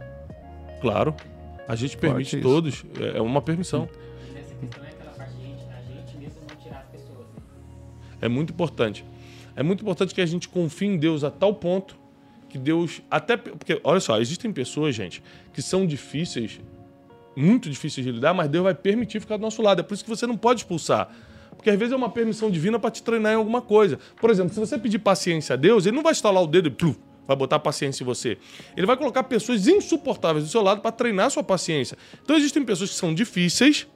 Claro, 0.82 1.14
a 1.68 1.76
gente 1.76 1.98
permite 1.98 2.38
todos, 2.38 2.86
é 3.16 3.22
uma 3.22 3.42
permissão. 3.42 3.90
É 8.20 8.28
muito 8.28 8.52
importante. 8.52 9.06
É 9.58 9.64
muito 9.64 9.82
importante 9.82 10.14
que 10.14 10.22
a 10.22 10.26
gente 10.26 10.48
confie 10.48 10.86
em 10.86 10.98
Deus 10.98 11.24
a 11.24 11.32
tal 11.32 11.52
ponto 11.56 11.98
que 12.48 12.60
Deus 12.60 13.02
até 13.10 13.36
porque 13.36 13.82
olha 13.84 14.00
só, 14.00 14.22
existem 14.22 14.54
pessoas, 14.54 14.94
gente, 14.94 15.22
que 15.52 15.64
são 15.64 15.86
difíceis, 15.86 16.62
muito 17.36 17.68
difíceis 17.68 18.06
de 18.06 18.12
lidar, 18.12 18.36
mas 18.36 18.48
Deus 18.50 18.64
vai 18.64 18.76
permitir 18.76 19.20
ficar 19.20 19.36
do 19.36 19.42
nosso 19.42 19.64
lado. 19.64 19.80
É 19.80 19.84
por 19.84 19.96
isso 19.96 20.04
que 20.04 20.10
você 20.12 20.28
não 20.28 20.38
pode 20.38 20.62
expulsar. 20.62 21.10
Porque 21.56 21.72
às 21.72 21.78
vezes 21.78 21.92
é 21.92 21.96
uma 21.96 22.10
permissão 22.10 22.52
divina 22.52 22.78
para 22.78 22.92
te 22.92 23.02
treinar 23.02 23.34
em 23.34 23.36
alguma 23.36 23.60
coisa. 23.60 23.98
Por 24.22 24.30
exemplo, 24.30 24.54
se 24.54 24.60
você 24.60 24.78
pedir 24.78 25.00
paciência 25.00 25.54
a 25.54 25.58
Deus, 25.58 25.88
ele 25.88 25.96
não 25.96 26.04
vai 26.04 26.12
estalar 26.12 26.44
o 26.44 26.46
dedo 26.46 26.70
e 26.70 26.96
vai 27.28 27.36
botar 27.36 27.58
paciência 27.58 28.04
em 28.04 28.06
você. 28.06 28.38
Ele 28.76 28.86
vai 28.86 28.96
colocar 28.96 29.24
pessoas 29.24 29.68
insuportáveis 29.68 30.46
do 30.46 30.52
seu 30.52 30.62
lado 30.62 30.82
para 30.82 30.92
treinar 30.92 31.32
sua 31.32 31.44
paciência. 31.44 31.98
Então 32.24 32.36
existem 32.36 32.64
pessoas 32.64 32.92
que 32.92 32.96
são 32.96 33.12
difíceis, 33.12 33.88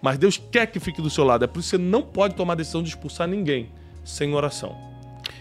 mas 0.00 0.16
Deus 0.16 0.42
quer 0.50 0.66
que 0.66 0.80
fique 0.80 1.02
do 1.02 1.10
seu 1.10 1.24
lado. 1.24 1.44
É 1.44 1.46
por 1.46 1.60
isso 1.60 1.70
que 1.70 1.76
você 1.76 1.82
não 1.82 2.00
pode 2.00 2.34
tomar 2.36 2.54
a 2.54 2.56
decisão 2.56 2.82
de 2.82 2.88
expulsar 2.88 3.28
ninguém 3.28 3.70
sem 4.04 4.34
oração. 4.34 4.76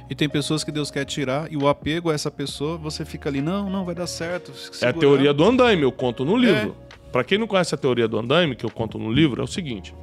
E 0.09 0.15
tem 0.15 0.27
pessoas 0.27 0.63
que 0.63 0.71
Deus 0.71 0.91
quer 0.91 1.05
tirar 1.05 1.51
e 1.51 1.55
o 1.55 1.69
apego 1.69 2.09
a 2.09 2.13
essa 2.13 2.29
pessoa, 2.29 2.77
você 2.77 3.05
fica 3.05 3.29
ali, 3.29 3.41
não, 3.41 3.69
não, 3.69 3.85
vai 3.85 3.95
dar 3.95 4.07
certo. 4.07 4.51
É 4.81 4.87
a 4.87 4.93
teoria 4.93 5.33
do 5.33 5.43
andaime, 5.43 5.83
eu 5.83 5.91
conto 5.91 6.25
no 6.25 6.35
livro. 6.35 6.75
É. 6.87 6.91
Para 7.11 7.23
quem 7.23 7.37
não 7.37 7.47
conhece 7.47 7.73
a 7.73 7.77
teoria 7.77 8.07
do 8.07 8.19
andaime, 8.19 8.55
que 8.55 8.65
eu 8.65 8.69
conto 8.69 8.97
no 8.97 9.11
livro, 9.11 9.41
é 9.41 9.43
o 9.43 9.47
seguinte. 9.47 9.95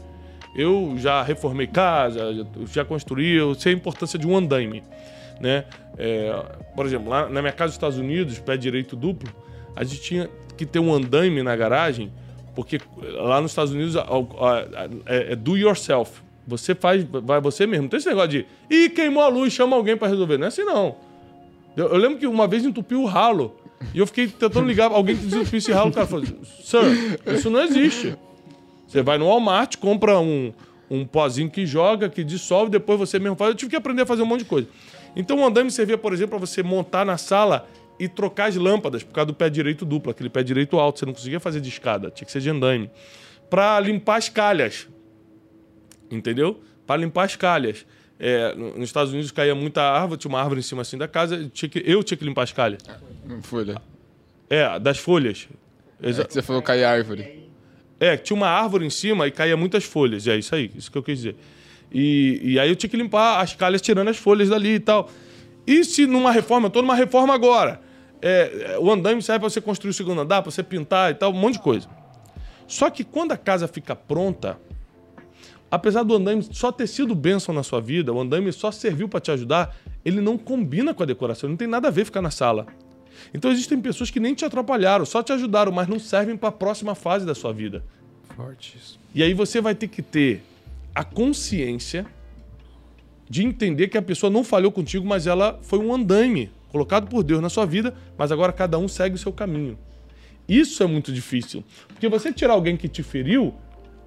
Eu 0.57 0.95
já 0.97 1.23
reformei 1.23 1.67
casa, 1.67 2.47
já 2.73 2.85
construí, 2.85 3.35
eu 3.35 3.55
sei 3.55 3.75
a 3.75 3.77
importância 3.77 4.19
de 4.19 4.27
um 4.27 4.37
andaime. 4.37 4.83
Né? 5.41 5.65
É, 5.99 6.33
por 6.75 6.87
exemplo, 6.87 7.11
lá 7.11 7.29
na 7.29 7.43
minha 7.43 7.53
casa 7.53 7.67
dos 7.69 7.75
Estados 7.75 7.99
Unidos, 7.99 8.39
pé 8.39 8.57
direito 8.57 8.97
duplo, 8.97 9.31
a 9.77 9.85
gente 9.85 10.01
tinha 10.01 10.31
que 10.57 10.67
ter 10.67 10.79
um 10.79 10.93
andaime 10.93 11.43
na 11.43 11.55
garagem, 11.55 12.11
porque 12.55 12.81
lá 13.13 13.41
nos 13.41 13.53
Estados 13.53 13.73
Unidos 13.73 13.95
é, 15.07 15.33
é 15.33 15.37
do 15.37 15.57
yourself. 15.57 16.23
Você 16.49 16.75
faz, 16.75 17.05
vai 17.05 17.41
você 17.41 17.67
mesmo. 17.67 17.83
Não 17.83 17.89
tem 17.91 17.99
esse 17.99 18.09
negócio 18.09 18.31
de, 18.31 18.47
ih, 18.71 18.89
queimou 18.89 19.23
a 19.23 19.29
luz, 19.29 19.53
chama 19.53 19.77
alguém 19.77 19.97
para 19.97 20.09
resolver. 20.09 20.39
Não 20.39 20.47
é 20.47 20.49
assim, 20.49 20.65
não. 20.65 20.97
Eu, 21.77 21.89
eu, 21.89 21.97
lembro 21.97 22.19
que 22.19 22.27
uma 22.27 22.49
vez 22.49 22.65
entupiu 22.65 23.03
o 23.03 23.05
ralo. 23.05 23.55
E 23.95 23.99
eu 23.99 24.07
fiquei 24.07 24.27
tentando 24.27 24.67
ligar 24.67 24.91
alguém 24.91 25.15
que 25.15 25.25
desentupisse 25.25 25.57
esse 25.57 25.73
ralo. 25.73 25.91
O 25.91 25.93
cara 25.93 26.07
falou, 26.07 26.25
sir, 26.25 27.21
isso 27.27 27.51
não 27.51 27.61
existe. 27.61 28.17
Você 28.87 29.03
vai 29.03 29.19
no 29.19 29.27
Walmart, 29.27 29.77
compra 29.77 30.19
um, 30.19 30.51
um 30.91 31.05
pozinho 31.05 31.51
que 31.51 31.67
joga, 31.67 32.09
que 32.09 32.25
dissolve, 32.25 32.71
depois 32.71 32.99
você 32.99 33.19
mesmo 33.19 33.37
faz. 33.37 33.51
Eu 33.51 33.55
tive 33.55 33.71
que 33.71 33.77
aprender 33.77 34.03
a 34.03 34.07
fazer 34.07 34.23
um 34.23 34.27
monte 34.27 34.41
de 34.41 34.47
coisa. 34.47 34.67
Então 35.15 35.39
o 35.41 35.47
andame 35.47 35.71
servia, 35.71 35.99
por 35.99 36.15
exemplo, 36.15 36.31
para 36.31 36.47
você 36.47 36.63
montar 36.63 37.05
na 37.05 37.19
sala 37.19 37.69
e 38.01 38.09
trocar 38.09 38.49
as 38.49 38.57
lâmpadas, 38.57 39.03
por 39.03 39.13
causa 39.13 39.27
do 39.27 39.35
pé 39.35 39.51
direito 39.51 39.85
duplo, 39.85 40.11
aquele 40.11 40.31
pé 40.31 40.43
direito 40.43 40.79
alto. 40.79 40.99
Você 40.99 41.05
não 41.05 41.13
conseguia 41.13 41.39
fazer 41.39 41.61
de 41.61 41.69
escada, 41.69 42.11
tinha 42.11 42.25
que 42.25 42.33
ser 42.33 42.41
de 42.41 42.49
andame. 42.49 42.91
Para 43.51 43.79
limpar 43.81 44.17
as 44.17 44.31
calhas 44.31 44.89
entendeu? 46.11 46.61
Para 46.87 47.01
limpar 47.01 47.25
as 47.25 47.37
calhas. 47.37 47.87
É, 48.21 48.55
nos 48.55 48.89
Estados 48.89 49.13
Unidos 49.13 49.31
caía 49.31 49.55
muita 49.55 49.83
árvore, 49.83 50.21
tinha 50.21 50.29
uma 50.29 50.41
árvore 50.41 50.59
em 50.61 50.63
cima 50.63 50.83
assim 50.83 50.99
da 50.99 51.07
casa, 51.07 51.49
tinha 51.53 51.69
que, 51.69 51.83
eu 51.87 52.03
tinha 52.03 52.19
que 52.19 52.25
limpar 52.25 52.43
as 52.43 52.53
calhas. 52.53 52.83
Folha. 53.43 53.81
É, 54.51 54.79
das 54.79 54.99
folhas. 54.99 55.49
Exa 56.03 56.23
é 56.23 56.25
que 56.25 56.33
você 56.33 56.43
falou 56.43 56.61
cair 56.63 56.85
árvore. 56.85 57.49
É, 58.01 58.17
tinha 58.17 58.37
uma 58.37 58.49
árvore 58.49 58.87
em 58.87 58.91
cima 58.91 59.27
e 59.27 59.31
caía 59.31 59.57
muitas 59.57 59.85
folhas. 59.85 60.27
É 60.27 60.37
isso 60.37 60.55
aí, 60.55 60.71
isso 60.75 60.91
que 60.91 60.99
eu 60.99 61.03
quis 61.03 61.19
dizer. 61.19 61.37
E, 61.93 62.41
e 62.43 62.59
aí 62.59 62.69
eu 62.69 62.77
tinha 62.77 62.91
que 62.91 62.97
limpar 62.97 63.41
as 63.41 63.55
calhas 63.55 63.81
tirando 63.81 64.09
as 64.09 64.17
folhas 64.17 64.49
dali 64.49 64.75
e 64.75 64.81
tal. 64.81 65.11
E 65.67 65.85
se 65.85 66.07
numa 66.07 66.33
reforma, 66.33 66.67
eu 66.67 66.71
tô 66.71 66.81
numa 66.81 66.95
reforma 66.95 67.35
agora, 67.35 67.81
é, 68.23 68.77
o 68.81 68.91
andame 68.91 69.23
serve 69.23 69.41
para 69.41 69.51
você 69.51 69.61
construir 69.61 69.91
o 69.91 69.95
segundo 69.95 70.21
andar, 70.21 70.43
para 70.43 70.51
você 70.51 70.63
pintar 70.63 71.11
e 71.11 71.15
tal, 71.15 71.31
um 71.31 71.39
monte 71.39 71.55
de 71.55 71.61
coisa. 71.61 71.89
Só 72.67 72.91
que 72.91 73.05
quando 73.05 73.33
a 73.33 73.37
casa 73.37 73.69
fica 73.69 73.95
pronta, 73.95 74.59
apesar 75.71 76.03
do 76.03 76.15
andaime 76.15 76.43
só 76.51 76.73
ter 76.73 76.87
sido 76.87 77.15
bênção 77.15 77.55
na 77.55 77.63
sua 77.63 77.81
vida, 77.81 78.13
o 78.13 78.21
andaime 78.21 78.53
só 78.53 78.71
serviu 78.71 79.09
para 79.09 79.21
te 79.21 79.31
ajudar, 79.31 79.77
ele 80.05 80.21
não 80.21 80.39
combina 80.39 80.95
com 80.95 81.03
a 81.03 81.07
decoração, 81.07 81.49
não 81.49 81.57
tem 81.57 81.69
nada 81.69 81.89
a 81.89 81.91
ver 81.91 82.05
ficar 82.05 82.23
na 82.23 82.31
sala. 82.31 82.67
Então 83.35 83.51
existem 83.51 83.81
pessoas 83.81 84.11
que 84.11 84.21
nem 84.21 84.35
te 84.35 84.45
atrapalharam, 84.45 85.05
só 85.05 85.23
te 85.23 85.33
ajudaram, 85.33 85.73
mas 85.73 85.89
não 85.89 85.99
servem 85.99 86.37
para 86.37 86.49
a 86.49 86.53
próxima 86.53 86.95
fase 86.95 87.27
da 87.27 87.35
sua 87.35 87.53
vida. 87.53 87.85
Fortes. 88.37 88.99
E 89.15 89.23
aí 89.23 89.35
você 89.35 89.61
vai 89.61 89.75
ter 89.75 89.89
que 89.89 90.03
ter 90.03 90.43
a 90.95 91.05
consciência 91.05 92.07
de 93.29 93.45
entender 93.45 93.89
que 93.89 93.99
a 93.99 94.03
pessoa 94.03 94.31
não 94.31 94.43
falhou 94.43 94.73
contigo, 94.73 95.07
mas 95.07 95.27
ela 95.27 95.59
foi 95.63 95.79
um 95.79 95.93
andaime 95.93 96.51
colocado 96.71 97.09
por 97.09 97.23
Deus 97.23 97.41
na 97.41 97.49
sua 97.49 97.67
vida, 97.67 97.95
mas 98.17 98.33
agora 98.33 98.53
cada 98.53 98.79
um 98.79 98.89
segue 98.89 99.17
o 99.17 99.19
seu 99.19 99.33
caminho. 99.33 99.79
Isso 100.49 100.83
é 100.83 100.87
muito 100.87 101.13
difícil, 101.13 101.63
porque 101.89 102.09
você 102.09 102.33
tirar 102.33 102.55
alguém 102.55 102.77
que 102.77 102.89
te 102.89 103.03
feriu 103.03 103.55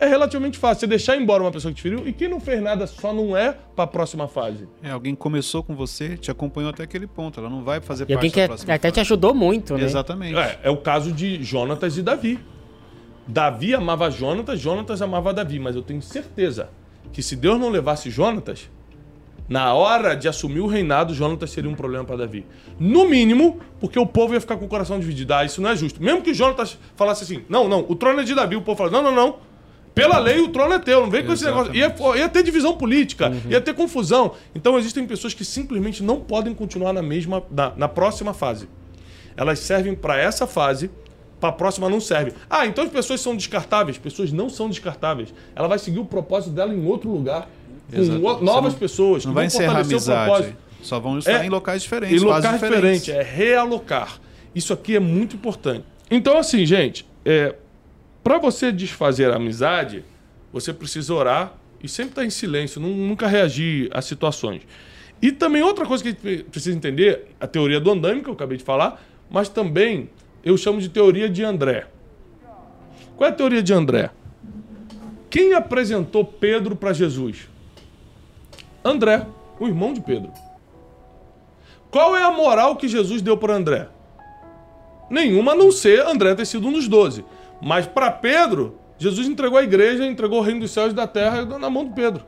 é 0.02 0.08
relativamente 0.08 0.58
fácil. 0.58 0.80
Você 0.82 0.88
deixar 0.88 1.16
embora 1.16 1.44
uma 1.44 1.52
pessoa 1.52 1.72
que 1.72 1.78
te 1.78 1.84
feriu 1.84 2.08
e 2.08 2.12
quem 2.12 2.28
não 2.28 2.40
fez 2.40 2.60
nada 2.60 2.88
só 2.88 3.14
não 3.14 3.38
é 3.38 3.56
para 3.76 3.84
a 3.84 3.88
próxima 3.88 4.28
fase. 4.28 4.68
É, 4.82 4.90
alguém 4.90 5.14
começou 5.14 5.62
com 5.62 5.76
você, 5.76 6.18
te 6.18 6.32
acompanhou 6.32 6.72
até 6.72 6.82
aquele 6.82 7.06
ponto. 7.06 7.40
Ela 7.40 7.52
não 7.52 7.64
vai 7.64 7.80
fazer 7.80 8.06
e 8.06 8.08
parte 8.08 8.16
alguém 8.16 8.32
que 8.32 8.42
da 8.42 8.48
próxima 8.48 8.74
até 8.74 8.88
fase. 8.88 8.94
te 8.96 9.00
ajudou 9.00 9.36
muito, 9.36 9.78
né? 9.78 9.84
Exatamente. 9.84 10.36
É, 10.36 10.60
é 10.64 10.70
o 10.72 10.78
caso 10.78 11.12
de 11.12 11.44
Jonatas 11.44 11.98
e 11.98 12.02
Davi. 12.02 12.40
Davi 13.28 13.76
amava 13.76 14.10
Jonatas, 14.10 14.60
Jonatas 14.60 15.04
amava 15.04 15.32
Davi, 15.32 15.60
mas 15.60 15.76
eu 15.76 15.84
tenho 15.84 16.02
certeza 16.02 16.70
que 17.14 17.22
se 17.22 17.36
Deus 17.36 17.60
não 17.60 17.70
levasse 17.70 18.10
Jonatas, 18.10 18.72
na 19.48 19.72
hora 19.76 20.16
de 20.16 20.28
assumir 20.28 20.62
o 20.62 20.68
reinado, 20.68 21.14
Jonatas 21.14 21.52
seria 21.52 21.70
um 21.70 21.76
problema 21.76 22.06
para 22.06 22.16
Davi. 22.16 22.44
No 22.80 23.08
mínimo, 23.08 23.60
porque 23.80 24.00
o 24.00 24.08
povo 24.08 24.34
ia 24.34 24.42
ficar 24.42 24.58
com 24.58 24.66
o 24.66 24.68
coração 24.68 25.00
dividido. 25.00 25.34
Ah, 25.34 25.46
isso 25.46 25.62
não 25.62 25.70
é 25.70 25.76
justo. 25.76 26.02
Mesmo 26.02 26.24
que 26.24 26.34
Jonatas 26.34 26.80
falasse 26.96 27.24
assim: 27.24 27.44
não, 27.48 27.70
não, 27.70 27.86
o 27.88 27.96
trono 27.96 28.22
é 28.22 28.24
de 28.24 28.34
Davi, 28.34 28.56
o 28.56 28.62
povo 28.62 28.78
fala: 28.78 28.90
não, 28.90 29.04
não, 29.04 29.14
não. 29.14 29.51
Pela 29.94 30.18
lei, 30.20 30.40
o 30.40 30.48
trono 30.50 30.74
é 30.74 30.80
teu, 30.80 31.02
não 31.02 31.10
vem 31.10 31.26
com 31.26 31.34
esse 31.34 31.44
negócio. 31.44 31.76
Ia, 31.76 31.94
ia 32.16 32.30
ter 32.30 32.44
divisão 32.44 32.78
política, 32.78 33.32
ia 33.50 33.60
ter 33.60 33.74
confusão. 33.74 34.34
Então, 34.56 34.78
existem 34.80 35.06
pessoas 35.06 35.34
que 35.34 35.44
simplesmente 35.44 36.02
não 36.02 36.20
podem 36.22 36.54
continuar 36.54 36.94
na 36.94 37.02
mesma, 37.02 37.44
na, 37.52 37.74
na 37.76 37.88
próxima 37.90 38.34
fase. 38.34 38.70
Elas 39.36 39.60
servem 39.60 39.94
para 39.94 40.18
essa 40.18 40.48
fase, 40.48 40.90
para 41.40 41.50
a 41.50 41.52
próxima 41.52 41.90
não 41.90 42.00
serve. 42.00 42.34
Ah, 42.50 42.66
então 42.66 42.84
as 42.86 42.90
pessoas 42.90 43.20
são 43.20 43.36
descartáveis? 43.36 43.98
Pessoas 43.98 44.32
não 44.32 44.50
são 44.50 44.70
descartáveis. 44.70 45.34
Ela 45.56 45.68
vai 45.68 45.80
seguir 45.80 46.00
o 46.00 46.06
propósito 46.06 46.52
dela 46.54 46.74
em 46.74 46.86
outro 46.86 47.10
lugar, 47.12 47.50
com 47.94 48.00
o- 48.02 48.42
novas 48.44 48.74
não- 48.74 48.80
pessoas. 48.80 49.26
Não 49.26 49.32
que 49.32 49.36
vai 49.36 49.48
vão 49.50 49.56
encerrar 49.58 49.78
a 49.78 49.82
amizade. 49.82 50.26
propósito. 50.30 50.58
Só 50.82 51.00
vão 51.00 51.20
estar 51.20 51.44
É, 51.44 51.46
em 51.46 51.50
locais 51.50 51.82
diferentes, 51.84 52.22
Em 52.22 52.26
locais 52.26 52.44
diferentes. 52.54 53.04
diferentes, 53.04 53.10
é 53.10 53.22
realocar. 53.24 54.20
Isso 54.56 54.72
aqui 54.74 54.96
é 54.96 55.00
muito 55.00 55.36
importante. 55.36 55.84
Então, 56.10 56.38
assim, 56.38 56.66
gente, 56.66 57.06
é, 57.26 57.56
para 58.24 58.38
você 58.38 58.72
desfazer 58.72 59.32
a 59.32 59.36
amizade, 59.36 60.04
você 60.54 60.74
precisa 60.74 61.14
orar 61.14 61.54
e 61.84 61.88
sempre 61.88 62.12
estar 62.12 62.26
em 62.26 62.30
silêncio, 62.30 62.80
nu- 62.80 62.96
nunca 62.96 63.28
reagir 63.28 63.90
a 63.94 64.02
situações. 64.02 64.62
E 65.22 65.32
também 65.32 65.62
outra 65.62 65.86
coisa 65.86 66.04
que 66.04 66.10
a 66.10 66.32
gente 66.32 66.44
precisa 66.46 66.76
entender, 66.76 67.28
a 67.40 67.48
teoria 67.48 67.80
do 67.80 67.92
andame, 67.92 68.22
que 68.22 68.30
eu 68.30 68.34
acabei 68.34 68.58
de 68.58 68.64
falar, 68.64 69.04
mas 69.30 69.50
também 69.50 70.10
eu 70.44 70.58
chamo 70.58 70.80
de 70.80 70.90
teoria 70.90 71.30
de 71.30 71.44
André. 71.44 71.88
Qual 73.16 73.30
é 73.30 73.32
a 73.32 73.36
teoria 73.36 73.62
de 73.62 73.74
André? 73.74 74.10
Quem 75.30 75.54
apresentou 75.54 76.26
Pedro 76.26 76.76
para 76.76 76.92
Jesus? 76.92 77.48
André, 78.84 79.26
o 79.60 79.68
irmão 79.68 79.94
de 79.94 80.02
Pedro. 80.02 80.32
Qual 81.92 82.16
é 82.16 82.24
a 82.24 82.32
moral 82.32 82.76
que 82.76 82.88
Jesus 82.88 83.22
deu 83.22 83.38
para 83.38 83.54
André? 83.56 83.88
Nenhuma 85.10 85.52
a 85.52 85.56
não 85.56 85.72
ser 85.72 86.06
André 86.06 86.34
ter 86.36 86.46
sido 86.46 86.68
um 86.68 86.74
dos 86.74 86.88
doze. 86.88 87.24
Mas 87.62 87.86
para 87.86 88.10
Pedro, 88.12 88.80
Jesus 88.98 89.28
entregou 89.28 89.58
a 89.58 89.64
igreja, 89.64 90.06
entregou 90.06 90.40
o 90.40 90.42
reino 90.42 90.62
dos 90.62 90.72
céus 90.72 90.92
e 90.92 90.96
da 90.96 91.08
terra 91.08 91.46
na 91.46 91.70
mão 91.70 91.86
de 91.86 91.92
Pedro. 91.94 92.24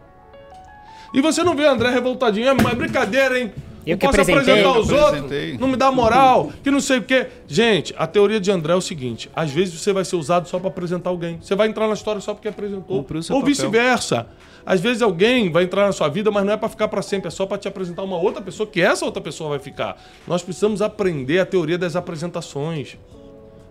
E 1.13 1.21
você 1.21 1.43
não 1.43 1.55
vê 1.55 1.65
André 1.65 1.89
revoltadinho, 1.89 2.47
é 2.47 2.53
mas 2.53 2.73
brincadeira, 2.73 3.39
hein? 3.39 3.51
Eu 3.85 3.91
não 3.91 3.97
que 3.97 4.05
posso 4.07 4.21
apresentar 4.21 4.79
os 4.79 4.89
Eu 4.89 4.97
outros, 4.97 5.59
não 5.59 5.67
me 5.67 5.75
dá 5.75 5.91
moral, 5.91 6.51
que 6.63 6.71
não 6.71 6.79
sei 6.79 6.99
o 6.99 7.03
quê. 7.03 7.27
Gente, 7.47 7.93
a 7.97 8.07
teoria 8.07 8.39
de 8.39 8.49
André 8.49 8.73
é 8.73 8.75
o 8.75 8.81
seguinte: 8.81 9.29
às 9.35 9.51
vezes 9.51 9.79
você 9.79 9.91
vai 9.91 10.05
ser 10.05 10.15
usado 10.15 10.47
só 10.47 10.57
para 10.57 10.69
apresentar 10.69 11.09
alguém. 11.09 11.37
Você 11.41 11.53
vai 11.53 11.67
entrar 11.67 11.87
na 11.87 11.93
história 11.93 12.21
só 12.21 12.33
porque 12.33 12.47
apresentou. 12.47 13.05
Ou 13.31 13.43
vice-versa. 13.43 14.27
Às 14.65 14.79
vezes 14.79 15.01
alguém 15.01 15.51
vai 15.51 15.65
entrar 15.65 15.85
na 15.85 15.91
sua 15.91 16.07
vida, 16.07 16.31
mas 16.31 16.45
não 16.45 16.53
é 16.53 16.57
para 16.57 16.69
ficar 16.69 16.87
para 16.87 17.01
sempre, 17.01 17.27
é 17.27 17.31
só 17.31 17.45
para 17.45 17.57
te 17.57 17.67
apresentar 17.67 18.03
uma 18.03 18.17
outra 18.17 18.41
pessoa 18.41 18.65
que 18.65 18.81
essa 18.81 19.03
outra 19.03 19.21
pessoa 19.21 19.49
vai 19.49 19.59
ficar. 19.59 20.01
Nós 20.25 20.41
precisamos 20.41 20.81
aprender 20.81 21.39
a 21.39 21.45
teoria 21.45 21.77
das 21.77 21.97
apresentações, 21.97 22.97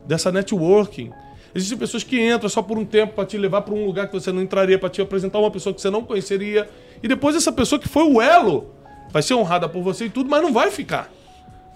dessa 0.07 0.31
networking. 0.31 1.11
Existem 1.55 1.77
pessoas 1.77 2.03
que 2.03 2.19
entram 2.19 2.49
só 2.49 2.63
por 2.63 2.79
um 2.79 2.85
tempo 2.85 3.15
para 3.15 3.27
te 3.27 3.37
levar 3.37 3.63
para 3.63 3.75
um 3.75 3.85
lugar 3.85 4.07
que 4.07 4.15
você 4.15 4.33
não 4.33 4.41
entraria, 4.41 4.79
para 4.79 4.89
te 4.89 5.03
apresentar 5.03 5.39
uma 5.39 5.51
pessoa 5.51 5.75
que 5.75 5.81
você 5.81 5.91
não 5.91 6.03
conheceria. 6.03 6.69
E 7.03 7.09
depois 7.09 7.37
essa 7.37 7.53
pessoa 7.53 7.79
que 7.79 7.89
foi 7.89 8.05
o 8.05 8.21
elo 8.21 8.75
vai 9.11 9.23
ser 9.23 9.35
honrada 9.35 9.69
por 9.69 9.83
você 9.83 10.07
e 10.07 10.11
tudo, 10.11 10.31
mas 10.31 10.43
não 10.43 10.53
vai 10.53 10.71
ficar. 10.71 11.13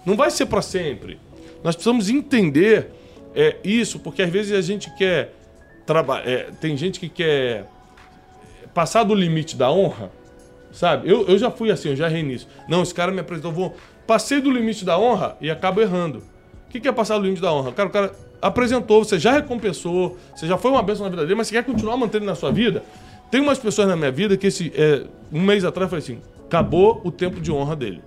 Não 0.05 0.15
vai 0.15 0.31
ser 0.31 0.47
para 0.47 0.61
sempre. 0.61 1.19
Nós 1.63 1.75
precisamos 1.75 2.09
entender 2.09 2.91
é, 3.35 3.57
isso, 3.63 3.99
porque 3.99 4.23
às 4.23 4.29
vezes 4.29 4.51
a 4.51 4.61
gente 4.61 4.89
quer 4.95 5.33
trabalhar. 5.85 6.51
tem 6.59 6.75
gente 6.75 6.99
que 6.99 7.07
quer 7.07 7.67
passar 8.73 9.03
do 9.03 9.13
limite 9.13 9.55
da 9.55 9.71
honra, 9.71 10.11
sabe? 10.71 11.09
Eu, 11.09 11.27
eu 11.27 11.37
já 11.37 11.51
fui 11.51 11.69
assim, 11.69 11.89
eu 11.89 11.95
já 11.95 12.07
errei 12.07 12.23
nisso. 12.23 12.47
Não, 12.67 12.81
esse 12.81 12.93
cara 12.93 13.11
me 13.11 13.19
apresentou, 13.19 13.51
vou. 13.51 13.75
Passei 14.07 14.39
do 14.39 14.49
limite 14.49 14.85
da 14.85 14.97
honra 14.97 15.37
e 15.41 15.51
acabo 15.51 15.81
errando. 15.81 16.19
O 16.65 16.69
que 16.69 16.79
que 16.79 16.87
é 16.87 16.91
passar 16.91 17.17
do 17.17 17.23
limite 17.23 17.41
da 17.41 17.51
honra? 17.51 17.71
Cara, 17.71 17.89
o 17.89 17.91
cara 17.91 18.15
apresentou, 18.41 19.03
você 19.03 19.19
já 19.19 19.31
recompensou, 19.31 20.17
você 20.35 20.47
já 20.47 20.57
foi 20.57 20.71
uma 20.71 20.83
bênção 20.83 21.03
na 21.03 21.09
vida 21.09 21.23
dele, 21.23 21.35
mas 21.35 21.47
você 21.47 21.55
quer 21.55 21.63
continuar 21.63 21.97
mantendo 21.97 22.25
na 22.25 22.35
sua 22.35 22.51
vida? 22.51 22.83
Tem 23.29 23.41
umas 23.41 23.59
pessoas 23.59 23.87
na 23.87 23.95
minha 23.95 24.11
vida 24.11 24.37
que 24.37 24.47
esse, 24.47 24.71
é, 24.75 25.03
um 25.31 25.41
mês 25.41 25.65
atrás 25.65 25.89
falei 25.89 26.03
assim: 26.03 26.19
acabou 26.45 27.01
o 27.03 27.11
tempo 27.11 27.41
de 27.41 27.51
honra 27.51 27.75
dele. 27.75 28.01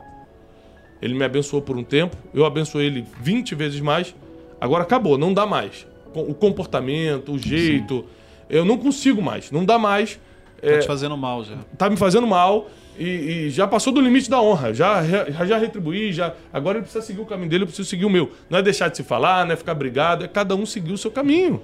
Ele 1.01 1.15
me 1.15 1.25
abençoou 1.25 1.63
por 1.63 1.77
um 1.77 1.85
tempo, 1.85 2.17
eu 2.33 2.45
abençoei 2.45 2.87
ele 2.87 3.07
20 3.21 3.55
vezes 3.55 3.81
mais, 3.81 4.15
agora 4.61 4.83
acabou, 4.83 5.17
não 5.17 5.33
dá 5.33 5.47
mais. 5.47 5.87
O 6.15 6.35
comportamento, 6.35 7.33
o 7.33 7.39
jeito, 7.39 8.05
eu 8.49 8.65
não 8.65 8.77
consigo 8.77 9.23
mais, 9.23 9.51
não 9.51 9.65
dá 9.65 9.79
mais. 9.79 10.19
Tá 10.61 10.79
te 10.79 10.87
fazendo 10.87 11.17
mal 11.17 11.43
já. 11.43 11.57
tá 11.79 11.89
me 11.89 11.97
fazendo 11.97 12.27
mal 12.27 12.69
e, 12.99 13.05
e 13.47 13.51
já 13.51 13.67
passou 13.67 13.93
do 13.93 14.01
limite 14.01 14.29
da 14.29 14.41
honra. 14.41 14.75
Já, 14.75 15.05
já, 15.05 15.47
já 15.47 15.59
retribuí, 15.59 16.13
já. 16.13 16.35
Agora 16.53 16.79
ele 16.79 16.83
precisa 16.83 17.05
seguir 17.05 17.21
o 17.21 17.27
caminho 17.27 17.49
dele, 17.49 17.63
eu 17.63 17.67
preciso 17.67 17.89
seguir 17.89 18.05
o 18.05 18.11
meu. 18.11 18.31
Não 18.49 18.59
é 18.59 18.63
deixar 18.63 18.89
de 18.89 18.97
se 18.97 19.03
falar, 19.03 19.45
não 19.47 19.53
é 19.53 19.57
ficar 19.57 19.75
brigado, 19.75 20.25
é 20.25 20.29
cada 20.29 20.55
um 20.55 20.67
seguir 20.67 20.93
o 20.93 20.99
seu 20.99 21.11
caminho. 21.11 21.63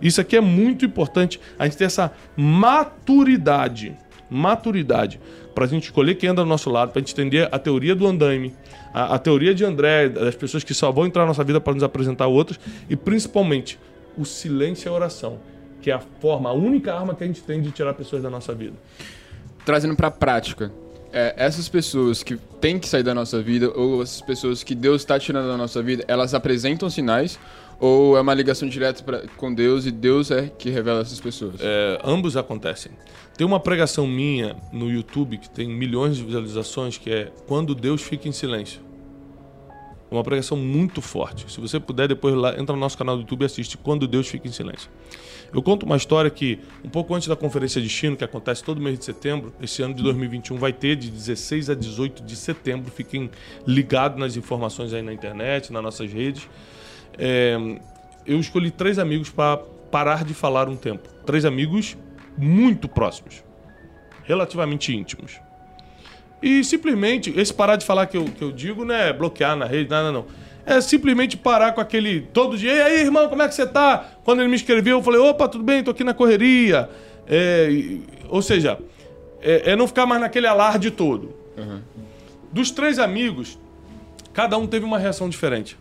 Isso 0.00 0.20
aqui 0.20 0.36
é 0.36 0.40
muito 0.40 0.84
importante, 0.84 1.40
a 1.58 1.64
gente 1.64 1.76
ter 1.76 1.84
essa 1.84 2.12
maturidade. 2.36 3.96
Maturidade. 4.28 5.20
Pra 5.54 5.66
gente 5.66 5.84
escolher 5.84 6.16
quem 6.16 6.28
anda 6.28 6.42
do 6.42 6.48
nosso 6.48 6.68
lado, 6.68 6.92
pra 6.92 7.00
gente 7.00 7.12
entender 7.12 7.48
a 7.50 7.58
teoria 7.58 7.94
do 7.94 8.06
andaime, 8.06 8.54
a, 8.92 9.14
a 9.14 9.18
teoria 9.18 9.54
de 9.54 9.64
André, 9.64 10.08
das 10.08 10.34
pessoas 10.34 10.62
que 10.62 10.74
só 10.74 10.90
vão 10.92 11.06
entrar 11.06 11.22
na 11.22 11.28
nossa 11.28 11.44
vida 11.44 11.60
para 11.60 11.72
nos 11.72 11.82
apresentar 11.82 12.26
outros, 12.26 12.60
e 12.90 12.96
principalmente 12.96 13.78
o 14.18 14.24
silêncio 14.24 14.88
e 14.88 14.90
a 14.90 14.92
oração, 14.92 15.38
que 15.80 15.90
é 15.90 15.94
a 15.94 16.00
forma, 16.20 16.50
a 16.50 16.52
única 16.52 16.94
arma 16.94 17.14
que 17.14 17.24
a 17.24 17.26
gente 17.26 17.42
tem 17.42 17.62
de 17.62 17.70
tirar 17.70 17.94
pessoas 17.94 18.22
da 18.22 18.28
nossa 18.28 18.54
vida. 18.54 18.74
Trazendo 19.66 19.94
pra 19.94 20.10
prática. 20.10 20.72
é, 21.16 21.34
essas 21.36 21.66
pessoas 21.66 22.22
que 22.22 22.36
têm 22.60 22.78
que 22.78 22.86
sair 22.86 23.02
da 23.02 23.14
nossa 23.14 23.40
vida, 23.40 23.72
ou 23.74 24.02
essas 24.02 24.20
pessoas 24.20 24.62
que 24.62 24.74
Deus 24.74 25.00
está 25.00 25.18
tirando 25.18 25.48
da 25.48 25.56
nossa 25.56 25.82
vida, 25.82 26.04
elas 26.06 26.34
apresentam 26.34 26.90
sinais, 26.90 27.38
ou 27.80 28.18
é 28.18 28.20
uma 28.20 28.34
ligação 28.34 28.68
direta 28.68 29.02
pra, 29.02 29.22
com 29.36 29.52
Deus 29.52 29.86
e 29.86 29.90
Deus 29.90 30.30
é 30.30 30.50
que 30.58 30.68
revela 30.68 31.00
essas 31.00 31.18
pessoas? 31.18 31.54
É, 31.60 31.98
ambos 32.04 32.36
acontecem. 32.36 32.92
Tem 33.36 33.46
uma 33.46 33.58
pregação 33.60 34.06
minha 34.06 34.56
no 34.72 34.90
YouTube 34.90 35.38
que 35.38 35.48
tem 35.48 35.68
milhões 35.68 36.16
de 36.16 36.24
visualizações 36.24 36.98
que 36.98 37.10
é 37.10 37.32
Quando 37.46 37.74
Deus 37.74 38.02
Fica 38.02 38.28
em 38.28 38.32
Silêncio. 38.32 38.85
Uma 40.10 40.22
pregação 40.22 40.56
muito 40.56 41.02
forte. 41.02 41.50
Se 41.50 41.60
você 41.60 41.80
puder, 41.80 42.06
depois 42.06 42.34
lá, 42.34 42.58
entra 42.58 42.74
no 42.74 42.80
nosso 42.80 42.96
canal 42.96 43.16
do 43.16 43.22
YouTube 43.22 43.42
e 43.42 43.44
assiste 43.46 43.76
Quando 43.76 44.06
Deus 44.06 44.28
Fica 44.28 44.46
em 44.46 44.52
Silêncio. 44.52 44.88
Eu 45.52 45.62
conto 45.62 45.84
uma 45.84 45.96
história 45.96 46.30
que, 46.30 46.60
um 46.84 46.88
pouco 46.88 47.14
antes 47.14 47.26
da 47.26 47.34
Conferência 47.34 47.80
de 47.80 47.88
Chino, 47.88 48.16
que 48.16 48.24
acontece 48.24 48.62
todo 48.62 48.80
mês 48.80 48.98
de 48.98 49.04
setembro, 49.04 49.52
esse 49.60 49.82
ano 49.82 49.94
de 49.94 50.02
2021 50.02 50.56
vai 50.56 50.72
ter, 50.72 50.96
de 50.96 51.10
16 51.10 51.70
a 51.70 51.74
18 51.74 52.22
de 52.22 52.36
setembro. 52.36 52.90
Fiquem 52.90 53.30
ligados 53.66 54.18
nas 54.18 54.36
informações 54.36 54.92
aí 54.92 55.02
na 55.02 55.12
internet, 55.12 55.72
nas 55.72 55.82
nossas 55.82 56.12
redes. 56.12 56.48
É, 57.18 57.56
eu 58.24 58.38
escolhi 58.38 58.70
três 58.70 58.98
amigos 58.98 59.30
para 59.30 59.58
parar 59.90 60.24
de 60.24 60.34
falar 60.34 60.68
um 60.68 60.76
tempo. 60.76 61.08
Três 61.24 61.44
amigos 61.44 61.96
muito 62.36 62.88
próximos, 62.88 63.42
relativamente 64.24 64.94
íntimos. 64.94 65.40
E 66.46 66.62
simplesmente, 66.62 67.34
esse 67.36 67.52
parar 67.52 67.74
de 67.74 67.84
falar 67.84 68.06
que 68.06 68.16
eu, 68.16 68.24
que 68.24 68.40
eu 68.40 68.52
digo 68.52 68.84
não 68.84 68.94
é 68.94 69.12
bloquear 69.12 69.56
na 69.56 69.64
rede, 69.64 69.90
nada 69.90 70.12
não. 70.12 70.26
É 70.64 70.80
simplesmente 70.80 71.36
parar 71.36 71.72
com 71.72 71.80
aquele 71.80 72.20
todo 72.20 72.56
dia. 72.56 72.72
E 72.72 72.82
aí, 72.82 73.00
irmão, 73.00 73.28
como 73.28 73.42
é 73.42 73.48
que 73.48 73.54
você 73.56 73.66
tá? 73.66 74.12
Quando 74.22 74.42
ele 74.42 74.48
me 74.48 74.54
escreveu, 74.54 74.98
eu 74.98 75.02
falei: 75.02 75.20
opa, 75.20 75.48
tudo 75.48 75.64
bem, 75.64 75.82
tô 75.82 75.90
aqui 75.90 76.04
na 76.04 76.14
correria. 76.14 76.88
É, 77.26 77.68
ou 78.28 78.40
seja, 78.42 78.78
é, 79.42 79.72
é 79.72 79.76
não 79.76 79.88
ficar 79.88 80.06
mais 80.06 80.20
naquele 80.20 80.46
alarde 80.46 80.88
todo. 80.92 81.34
Dos 82.52 82.70
três 82.70 83.00
amigos, 83.00 83.58
cada 84.32 84.56
um 84.56 84.68
teve 84.68 84.84
uma 84.84 85.00
reação 85.00 85.28
diferente. 85.28 85.76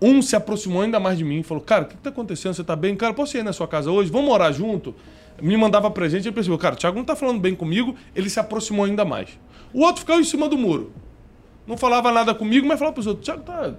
Um 0.00 0.22
se 0.22 0.34
aproximou 0.34 0.80
ainda 0.80 0.98
mais 0.98 1.18
de 1.18 1.24
mim 1.24 1.40
e 1.40 1.42
falou: 1.42 1.62
Cara, 1.62 1.84
o 1.84 1.88
que, 1.88 1.94
que 1.94 2.02
tá 2.02 2.08
acontecendo? 2.08 2.54
Você 2.54 2.64
tá 2.64 2.74
bem? 2.74 2.96
Cara, 2.96 3.12
posso 3.12 3.36
ir 3.36 3.42
na 3.42 3.52
sua 3.52 3.68
casa 3.68 3.90
hoje? 3.90 4.10
Vamos 4.10 4.26
morar 4.26 4.50
junto? 4.50 4.94
Me 5.40 5.56
mandava 5.56 5.90
presente 5.90 6.26
ele 6.26 6.34
percebeu: 6.34 6.58
Cara, 6.58 6.74
o 6.74 6.78
Thiago 6.78 6.96
não 6.96 7.04
tá 7.04 7.14
falando 7.14 7.40
bem 7.40 7.54
comigo. 7.54 7.94
Ele 8.14 8.30
se 8.30 8.40
aproximou 8.40 8.84
ainda 8.84 9.04
mais. 9.04 9.38
O 9.72 9.80
outro 9.80 10.00
ficou 10.00 10.18
em 10.18 10.24
cima 10.24 10.48
do 10.48 10.56
muro. 10.56 10.92
Não 11.66 11.76
falava 11.76 12.12
nada 12.12 12.34
comigo, 12.34 12.66
mas 12.66 12.78
falava 12.78 12.94
pros 12.94 13.06
outros: 13.06 13.24
Thiago 13.24 13.42
tá, 13.42 13.74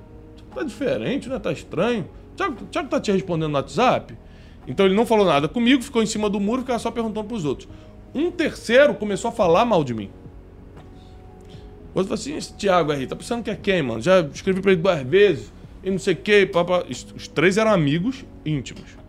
tá 0.53 0.63
diferente, 0.63 1.29
né? 1.29 1.39
Tá 1.39 1.51
estranho. 1.51 2.07
Thiago, 2.35 2.65
Thiago 2.65 2.89
tá 2.89 2.99
te 2.99 3.11
respondendo 3.11 3.49
no 3.49 3.55
WhatsApp? 3.55 4.15
Então 4.67 4.85
ele 4.85 4.95
não 4.95 5.05
falou 5.05 5.25
nada 5.25 5.47
comigo, 5.47 5.81
ficou 5.81 6.03
em 6.03 6.05
cima 6.05 6.29
do 6.29 6.39
muro, 6.39 6.61
ficava 6.61 6.77
só 6.77 6.91
perguntando 6.91 7.27
pros 7.27 7.45
outros. 7.45 7.69
Um 8.13 8.29
terceiro 8.29 8.93
começou 8.93 9.29
a 9.29 9.31
falar 9.31 9.65
mal 9.65 9.83
de 9.83 9.93
mim. 9.93 10.09
O 11.95 11.99
outro 11.99 12.09
falou 12.09 12.13
assim: 12.13 12.35
esse 12.35 12.53
Thiago 12.53 12.91
aí, 12.91 13.07
tá 13.07 13.15
pensando 13.15 13.43
que 13.43 13.49
é 13.49 13.55
quem, 13.55 13.81
mano? 13.81 14.01
Já 14.01 14.21
escrevi 14.21 14.61
pra 14.61 14.71
ele 14.73 14.81
duas 14.81 15.01
vezes 15.01 15.53
e 15.83 15.89
não 15.89 15.97
sei 15.97 16.13
o 16.13 16.17
que. 16.17 16.51
Os 16.89 17.07
os 17.15 17.27
três 17.27 17.57
eram 17.57 17.71
amigos 17.71 18.25
íntimos. 18.45 19.06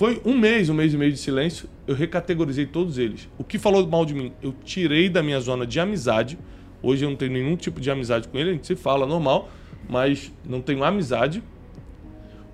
Foi 0.00 0.18
um 0.24 0.34
mês, 0.34 0.70
um 0.70 0.72
mês 0.72 0.94
e 0.94 0.96
meio 0.96 1.12
de 1.12 1.18
silêncio, 1.18 1.68
eu 1.86 1.94
recategorizei 1.94 2.64
todos 2.64 2.96
eles. 2.96 3.28
O 3.36 3.44
que 3.44 3.58
falou 3.58 3.86
mal 3.86 4.06
de 4.06 4.14
mim, 4.14 4.32
eu 4.42 4.54
tirei 4.64 5.10
da 5.10 5.22
minha 5.22 5.38
zona 5.40 5.66
de 5.66 5.78
amizade. 5.78 6.38
Hoje 6.82 7.04
eu 7.04 7.10
não 7.10 7.16
tenho 7.18 7.32
nenhum 7.32 7.54
tipo 7.54 7.78
de 7.82 7.90
amizade 7.90 8.26
com 8.26 8.38
ele, 8.38 8.48
a 8.48 8.52
gente 8.54 8.66
se 8.66 8.74
fala 8.74 9.06
normal, 9.06 9.50
mas 9.86 10.32
não 10.42 10.62
tenho 10.62 10.82
amizade. 10.84 11.42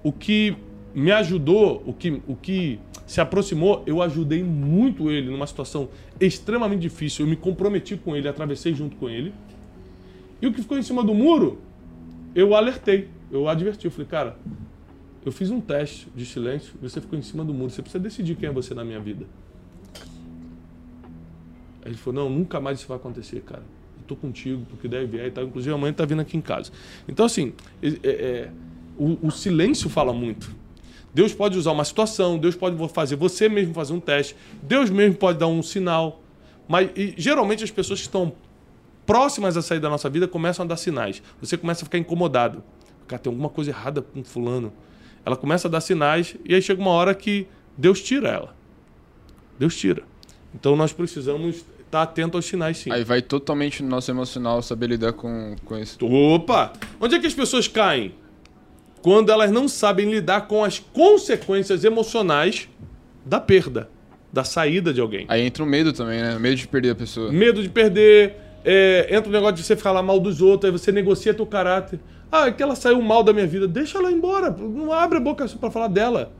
O 0.02 0.10
que 0.10 0.56
me 0.92 1.12
ajudou, 1.12 1.84
o 1.86 1.92
que, 1.92 2.20
o 2.26 2.34
que 2.34 2.80
se 3.06 3.20
aproximou, 3.20 3.80
eu 3.86 4.02
ajudei 4.02 4.42
muito 4.42 5.08
ele 5.08 5.30
numa 5.30 5.46
situação 5.46 5.88
extremamente 6.20 6.80
difícil. 6.80 7.26
Eu 7.26 7.30
me 7.30 7.36
comprometi 7.36 7.96
com 7.96 8.16
ele, 8.16 8.26
atravessei 8.26 8.74
junto 8.74 8.96
com 8.96 9.08
ele. 9.08 9.32
E 10.42 10.48
o 10.48 10.52
que 10.52 10.60
ficou 10.62 10.76
em 10.76 10.82
cima 10.82 11.04
do 11.04 11.14
muro, 11.14 11.60
eu 12.34 12.56
alertei, 12.56 13.06
eu 13.30 13.48
adverti. 13.48 13.84
Eu 13.84 13.92
falei, 13.92 14.08
cara, 14.08 14.36
eu 15.26 15.32
fiz 15.32 15.50
um 15.50 15.60
teste 15.60 16.06
de 16.14 16.24
silêncio, 16.24 16.74
você 16.80 17.00
ficou 17.00 17.18
em 17.18 17.22
cima 17.22 17.44
do 17.44 17.52
muro, 17.52 17.68
você 17.68 17.82
precisa 17.82 18.00
decidir 18.00 18.36
quem 18.36 18.48
é 18.48 18.52
você 18.52 18.72
na 18.72 18.84
minha 18.84 19.00
vida. 19.00 19.26
Aí 21.82 21.90
ele 21.90 21.96
falou, 21.96 22.24
não, 22.24 22.30
nunca 22.30 22.60
mais 22.60 22.78
isso 22.78 22.86
vai 22.86 22.96
acontecer, 22.96 23.40
cara. 23.40 23.64
Eu 23.98 24.04
tô 24.06 24.14
contigo, 24.14 24.64
porque 24.70 24.86
deve 24.86 25.06
vier 25.06 25.26
e 25.26 25.30
tal. 25.32 25.42
Inclusive, 25.42 25.74
amanhã 25.74 25.92
tá 25.92 26.04
vindo 26.04 26.20
aqui 26.22 26.36
em 26.36 26.40
casa. 26.40 26.70
Então, 27.08 27.26
assim, 27.26 27.52
é- 27.82 27.88
é- 27.88 28.10
é, 28.10 28.50
o, 28.96 29.26
o 29.26 29.30
silêncio 29.32 29.90
fala 29.90 30.12
muito. 30.12 30.54
Deus 31.12 31.34
pode 31.34 31.58
usar 31.58 31.72
uma 31.72 31.84
situação, 31.84 32.38
Deus 32.38 32.54
pode 32.54 32.76
fazer 32.90 33.16
você 33.16 33.48
mesmo 33.48 33.74
fazer 33.74 33.94
um 33.94 34.00
teste, 34.00 34.36
Deus 34.62 34.90
mesmo 34.90 35.16
pode 35.16 35.40
dar 35.40 35.48
um 35.48 35.60
sinal. 35.60 36.22
Mas 36.68 36.90
e, 36.94 37.14
geralmente 37.16 37.64
as 37.64 37.70
pessoas 37.72 37.98
que 37.98 38.06
estão 38.06 38.32
próximas 39.04 39.56
a 39.56 39.62
sair 39.62 39.80
da 39.80 39.88
nossa 39.90 40.08
vida 40.08 40.28
começam 40.28 40.64
a 40.64 40.68
dar 40.68 40.76
sinais. 40.76 41.20
Você 41.40 41.56
começa 41.56 41.82
a 41.82 41.84
ficar 41.84 41.98
incomodado. 41.98 42.62
Cara, 43.08 43.20
tem 43.20 43.28
alguma 43.30 43.48
coisa 43.48 43.70
errada 43.72 44.00
com 44.02 44.22
fulano. 44.22 44.72
Ela 45.26 45.36
começa 45.36 45.68
a 45.68 45.70
dar 45.70 45.80
sinais 45.80 46.36
e 46.44 46.54
aí 46.54 46.62
chega 46.62 46.80
uma 46.80 46.92
hora 46.92 47.14
que 47.14 47.46
Deus 47.76 48.00
tira 48.00 48.28
ela. 48.28 48.56
Deus 49.58 49.76
tira. 49.76 50.04
Então 50.54 50.76
nós 50.76 50.92
precisamos 50.92 51.64
estar 51.84 52.02
atentos 52.02 52.36
aos 52.36 52.46
sinais, 52.46 52.78
sim. 52.78 52.92
Aí 52.92 53.04
vai 53.04 53.20
totalmente 53.20 53.82
no 53.82 53.88
nosso 53.90 54.10
emocional 54.10 54.62
saber 54.62 54.86
lidar 54.86 55.12
com, 55.12 55.56
com 55.64 55.76
isso. 55.76 55.98
Opa! 56.06 56.72
Onde 57.00 57.16
é 57.16 57.18
que 57.18 57.26
as 57.26 57.34
pessoas 57.34 57.68
caem? 57.68 58.14
quando 59.06 59.30
elas 59.30 59.52
não 59.52 59.68
sabem 59.68 60.10
lidar 60.10 60.48
com 60.48 60.64
as 60.64 60.80
consequências 60.80 61.84
emocionais 61.84 62.68
da 63.24 63.38
perda, 63.38 63.88
da 64.32 64.42
saída 64.42 64.92
de 64.92 65.00
alguém. 65.00 65.26
Aí 65.28 65.42
entra 65.42 65.62
o 65.62 65.66
medo 65.66 65.92
também, 65.92 66.20
né? 66.20 66.36
Medo 66.40 66.56
de 66.56 66.66
perder 66.66 66.90
a 66.90 66.94
pessoa. 66.96 67.30
Medo 67.30 67.62
de 67.62 67.68
perder, 67.68 68.34
é, 68.64 69.06
entra 69.08 69.28
o 69.28 69.32
negócio 69.32 69.54
de 69.54 69.62
você 69.62 69.76
falar 69.76 70.02
mal 70.02 70.18
dos 70.18 70.42
outros, 70.42 70.68
aí 70.68 70.76
você 70.76 70.90
negocia 70.90 71.32
teu 71.32 71.46
caráter. 71.46 72.00
Ah, 72.30 72.48
é 72.48 72.52
que 72.52 72.62
ela 72.62 72.74
saiu 72.74 73.00
mal 73.00 73.22
da 73.22 73.32
minha 73.32 73.46
vida, 73.46 73.68
deixa 73.68 73.98
ela 73.98 74.10
embora, 74.10 74.50
não 74.50 74.92
abre 74.92 75.18
a 75.18 75.20
boca 75.20 75.46
para 75.46 75.70
falar 75.70 75.88
dela. 75.88 76.32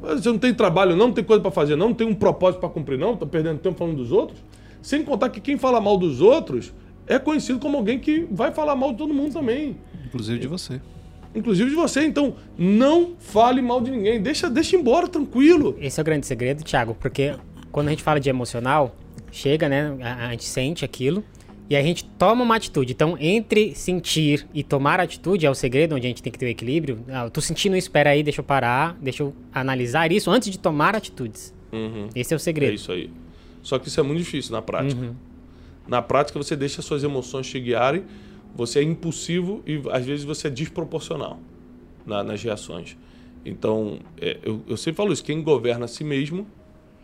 Você 0.00 0.28
não 0.28 0.38
tem 0.38 0.52
trabalho, 0.52 0.94
não, 0.94 1.08
não 1.08 1.14
tem 1.14 1.24
coisa 1.24 1.40
para 1.40 1.50
fazer, 1.50 1.74
não, 1.74 1.88
não 1.88 1.94
tem 1.94 2.06
um 2.06 2.14
propósito 2.14 2.60
para 2.60 2.68
cumprir, 2.68 2.98
não, 2.98 3.16
tá 3.16 3.24
perdendo 3.24 3.58
tempo 3.58 3.78
falando 3.78 3.96
dos 3.96 4.12
outros. 4.12 4.38
Sem 4.82 5.02
contar 5.02 5.30
que 5.30 5.40
quem 5.40 5.56
fala 5.56 5.80
mal 5.80 5.96
dos 5.96 6.20
outros 6.20 6.72
é 7.06 7.18
conhecido 7.18 7.58
como 7.58 7.76
alguém 7.76 7.98
que 7.98 8.26
vai 8.30 8.52
falar 8.52 8.76
mal 8.76 8.92
de 8.92 8.98
todo 8.98 9.14
mundo 9.14 9.32
também. 9.32 9.76
Inclusive 10.06 10.38
de 10.38 10.46
você. 10.46 10.80
Inclusive 11.34 11.70
de 11.70 11.76
você. 11.76 12.04
Então, 12.04 12.34
não 12.56 13.14
fale 13.18 13.60
mal 13.62 13.80
de 13.80 13.90
ninguém. 13.90 14.20
Deixa, 14.20 14.48
deixa 14.48 14.76
embora, 14.76 15.08
tranquilo. 15.08 15.76
Esse 15.80 15.98
é 15.98 16.02
o 16.02 16.04
grande 16.04 16.26
segredo, 16.26 16.62
Thiago, 16.62 16.94
porque 16.94 17.34
quando 17.72 17.88
a 17.88 17.90
gente 17.90 18.02
fala 18.02 18.20
de 18.20 18.28
emocional, 18.28 18.94
chega, 19.32 19.68
né? 19.68 19.96
A, 20.02 20.26
a 20.26 20.30
gente 20.30 20.44
sente 20.44 20.84
aquilo 20.84 21.24
e 21.68 21.76
a 21.76 21.82
gente 21.82 22.04
toma 22.04 22.44
uma 22.44 22.56
atitude. 22.56 22.92
Então, 22.92 23.16
entre 23.18 23.74
sentir 23.74 24.46
e 24.54 24.62
tomar 24.62 25.00
atitude 25.00 25.46
é 25.46 25.50
o 25.50 25.54
segredo 25.54 25.94
onde 25.94 26.06
a 26.06 26.08
gente 26.08 26.22
tem 26.22 26.32
que 26.32 26.38
ter 26.38 26.46
o 26.46 26.48
equilíbrio. 26.48 27.04
Ah, 27.08 27.24
eu 27.24 27.30
tô 27.30 27.40
sentindo 27.40 27.76
isso, 27.76 27.88
espera 27.88 28.10
aí, 28.10 28.22
deixa 28.22 28.40
eu 28.40 28.44
parar, 28.44 28.96
deixa 29.00 29.22
eu 29.22 29.34
analisar 29.52 30.12
isso 30.12 30.30
antes 30.30 30.50
de 30.50 30.58
tomar 30.58 30.94
atitudes. 30.94 31.52
Uhum. 31.72 32.08
Esse 32.14 32.32
é 32.32 32.36
o 32.36 32.40
segredo. 32.40 32.70
É 32.70 32.74
isso 32.74 32.92
aí. 32.92 33.10
Só 33.62 33.78
que 33.78 33.88
isso 33.88 33.98
é 33.98 34.02
muito 34.02 34.18
difícil 34.18 34.52
na 34.52 34.62
prática. 34.62 35.00
Uhum. 35.00 35.14
Na 35.88 36.00
prática, 36.00 36.38
você 36.38 36.54
deixa 36.54 36.82
suas 36.82 37.02
emoções 37.02 37.48
te 37.48 37.58
guiarem, 37.58 38.04
você 38.54 38.78
é 38.78 38.82
impulsivo 38.82 39.62
e 39.66 39.82
às 39.90 40.04
vezes 40.06 40.24
você 40.24 40.46
é 40.46 40.50
desproporcional 40.50 41.38
na, 42.04 42.22
nas 42.22 42.42
reações. 42.42 42.96
Então, 43.44 43.98
é, 44.20 44.38
eu, 44.42 44.62
eu 44.68 44.76
sempre 44.76 44.96
falo 44.96 45.12
isso: 45.12 45.22
quem 45.24 45.42
governa 45.42 45.84
a 45.84 45.88
si 45.88 46.04
mesmo 46.04 46.46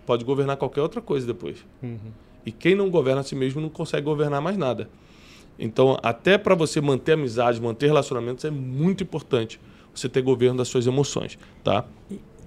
pode 0.07 0.25
governar 0.25 0.57
qualquer 0.57 0.81
outra 0.83 1.01
coisa 1.01 1.27
depois. 1.27 1.65
Uhum. 1.83 1.99
E 2.45 2.53
quem 2.53 2.75
não 2.75 2.91
governa 2.91 3.21
a 3.21 3.25
si 3.25 3.35
mesmo 3.35 3.61
não 3.61 3.69
consegue 3.69 4.03
governar 4.03 4.41
mais 4.41 4.57
nada. 4.57 4.89
Então, 5.59 5.99
até 6.03 6.37
para 6.39 6.55
você 6.55 6.81
manter 6.81 7.13
amizade, 7.13 7.61
manter 7.61 7.87
relacionamentos, 7.87 8.45
é 8.45 8.51
muito 8.51 9.03
importante 9.03 9.61
você 9.95 10.09
ter 10.09 10.23
governo 10.23 10.59
das 10.59 10.69
suas 10.69 10.87
emoções, 10.87 11.39
tá? 11.63 11.85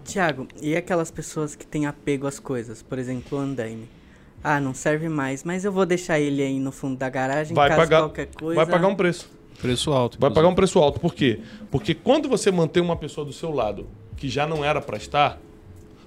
Tiago, 0.04 0.48
e 0.62 0.76
aquelas 0.76 1.12
pessoas 1.12 1.56
que 1.56 1.66
têm 1.66 1.86
apego 1.86 2.28
às 2.28 2.40
coisas? 2.40 2.82
Por 2.82 3.00
exemplo, 3.00 3.38
o 3.38 3.42
andaime. 3.42 3.88
Ah, 4.44 4.60
não 4.60 4.74
serve 4.74 5.10
mais, 5.10 5.44
mas 5.44 5.66
eu 5.66 5.72
vou 5.72 5.86
deixar 5.86 6.20
ele 6.20 6.42
aí 6.42 6.60
no 6.60 6.72
fundo 6.72 6.98
da 6.98 7.10
garagem, 7.10 7.56
Vai 7.56 7.70
caso 7.70 7.82
pagar, 7.82 8.00
qualquer 8.02 8.28
coisa... 8.28 8.56
vai 8.56 8.66
pagar 8.66 8.88
um 8.88 8.96
preço. 8.96 9.30
Preço 9.60 9.92
alto. 9.92 10.20
Vai 10.20 10.30
pagar 10.30 10.48
um 10.48 10.54
preço 10.54 10.78
alto. 10.80 11.00
Por 11.00 11.16
quê? 11.16 11.40
Porque 11.72 11.96
quando 11.96 12.28
você 12.28 12.52
mantém 12.52 12.84
uma 12.84 12.96
pessoa 12.96 13.26
do 13.26 13.34
seu 13.34 13.52
lado 13.52 13.88
que 14.18 14.30
já 14.30 14.46
não 14.46 14.64
era 14.64 14.82
para 14.82 14.98
estar, 14.98 15.40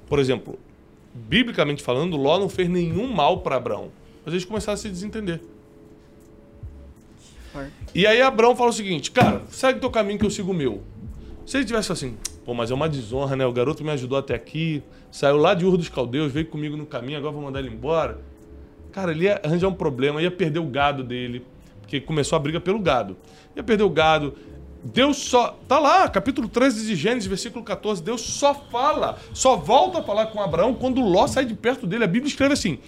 por 0.06 0.18
exemplo, 0.18 0.58
biblicamente 1.28 1.82
falando, 1.82 2.16
Ló 2.16 2.38
não 2.38 2.48
fez 2.48 2.68
nenhum 2.68 3.12
mal 3.12 3.40
para 3.40 3.56
Abraão. 3.56 3.90
Mas 4.24 4.34
eles 4.34 4.44
começaram 4.44 4.74
a 4.74 4.76
se 4.76 4.88
desentender. 4.88 5.40
E 7.94 8.06
aí 8.06 8.20
Abraão 8.20 8.54
fala 8.54 8.70
o 8.70 8.72
seguinte, 8.72 9.10
cara, 9.10 9.42
segue 9.48 9.80
teu 9.80 9.90
caminho 9.90 10.18
que 10.18 10.26
eu 10.26 10.30
sigo 10.30 10.52
o 10.52 10.54
meu. 10.54 10.82
Se 11.46 11.56
ele 11.56 11.64
tivesse 11.64 11.90
assim, 11.90 12.16
pô, 12.44 12.52
mas 12.52 12.70
é 12.70 12.74
uma 12.74 12.88
desonra, 12.88 13.34
né? 13.34 13.46
O 13.46 13.52
garoto 13.52 13.82
me 13.82 13.90
ajudou 13.90 14.18
até 14.18 14.34
aqui, 14.34 14.82
saiu 15.10 15.38
lá 15.38 15.54
de 15.54 15.64
Ur 15.64 15.76
dos 15.76 15.88
Caldeus, 15.88 16.30
veio 16.30 16.46
comigo 16.46 16.76
no 16.76 16.84
caminho, 16.84 17.18
agora 17.18 17.32
vou 17.32 17.42
mandar 17.42 17.60
ele 17.60 17.70
embora. 17.70 18.20
Cara, 18.92 19.12
ele 19.12 19.24
ia 19.24 19.40
arranjar 19.42 19.68
um 19.68 19.74
problema, 19.74 20.20
ia 20.20 20.30
perder 20.30 20.58
o 20.58 20.66
gado 20.66 21.02
dele, 21.02 21.44
porque 21.80 22.00
começou 22.00 22.36
a 22.36 22.38
briga 22.38 22.60
pelo 22.60 22.78
gado. 22.78 23.16
Ia 23.56 23.62
perder 23.62 23.84
o 23.84 23.90
gado. 23.90 24.34
Deus 24.82 25.16
só. 25.18 25.58
Tá 25.66 25.78
lá, 25.78 26.08
capítulo 26.08 26.48
13 26.48 26.86
de 26.86 26.94
Gênesis, 26.94 27.26
versículo 27.26 27.64
14. 27.64 28.02
Deus 28.02 28.20
só 28.20 28.54
fala, 28.54 29.18
só 29.34 29.56
volta 29.56 29.98
a 29.98 30.02
falar 30.02 30.26
com 30.26 30.40
Abraão 30.40 30.74
quando 30.74 31.00
Ló 31.00 31.26
sai 31.26 31.44
de 31.44 31.54
perto 31.54 31.86
dele. 31.86 32.04
A 32.04 32.08
Bíblia 32.08 32.28
escreve 32.28 32.54
assim: 32.54 32.78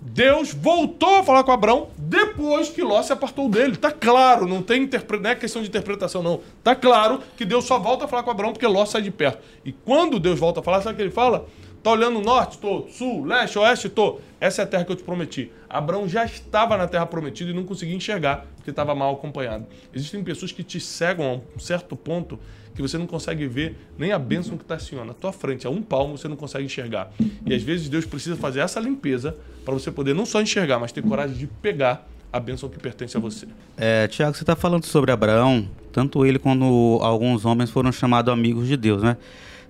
Deus 0.00 0.52
voltou 0.52 1.16
a 1.16 1.22
falar 1.22 1.44
com 1.44 1.52
Abraão 1.52 1.88
depois 1.96 2.68
que 2.68 2.82
Ló 2.82 3.00
se 3.02 3.12
apartou 3.12 3.48
dele. 3.48 3.76
Tá 3.76 3.90
claro, 3.90 4.46
não 4.46 4.60
tem 4.60 4.82
interpre... 4.82 5.18
não 5.18 5.30
é 5.30 5.34
questão 5.34 5.62
de 5.62 5.68
interpretação, 5.68 6.22
não. 6.22 6.40
Tá 6.62 6.74
claro 6.74 7.20
que 7.36 7.44
Deus 7.44 7.64
só 7.64 7.78
volta 7.78 8.04
a 8.04 8.08
falar 8.08 8.24
com 8.24 8.30
Abraão 8.30 8.52
porque 8.52 8.66
Ló 8.66 8.84
sai 8.84 9.02
de 9.02 9.10
perto. 9.10 9.42
E 9.64 9.72
quando 9.72 10.18
Deus 10.18 10.38
volta 10.38 10.60
a 10.60 10.62
falar, 10.62 10.82
sabe 10.82 10.94
o 10.94 10.96
que 10.96 11.02
ele 11.02 11.10
fala? 11.10 11.46
Tá 11.82 11.90
olhando 11.90 12.20
norte? 12.20 12.58
Tô. 12.58 12.86
Sul, 12.88 13.24
leste, 13.24 13.58
oeste? 13.58 13.88
Tô. 13.88 14.20
Essa 14.40 14.62
é 14.62 14.64
a 14.64 14.66
terra 14.66 14.84
que 14.84 14.92
eu 14.92 14.96
te 14.96 15.02
prometi. 15.02 15.50
Abraão 15.68 16.08
já 16.08 16.24
estava 16.24 16.76
na 16.76 16.86
terra 16.86 17.04
prometida 17.06 17.50
e 17.50 17.54
não 17.54 17.64
conseguia 17.64 17.94
enxergar 17.94 18.46
porque 18.56 18.70
estava 18.70 18.94
mal 18.94 19.14
acompanhado. 19.14 19.66
Existem 19.92 20.22
pessoas 20.22 20.52
que 20.52 20.62
te 20.62 20.78
cegam 20.78 21.26
a 21.26 21.56
um 21.56 21.58
certo 21.58 21.96
ponto 21.96 22.38
que 22.74 22.80
você 22.80 22.96
não 22.96 23.06
consegue 23.06 23.46
ver 23.48 23.76
nem 23.98 24.12
a 24.12 24.18
bênção 24.18 24.56
que 24.56 24.62
está 24.62 24.76
assim, 24.76 24.96
ó, 24.96 25.04
na 25.04 25.12
tua 25.12 25.32
frente, 25.32 25.66
a 25.66 25.70
um 25.70 25.82
palmo 25.82 26.16
você 26.16 26.28
não 26.28 26.36
consegue 26.36 26.64
enxergar. 26.64 27.10
E 27.44 27.52
às 27.52 27.62
vezes 27.62 27.88
Deus 27.88 28.06
precisa 28.06 28.36
fazer 28.36 28.60
essa 28.60 28.78
limpeza 28.78 29.36
para 29.64 29.74
você 29.74 29.90
poder 29.90 30.14
não 30.14 30.24
só 30.24 30.40
enxergar, 30.40 30.78
mas 30.78 30.92
ter 30.92 31.02
coragem 31.02 31.36
de 31.36 31.46
pegar 31.46 32.08
a 32.32 32.40
bênção 32.40 32.68
que 32.68 32.78
pertence 32.78 33.16
a 33.16 33.20
você. 33.20 33.46
É, 33.76 34.06
Tiago, 34.08 34.34
você 34.34 34.42
está 34.42 34.56
falando 34.56 34.84
sobre 34.86 35.10
Abraão, 35.10 35.68
tanto 35.92 36.24
ele 36.24 36.38
quanto 36.38 36.98
alguns 37.02 37.44
homens 37.44 37.70
foram 37.70 37.92
chamados 37.92 38.32
amigos 38.32 38.66
de 38.66 38.76
Deus, 38.76 39.02
né? 39.02 39.16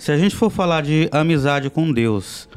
Se 0.02 0.10
a 0.10 0.18
gente 0.18 0.34
for 0.34 0.50
falar 0.50 0.82
de 0.82 1.08
amizade 1.12 1.70
com 1.70 1.92
Deus, 1.92 2.48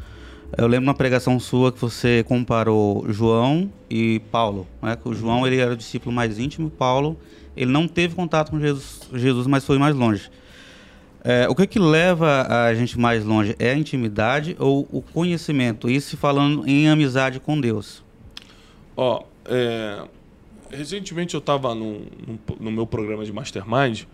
eu 0.58 0.66
lembro 0.66 0.88
uma 0.88 0.96
pregação 0.96 1.40
sua 1.40 1.72
que 1.72 1.80
você 1.80 2.26
comparou 2.28 3.06
João 3.08 3.72
e 3.88 4.20
Paulo, 4.32 4.68
né? 4.82 4.98
O 5.06 5.14
João 5.14 5.46
ele 5.46 5.58
era 5.58 5.74
o 5.74 5.78
discípulo 5.78 6.12
mais 6.12 6.40
íntimo, 6.40 6.72
Paulo 6.72 7.16
ele 7.56 7.72
não 7.72 7.88
teve 7.88 8.16
contato 8.16 8.50
com 8.50 8.60
Jesus, 8.60 9.02
Jesus 9.14 9.46
mas 9.46 9.64
foi 9.64 9.78
mais 9.78 9.96
longe. 9.96 10.28
É, 11.24 11.48
o 11.48 11.54
que 11.54 11.68
que 11.68 11.78
leva 11.78 12.48
a 12.50 12.74
gente 12.74 12.98
mais 12.98 13.24
longe? 13.24 13.56
É 13.60 13.70
a 13.70 13.78
intimidade 13.78 14.56
ou 14.58 14.88
o 14.92 15.04
conhecimento? 15.04 15.88
Isso 15.88 16.18
falando 16.18 16.68
em 16.68 16.90
amizade 16.90 17.40
com 17.40 17.62
Deus. 17.62 18.04
Ó, 18.98 19.24
é, 19.46 20.02
recentemente 20.72 21.36
eu 21.36 21.40
estava 21.42 21.76
no 21.76 22.72
meu 22.72 22.88
programa 22.88 23.24
de 23.24 23.32
Mastermind. 23.32 24.06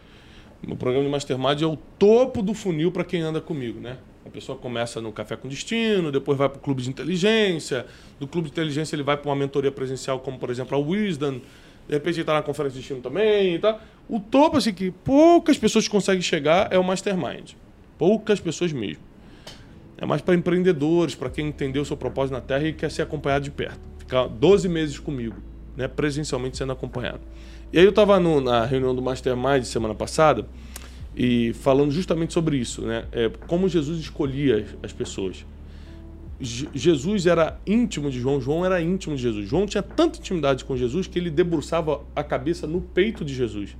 Meu 0.65 0.75
programa 0.75 1.03
de 1.03 1.09
Mastermind 1.09 1.61
é 1.61 1.65
o 1.65 1.75
topo 1.75 2.41
do 2.43 2.53
funil 2.53 2.91
para 2.91 3.03
quem 3.03 3.21
anda 3.21 3.41
comigo, 3.41 3.79
né? 3.79 3.97
A 4.23 4.29
pessoa 4.29 4.55
começa 4.57 5.01
no 5.01 5.11
Café 5.11 5.35
com 5.35 5.47
Destino, 5.47 6.11
depois 6.11 6.37
vai 6.37 6.47
para 6.47 6.59
o 6.59 6.61
Clube 6.61 6.83
de 6.83 6.89
Inteligência. 6.89 7.85
Do 8.19 8.27
Clube 8.27 8.47
de 8.47 8.53
Inteligência 8.53 8.95
ele 8.95 9.01
vai 9.01 9.17
para 9.17 9.27
uma 9.27 9.35
mentoria 9.35 9.71
presencial, 9.71 10.19
como 10.19 10.37
por 10.37 10.51
exemplo 10.51 10.77
a 10.77 10.79
Wisdom. 10.79 11.41
De 11.87 11.95
repente 11.95 12.15
ele 12.15 12.21
está 12.21 12.33
na 12.35 12.43
Conferência 12.43 12.75
de 12.75 12.79
Destino 12.79 13.01
também. 13.01 13.59
Tá? 13.59 13.79
O 14.07 14.19
topo, 14.19 14.57
assim, 14.57 14.71
que 14.71 14.91
poucas 14.91 15.57
pessoas 15.57 15.87
conseguem 15.87 16.21
chegar 16.21 16.71
é 16.71 16.77
o 16.77 16.83
Mastermind. 16.83 17.53
Poucas 17.97 18.39
pessoas 18.39 18.71
mesmo. 18.71 19.03
É 19.97 20.05
mais 20.05 20.21
para 20.21 20.35
empreendedores, 20.35 21.15
para 21.15 21.29
quem 21.29 21.47
entendeu 21.47 21.81
o 21.81 21.85
seu 21.85 21.97
propósito 21.97 22.33
na 22.33 22.41
Terra 22.41 22.67
e 22.67 22.73
quer 22.73 22.91
ser 22.91 23.01
acompanhado 23.01 23.43
de 23.43 23.51
perto. 23.51 23.79
Ficar 23.97 24.27
12 24.27 24.69
meses 24.69 24.99
comigo, 24.99 25.35
né, 25.75 25.87
presencialmente 25.87 26.57
sendo 26.57 26.71
acompanhado. 26.71 27.21
E 27.73 27.77
aí 27.79 27.85
eu 27.85 27.89
estava 27.91 28.19
na 28.19 28.65
reunião 28.65 28.93
do 28.93 29.01
Mastermind 29.01 29.63
semana 29.63 29.95
passada 29.95 30.45
e 31.15 31.53
falando 31.53 31.91
justamente 31.91 32.33
sobre 32.33 32.57
isso, 32.57 32.81
né? 32.81 33.05
É, 33.11 33.29
como 33.47 33.67
Jesus 33.69 33.99
escolhia 33.99 34.57
as, 34.57 34.85
as 34.87 34.93
pessoas. 34.93 35.45
Je- 36.39 36.67
Jesus 36.73 37.27
era 37.27 37.59
íntimo 37.65 38.09
de 38.09 38.19
João, 38.19 38.41
João 38.41 38.65
era 38.65 38.81
íntimo 38.81 39.15
de 39.15 39.21
Jesus. 39.21 39.47
João 39.47 39.65
tinha 39.65 39.83
tanta 39.83 40.19
intimidade 40.19 40.65
com 40.65 40.75
Jesus 40.75 41.07
que 41.07 41.17
ele 41.19 41.29
debruçava 41.29 42.01
a 42.15 42.23
cabeça 42.23 42.65
no 42.67 42.81
peito 42.81 43.23
de 43.23 43.33
Jesus. 43.33 43.77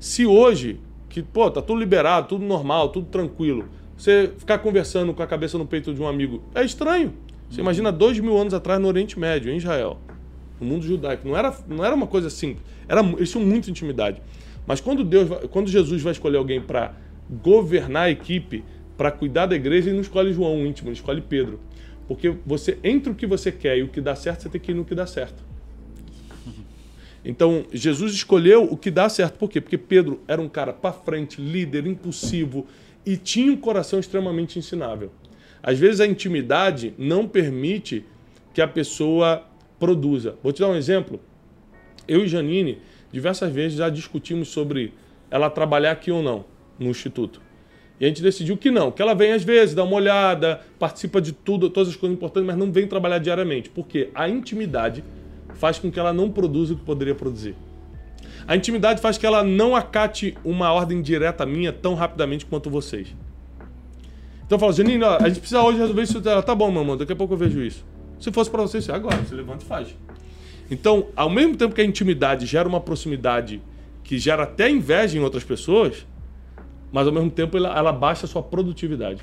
Se 0.00 0.26
hoje, 0.26 0.80
que 1.08 1.22
pô, 1.22 1.50
tá 1.50 1.60
tudo 1.60 1.78
liberado, 1.78 2.28
tudo 2.28 2.44
normal, 2.44 2.88
tudo 2.88 3.06
tranquilo, 3.06 3.68
você 3.96 4.32
ficar 4.38 4.58
conversando 4.58 5.12
com 5.12 5.22
a 5.22 5.26
cabeça 5.26 5.58
no 5.58 5.66
peito 5.66 5.92
de 5.92 6.00
um 6.00 6.08
amigo, 6.08 6.42
é 6.54 6.64
estranho. 6.64 7.12
Você 7.50 7.60
imagina 7.60 7.92
dois 7.92 8.18
mil 8.18 8.36
anos 8.38 8.54
atrás 8.54 8.80
no 8.80 8.88
Oriente 8.88 9.18
Médio, 9.18 9.52
em 9.52 9.56
Israel, 9.56 9.98
no 10.60 10.66
mundo 10.66 10.84
judaico. 10.84 11.26
Não 11.26 11.36
era, 11.36 11.56
não 11.68 11.84
era 11.84 11.94
uma 11.94 12.06
coisa 12.06 12.30
simples. 12.30 12.64
Era, 12.88 13.02
eles 13.02 13.30
tinham 13.30 13.44
muita 13.44 13.70
intimidade. 13.70 14.22
Mas 14.66 14.80
quando, 14.80 15.02
Deus, 15.02 15.28
quando 15.50 15.68
Jesus 15.68 16.02
vai 16.02 16.12
escolher 16.12 16.36
alguém 16.36 16.60
para 16.60 16.94
governar 17.42 18.04
a 18.04 18.10
equipe, 18.10 18.64
para 18.96 19.10
cuidar 19.10 19.46
da 19.46 19.56
igreja, 19.56 19.88
ele 19.88 19.96
não 19.96 20.02
escolhe 20.02 20.32
João 20.32 20.62
o 20.62 20.66
íntimo, 20.66 20.88
ele 20.88 20.96
escolhe 20.96 21.20
Pedro. 21.20 21.60
Porque 22.06 22.34
você, 22.44 22.78
entre 22.84 23.10
o 23.10 23.14
que 23.14 23.26
você 23.26 23.50
quer 23.50 23.78
e 23.78 23.82
o 23.82 23.88
que 23.88 24.00
dá 24.00 24.14
certo, 24.14 24.42
você 24.42 24.48
tem 24.48 24.60
que 24.60 24.72
ir 24.72 24.74
no 24.74 24.84
que 24.84 24.94
dá 24.94 25.06
certo. 25.06 25.42
Então, 27.24 27.64
Jesus 27.72 28.14
escolheu 28.14 28.64
o 28.64 28.76
que 28.76 28.90
dá 28.90 29.08
certo. 29.08 29.38
Por 29.38 29.48
quê? 29.48 29.60
Porque 29.60 29.78
Pedro 29.78 30.20
era 30.26 30.40
um 30.40 30.48
cara 30.48 30.72
para 30.72 30.92
frente, 30.92 31.40
líder, 31.40 31.86
impulsivo 31.86 32.66
e 33.04 33.16
tinha 33.16 33.52
um 33.52 33.56
coração 33.56 33.98
extremamente 33.98 34.58
ensinável. 34.58 35.10
Às 35.62 35.78
vezes 35.78 36.00
a 36.00 36.06
intimidade 36.06 36.94
não 36.96 37.28
permite 37.28 38.04
que 38.54 38.62
a 38.62 38.68
pessoa 38.68 39.46
produza. 39.80 40.36
Vou 40.42 40.52
te 40.52 40.60
dar 40.60 40.68
um 40.68 40.76
exemplo. 40.76 41.18
Eu 42.06 42.24
e 42.24 42.28
Janine, 42.28 42.78
diversas 43.10 43.50
vezes 43.50 43.78
já 43.78 43.88
discutimos 43.88 44.48
sobre 44.48 44.92
ela 45.30 45.50
trabalhar 45.50 45.92
aqui 45.92 46.12
ou 46.12 46.22
não 46.22 46.44
no 46.78 46.88
instituto. 46.88 47.40
E 47.98 48.04
a 48.04 48.08
gente 48.08 48.22
decidiu 48.22 48.56
que 48.56 48.70
não, 48.70 48.90
que 48.90 49.02
ela 49.02 49.14
vem 49.14 49.32
às 49.32 49.42
vezes, 49.42 49.74
dá 49.74 49.84
uma 49.84 49.96
olhada, 49.96 50.60
participa 50.78 51.20
de 51.20 51.32
tudo, 51.32 51.68
todas 51.68 51.90
as 51.90 51.96
coisas 51.96 52.16
importantes, 52.16 52.46
mas 52.46 52.56
não 52.56 52.70
vem 52.70 52.86
trabalhar 52.86 53.18
diariamente. 53.18 53.68
Porque 53.68 54.10
a 54.14 54.28
intimidade 54.28 55.02
faz 55.54 55.78
com 55.78 55.90
que 55.90 55.98
ela 55.98 56.12
não 56.12 56.30
produza 56.30 56.74
o 56.74 56.76
que 56.76 56.84
poderia 56.84 57.14
produzir. 57.14 57.54
A 58.46 58.56
intimidade 58.56 59.00
faz 59.00 59.18
que 59.18 59.26
ela 59.26 59.42
não 59.44 59.76
acate 59.76 60.36
uma 60.44 60.72
ordem 60.72 61.02
direta 61.02 61.44
minha 61.44 61.72
tão 61.72 61.94
rapidamente 61.94 62.46
quanto 62.46 62.70
vocês. 62.70 63.14
Então 64.46 64.56
eu 64.56 64.58
falo, 64.58 64.72
Janine, 64.72 65.04
ó, 65.04 65.18
a 65.18 65.28
gente 65.28 65.40
precisa 65.40 65.62
hoje 65.62 65.78
resolver 65.78 66.02
isso. 66.02 66.22
Ela, 66.26 66.42
tá 66.42 66.54
bom, 66.54 66.70
mamãe, 66.70 66.96
daqui 66.96 67.12
a 67.12 67.16
pouco 67.16 67.34
eu 67.34 67.38
vejo 67.38 67.62
isso. 67.62 67.84
Se 68.20 68.30
fosse 68.30 68.50
pra 68.50 68.62
você, 68.62 68.80
você 68.80 68.92
agora, 68.92 69.16
você 69.16 69.34
levanta 69.34 69.64
e 69.64 69.66
faz. 69.66 69.96
Então, 70.70 71.08
ao 71.16 71.30
mesmo 71.30 71.56
tempo 71.56 71.74
que 71.74 71.80
a 71.80 71.84
intimidade 71.84 72.46
gera 72.46 72.68
uma 72.68 72.80
proximidade 72.80 73.60
que 74.04 74.18
gera 74.18 74.44
até 74.44 74.70
inveja 74.70 75.18
em 75.18 75.20
outras 75.22 75.42
pessoas, 75.42 76.06
mas 76.92 77.06
ao 77.06 77.12
mesmo 77.12 77.30
tempo 77.30 77.56
ela, 77.56 77.76
ela 77.76 77.92
baixa 77.92 78.26
a 78.26 78.28
sua 78.28 78.42
produtividade. 78.42 79.22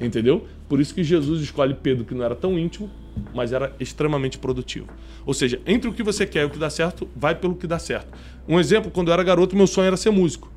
Entendeu? 0.00 0.46
Por 0.68 0.80
isso 0.80 0.94
que 0.94 1.02
Jesus 1.02 1.42
escolhe 1.42 1.74
Pedro, 1.74 2.04
que 2.04 2.14
não 2.14 2.24
era 2.24 2.34
tão 2.34 2.58
íntimo, 2.58 2.90
mas 3.34 3.52
era 3.52 3.74
extremamente 3.80 4.38
produtivo. 4.38 4.86
Ou 5.26 5.34
seja, 5.34 5.60
entre 5.66 5.90
o 5.90 5.92
que 5.92 6.02
você 6.02 6.24
quer 6.26 6.42
e 6.42 6.44
o 6.44 6.50
que 6.50 6.58
dá 6.58 6.70
certo, 6.70 7.08
vai 7.16 7.34
pelo 7.34 7.54
que 7.54 7.66
dá 7.66 7.78
certo. 7.78 8.16
Um 8.46 8.60
exemplo, 8.60 8.90
quando 8.90 9.08
eu 9.08 9.14
era 9.14 9.22
garoto, 9.22 9.56
meu 9.56 9.66
sonho 9.66 9.88
era 9.88 9.96
ser 9.96 10.10
músico. 10.10 10.50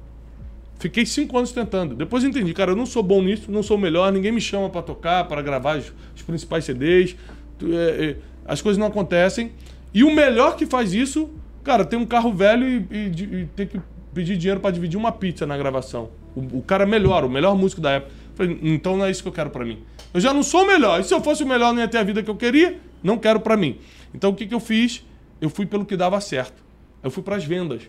Fiquei 0.82 1.06
cinco 1.06 1.38
anos 1.38 1.52
tentando. 1.52 1.94
Depois 1.94 2.24
entendi, 2.24 2.52
cara, 2.56 2.72
eu 2.72 2.76
não 2.76 2.88
sou 2.88 3.04
bom 3.04 3.22
nisso, 3.22 3.52
não 3.52 3.62
sou 3.62 3.78
melhor, 3.78 4.12
ninguém 4.12 4.32
me 4.32 4.42
chama 4.42 4.68
para 4.68 4.82
tocar, 4.82 5.26
para 5.28 5.40
gravar 5.40 5.78
os, 5.78 5.94
principais 6.24 6.66
CDs. 6.66 7.16
É, 7.64 8.06
é, 8.06 8.16
as 8.48 8.64
coisas 8.64 8.80
não 8.80 8.88
acontecem. 8.88 9.52
E 9.94 10.04
o 10.04 10.12
melhor 10.12 10.56
que 10.56 10.66
faz 10.66 10.92
isso, 10.92 11.30
cara, 11.64 11.86
tem 11.86 12.00
um 12.00 12.06
carro 12.06 12.34
velho 12.34 12.68
e, 12.68 12.88
e, 12.90 13.48
e 13.62 13.66
que 13.68 13.80
pedir 14.12 14.36
dinheiro 14.38 14.60
para 14.60 14.72
dividir 14.72 14.98
uma 14.98 15.12
pizza 15.12 15.46
na 15.46 15.56
gravação. 15.56 16.10
O, 16.36 16.58
o, 16.58 16.62
cara 16.64 16.84
melhor, 16.84 17.24
o 17.24 17.30
melhor 17.30 17.56
músico 17.56 17.80
da 17.80 17.92
época. 17.92 18.14
Falei, 18.34 18.58
então 18.64 18.98
não 18.98 19.06
é 19.06 19.12
isso 19.12 19.22
que 19.22 19.30
eu 19.30 19.34
quero 19.34 19.52
para 19.52 19.64
mim. 19.64 19.84
Eu 20.12 20.20
já 20.20 20.34
não 20.34 20.42
sou 20.42 20.64
o 20.64 20.68
melhor. 20.68 21.00
E 21.00 21.04
se 21.04 21.14
eu 21.14 21.22
fosse 21.22 21.44
o 21.44 21.48
melhor, 21.48 21.76
não 21.76 21.82
ia 21.82 21.88
ter 21.88 22.00
a 22.00 22.04
vida 22.04 22.24
que 22.24 22.30
eu 22.30 22.36
queria? 22.36 22.80
Não 23.04 23.20
quero 23.20 23.40
para 23.40 23.56
mim. 23.56 23.78
Então 24.16 24.32
o 24.32 24.36
que, 24.36 24.48
que 24.48 24.56
eu 24.56 24.60
fiz? 24.60 25.06
Eu 25.40 25.52
fui 25.52 25.68
pelo 25.68 25.86
que 25.86 25.96
dava 25.96 26.20
certo. 26.20 26.64
Eu 27.04 27.12
fui 27.12 27.22
para 27.22 27.36
as 27.36 27.46
vendas. 27.46 27.84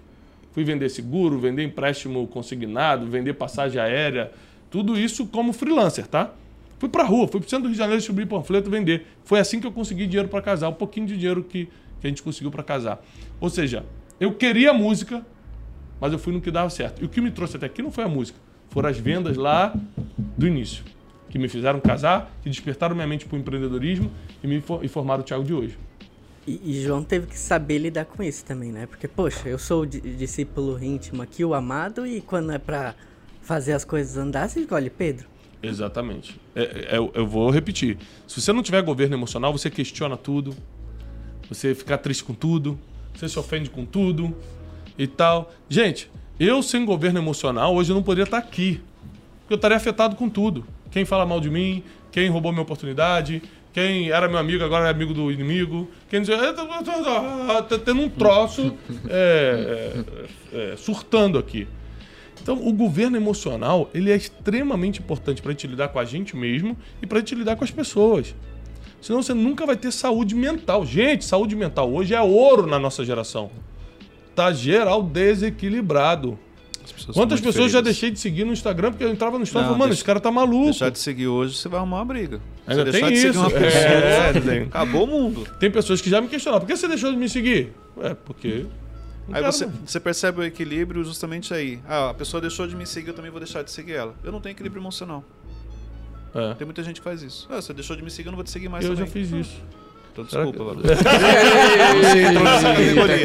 Fui 0.53 0.65
vender 0.65 0.89
seguro, 0.89 1.39
vender 1.39 1.65
empréstimo 1.65 2.27
consignado, 2.27 3.07
vender 3.07 3.33
passagem 3.35 3.81
aérea, 3.81 4.31
tudo 4.71 4.99
isso 4.99 5.27
como 5.27 5.53
freelancer, 5.53 6.07
tá? 6.07 6.33
Fui 6.79 6.89
pra 6.89 7.05
rua, 7.05 7.29
fui 7.29 7.41
pro 7.41 7.49
centro 7.49 7.65
do 7.65 7.69
Rio 7.69 7.75
de 7.75 7.79
Janeiro 7.79 7.99
distribuir 7.99 8.27
panfleto 8.27 8.69
vender. 8.69 9.07
Foi 9.25 9.39
assim 9.39 9.61
que 9.61 9.67
eu 9.67 9.73
consegui 9.73 10.07
dinheiro 10.07 10.29
para 10.29 10.43
casar, 10.43 10.69
um 10.69 10.75
pouquinho 10.75 11.07
de 11.07 11.17
dinheiro 11.17 11.43
que, 11.43 11.67
que 12.01 12.07
a 12.07 12.09
gente 12.09 12.23
conseguiu 12.23 12.51
para 12.51 12.63
casar. 12.63 13.03
Ou 13.41 13.49
seja, 13.49 13.85
eu 14.19 14.35
queria 14.35 14.73
música, 14.73 15.25
mas 16.01 16.13
eu 16.13 16.19
fui 16.19 16.33
no 16.33 16.41
que 16.41 16.51
dava 16.51 16.69
certo. 16.71 17.01
E 17.03 17.05
o 17.05 17.09
que 17.09 17.21
me 17.21 17.31
trouxe 17.31 17.57
até 17.57 17.67
aqui 17.67 17.81
não 17.83 17.91
foi 17.91 18.05
a 18.05 18.09
música, 18.09 18.39
foram 18.69 18.89
as 18.89 18.99
vendas 18.99 19.37
lá 19.37 19.73
do 20.37 20.47
início, 20.47 20.85
que 21.31 21.39
me 21.39 21.49
fizeram 21.49 21.81
casar, 21.81 22.31
que 22.43 22.51
despertaram 22.51 22.95
minha 22.95 23.07
mente 23.07 23.27
para 23.27 23.37
o 23.37 23.39
empreendedorismo 23.39 24.11
e 24.43 24.47
me 24.47 24.63
informaram 24.83 25.23
o 25.23 25.25
Thiago 25.25 25.45
de 25.45 25.55
hoje. 25.55 25.79
E, 26.47 26.61
e, 26.65 26.83
João 26.83 27.05
teve 27.05 27.27
que 27.27 27.39
saber 27.39 27.79
lidar 27.79 28.05
com 28.05 28.23
isso 28.23 28.45
também, 28.45 28.73
né? 28.73 28.87
Porque, 28.87 29.07
poxa, 29.07 29.49
eu 29.49 29.59
sou 29.59 29.83
o 29.83 29.87
discípulo 29.87 30.83
íntimo 30.83 31.23
aqui, 31.23 31.45
o 31.45 31.55
amado, 31.55 32.05
e 32.07 32.21
quando 32.21 32.51
é 32.51 32.59
para 32.59 32.97
fazer 33.43 33.73
as 33.73 33.85
coisas 33.85 34.17
andar, 34.17 34.49
você 34.49 34.61
escolhe 34.61 34.91
Pedro. 34.91 35.27
Exatamente. 35.63 36.41
É, 36.57 36.97
é, 36.97 36.97
eu 36.97 37.27
vou 37.27 37.49
repetir. 37.51 37.97
Se 38.27 38.41
você 38.41 38.53
não 38.53 38.63
tiver 38.63 38.83
governo 38.83 39.15
emocional, 39.15 39.53
você 39.53 39.71
questiona 39.71 40.17
tudo, 40.17 40.57
você 41.49 41.75
fica 41.75 41.97
triste 41.97 42.25
com 42.25 42.35
tudo, 42.35 42.79
você 43.15 43.29
se 43.29 43.39
ofende 43.39 43.71
com 43.71 43.85
tudo 43.85 44.37
e 44.99 45.07
tal. 45.07 45.53
Gente, 45.69 46.11
eu 46.41 46.63
sem 46.63 46.85
governo 46.85 47.21
emocional, 47.21 47.75
hoje 47.75 47.93
eu 47.93 47.95
não 47.95 48.03
poderia 48.03 48.25
estar 48.25 48.39
aqui. 48.39 48.81
Eu 49.49 49.57
estaria 49.57 49.77
afetado 49.77 50.17
com 50.17 50.29
tudo. 50.29 50.67
Quem 50.91 51.05
fala 51.05 51.25
mal 51.25 51.41
de 51.41 51.51
mim, 51.51 51.85
quem 52.11 52.29
roubou 52.29 52.51
minha 52.51 52.63
oportunidade, 52.63 53.43
quem 53.73 54.11
era 54.11 54.29
meu 54.29 54.39
amigo 54.39 54.63
agora 54.63 54.87
é 54.87 54.91
amigo 54.91 55.15
do 55.15 55.33
inimigo. 55.33 55.89
Quem 56.11 56.21
dizia, 56.21 56.37
tá 56.53 57.79
tendo 57.79 58.03
um 58.03 58.09
troço 58.09 58.75
é, 59.09 60.05
é, 60.53 60.73
é, 60.73 60.77
surtando 60.77 61.39
aqui. 61.39 61.67
Então, 62.43 62.57
o 62.57 62.73
governo 62.73 63.17
emocional 63.17 63.89
ele 63.95 64.11
é 64.11 64.17
extremamente 64.17 65.01
importante 65.01 65.41
para 65.41 65.51
a 65.51 65.55
gente 65.55 65.67
lidar 65.67 65.89
com 65.89 65.99
a 65.99 66.05
gente 66.05 66.37
mesmo 66.37 66.77
e 67.01 67.07
para 67.07 67.19
a 67.19 67.21
gente 67.21 67.35
lidar 67.35 67.57
com 67.57 67.65
as 67.65 67.71
pessoas. 67.71 68.35
Senão 69.01 69.23
você 69.23 69.33
nunca 69.33 69.65
vai 69.65 69.77
ter 69.77 69.91
saúde 69.91 70.35
mental. 70.35 70.85
Gente, 70.85 71.25
saúde 71.25 71.57
mental 71.57 71.93
hoje 71.93 72.15
é 72.15 72.21
ouro 72.21 72.67
na 72.67 72.79
nossa 72.79 73.05
geração. 73.05 73.51
Tá 74.35 74.53
geral 74.53 75.03
desequilibrado. 75.03 76.39
Pessoas 76.83 77.17
Quantas 77.17 77.41
pessoas 77.41 77.55
feridas. 77.55 77.73
já 77.73 77.81
deixei 77.81 78.11
de 78.11 78.19
seguir 78.19 78.45
no 78.45 78.53
Instagram 78.53 78.91
porque 78.91 79.05
eu 79.05 79.11
entrava 79.11 79.39
no 79.39 79.45
Instagram 79.45 79.63
e 79.63 79.69
falava, 79.69 79.79
mano, 79.79 79.91
deixa, 79.91 80.01
esse 80.01 80.05
cara 80.05 80.21
tá 80.21 80.31
maluco. 80.31 80.67
Deixar 80.67 80.91
de 80.91 80.99
seguir 80.99 81.29
hoje, 81.29 81.57
você 81.57 81.69
vai 81.69 81.79
arrumar 81.79 81.99
uma 81.99 82.05
briga. 82.05 82.41
Ainda 82.67 82.91
tem 82.91 83.13
isso. 83.13 83.41
É, 83.57 84.59
é, 84.59 84.63
acabou 84.63 85.05
o 85.05 85.07
mundo. 85.07 85.47
Tem 85.59 85.71
pessoas 85.71 86.01
que 86.01 86.09
já 86.09 86.21
me 86.21 86.29
questionaram, 86.29 86.65
por 86.65 86.67
que 86.71 86.77
você 86.77 86.89
deixou 86.89 87.11
de 87.11 87.17
me 87.17 87.29
seguir? 87.29 87.73
É, 88.01 88.15
porque... 88.15 88.67
Aí 89.33 89.43
você, 89.43 89.69
você, 89.87 90.01
percebe 90.01 90.41
o 90.41 90.45
equilíbrio 90.45 91.05
justamente 91.05 91.55
aí. 91.55 91.79
Ah, 91.89 92.11
a 92.11 92.15
pessoa 92.15 92.41
deixou 92.41 92.67
de 92.67 92.75
me 92.75 92.85
seguir, 92.85 93.09
eu 93.09 93.15
também 93.15 93.31
vou 93.31 93.39
deixar 93.39 93.63
de 93.63 93.71
seguir 93.71 93.93
ela. 93.93 94.15
Eu 94.25 94.33
não 94.33 94.41
tenho 94.41 94.53
equilíbrio 94.53 94.81
emocional. 94.81 95.25
É. 96.35 96.55
Tem 96.55 96.65
muita 96.65 96.83
gente 96.83 97.01
que 97.01 97.05
faz 97.05 97.23
isso. 97.23 97.47
Ah, 97.51 97.57
você 97.57 97.73
deixou 97.73 97.95
de 97.95 98.03
me 98.03 98.11
seguir, 98.11 98.29
eu 98.29 98.33
não 98.33 98.37
vou 98.37 98.45
te 98.45 98.51
seguir 98.51 98.69
mais 98.69 98.85
eu 98.85 98.91
também. 98.91 99.07
já 99.07 99.13
fiz 99.13 99.31
isso. 99.31 99.63
Então 100.13 100.25
desculpa, 100.25 100.75
que... 100.75 100.89
Você 102.05 102.23
entrou 102.23 102.45
nessa 102.45 102.69
categoria. 102.69 103.17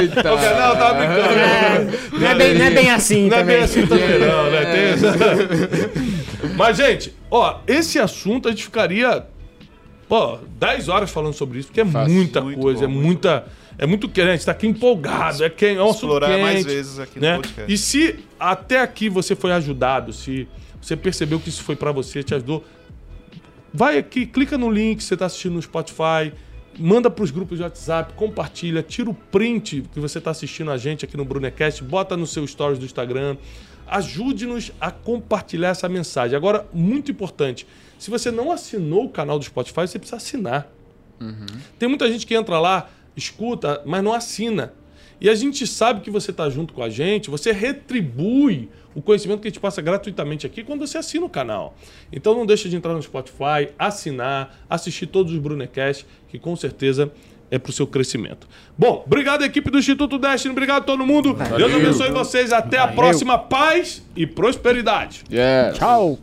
Eita. 0.00 0.34
O 0.34 0.36
canal 0.36 0.76
tá 0.76 0.94
brincando. 0.94 1.20
É, 1.20 1.86
não, 2.12 2.26
é 2.26 2.34
bem, 2.34 2.54
não 2.54 2.64
é 2.64 2.70
bem 2.70 2.90
assim 2.90 3.28
não 3.28 3.38
também. 3.38 3.44
Não 3.46 3.52
é 3.52 3.56
bem 3.56 3.62
assim 3.62 3.86
também, 3.86 4.18
não, 4.18 4.50
né? 4.50 4.64
Tem 4.64 4.84
essa... 4.86 6.17
Mas, 6.56 6.76
gente, 6.76 7.14
ó, 7.30 7.60
esse 7.66 7.98
assunto 7.98 8.48
a 8.48 8.50
gente 8.50 8.64
ficaria, 8.64 9.26
pô, 10.08 10.38
10 10.58 10.88
horas 10.88 11.10
falando 11.10 11.34
sobre 11.34 11.58
isso, 11.58 11.68
porque 11.68 11.80
é 11.80 11.86
Fácil, 11.86 12.14
muita 12.14 12.42
coisa, 12.42 12.86
bom, 12.86 12.92
é 12.92 13.02
muita... 13.02 13.46
É 13.80 13.86
muito 13.86 14.08
quente, 14.08 14.28
a 14.28 14.32
gente 14.32 14.44
tá 14.44 14.50
aqui 14.50 14.66
empolgado, 14.66 15.44
é, 15.44 15.48
quente, 15.48 15.78
é 15.78 15.82
um 15.84 15.90
Explorar 15.90 16.26
quente, 16.30 16.42
mais 16.42 16.64
vezes 16.64 16.98
aqui 16.98 17.20
né? 17.20 17.36
no 17.36 17.42
podcast. 17.42 17.72
E 17.72 17.78
se 17.78 18.18
até 18.40 18.80
aqui 18.80 19.08
você 19.08 19.36
foi 19.36 19.52
ajudado, 19.52 20.12
se 20.12 20.48
você 20.82 20.96
percebeu 20.96 21.38
que 21.38 21.48
isso 21.48 21.62
foi 21.62 21.76
para 21.76 21.92
você, 21.92 22.24
te 22.24 22.34
ajudou, 22.34 22.64
Vai 23.72 23.98
aqui, 23.98 24.24
clica 24.26 24.56
no 24.56 24.70
link, 24.70 25.02
você 25.02 25.14
está 25.14 25.26
assistindo 25.26 25.54
no 25.54 25.62
Spotify, 25.62 26.32
manda 26.78 27.10
para 27.10 27.22
os 27.22 27.30
grupos 27.30 27.58
de 27.58 27.64
WhatsApp, 27.64 28.14
compartilha, 28.14 28.82
tira 28.82 29.10
o 29.10 29.14
print 29.14 29.84
que 29.92 30.00
você 30.00 30.18
está 30.18 30.30
assistindo 30.30 30.70
a 30.70 30.76
gente 30.76 31.04
aqui 31.04 31.16
no 31.16 31.24
Brunecast, 31.24 31.84
bota 31.84 32.16
no 32.16 32.26
seu 32.26 32.46
stories 32.46 32.78
do 32.78 32.86
Instagram. 32.86 33.36
Ajude-nos 33.90 34.72
a 34.80 34.90
compartilhar 34.90 35.70
essa 35.70 35.88
mensagem. 35.88 36.36
Agora, 36.36 36.66
muito 36.72 37.10
importante, 37.10 37.66
se 37.98 38.10
você 38.10 38.30
não 38.30 38.52
assinou 38.52 39.04
o 39.04 39.08
canal 39.10 39.38
do 39.38 39.44
Spotify, 39.44 39.80
você 39.80 39.98
precisa 39.98 40.16
assinar. 40.16 40.70
Uhum. 41.20 41.46
Tem 41.78 41.88
muita 41.88 42.10
gente 42.10 42.26
que 42.26 42.34
entra 42.34 42.60
lá, 42.60 42.88
escuta, 43.16 43.82
mas 43.84 44.02
não 44.02 44.12
assina. 44.12 44.72
E 45.20 45.28
a 45.28 45.34
gente 45.34 45.66
sabe 45.66 46.00
que 46.00 46.10
você 46.10 46.30
está 46.30 46.48
junto 46.48 46.72
com 46.72 46.82
a 46.82 46.88
gente, 46.88 47.28
você 47.28 47.50
retribui 47.50 48.68
o 48.94 49.02
conhecimento 49.02 49.40
que 49.40 49.48
a 49.48 49.50
gente 49.50 49.60
passa 49.60 49.82
gratuitamente 49.82 50.46
aqui 50.46 50.62
quando 50.62 50.86
você 50.86 50.98
assina 50.98 51.26
o 51.26 51.28
canal. 51.28 51.76
Então 52.12 52.34
não 52.34 52.46
deixe 52.46 52.68
de 52.68 52.76
entrar 52.76 52.94
no 52.94 53.02
Spotify, 53.02 53.70
assinar, 53.76 54.56
assistir 54.70 55.06
todos 55.06 55.32
os 55.32 55.38
Brunecast, 55.38 56.06
que 56.28 56.38
com 56.38 56.54
certeza 56.54 57.12
é 57.50 57.58
para 57.58 57.70
o 57.70 57.72
seu 57.72 57.86
crescimento. 57.86 58.46
Bom, 58.76 59.02
obrigado 59.06 59.44
equipe 59.44 59.70
do 59.70 59.78
Instituto 59.78 60.18
Destiny, 60.18 60.52
obrigado 60.52 60.82
a 60.82 60.86
todo 60.86 61.06
mundo. 61.06 61.34
Valeu. 61.34 61.68
Deus 61.68 61.74
abençoe 61.74 62.10
vocês. 62.10 62.52
Até 62.52 62.78
Valeu. 62.78 62.92
a 62.92 62.96
próxima. 62.96 63.38
Paz 63.38 64.02
e 64.16 64.26
prosperidade. 64.26 65.24
Yeah. 65.30 65.76
Tchau. 65.78 66.18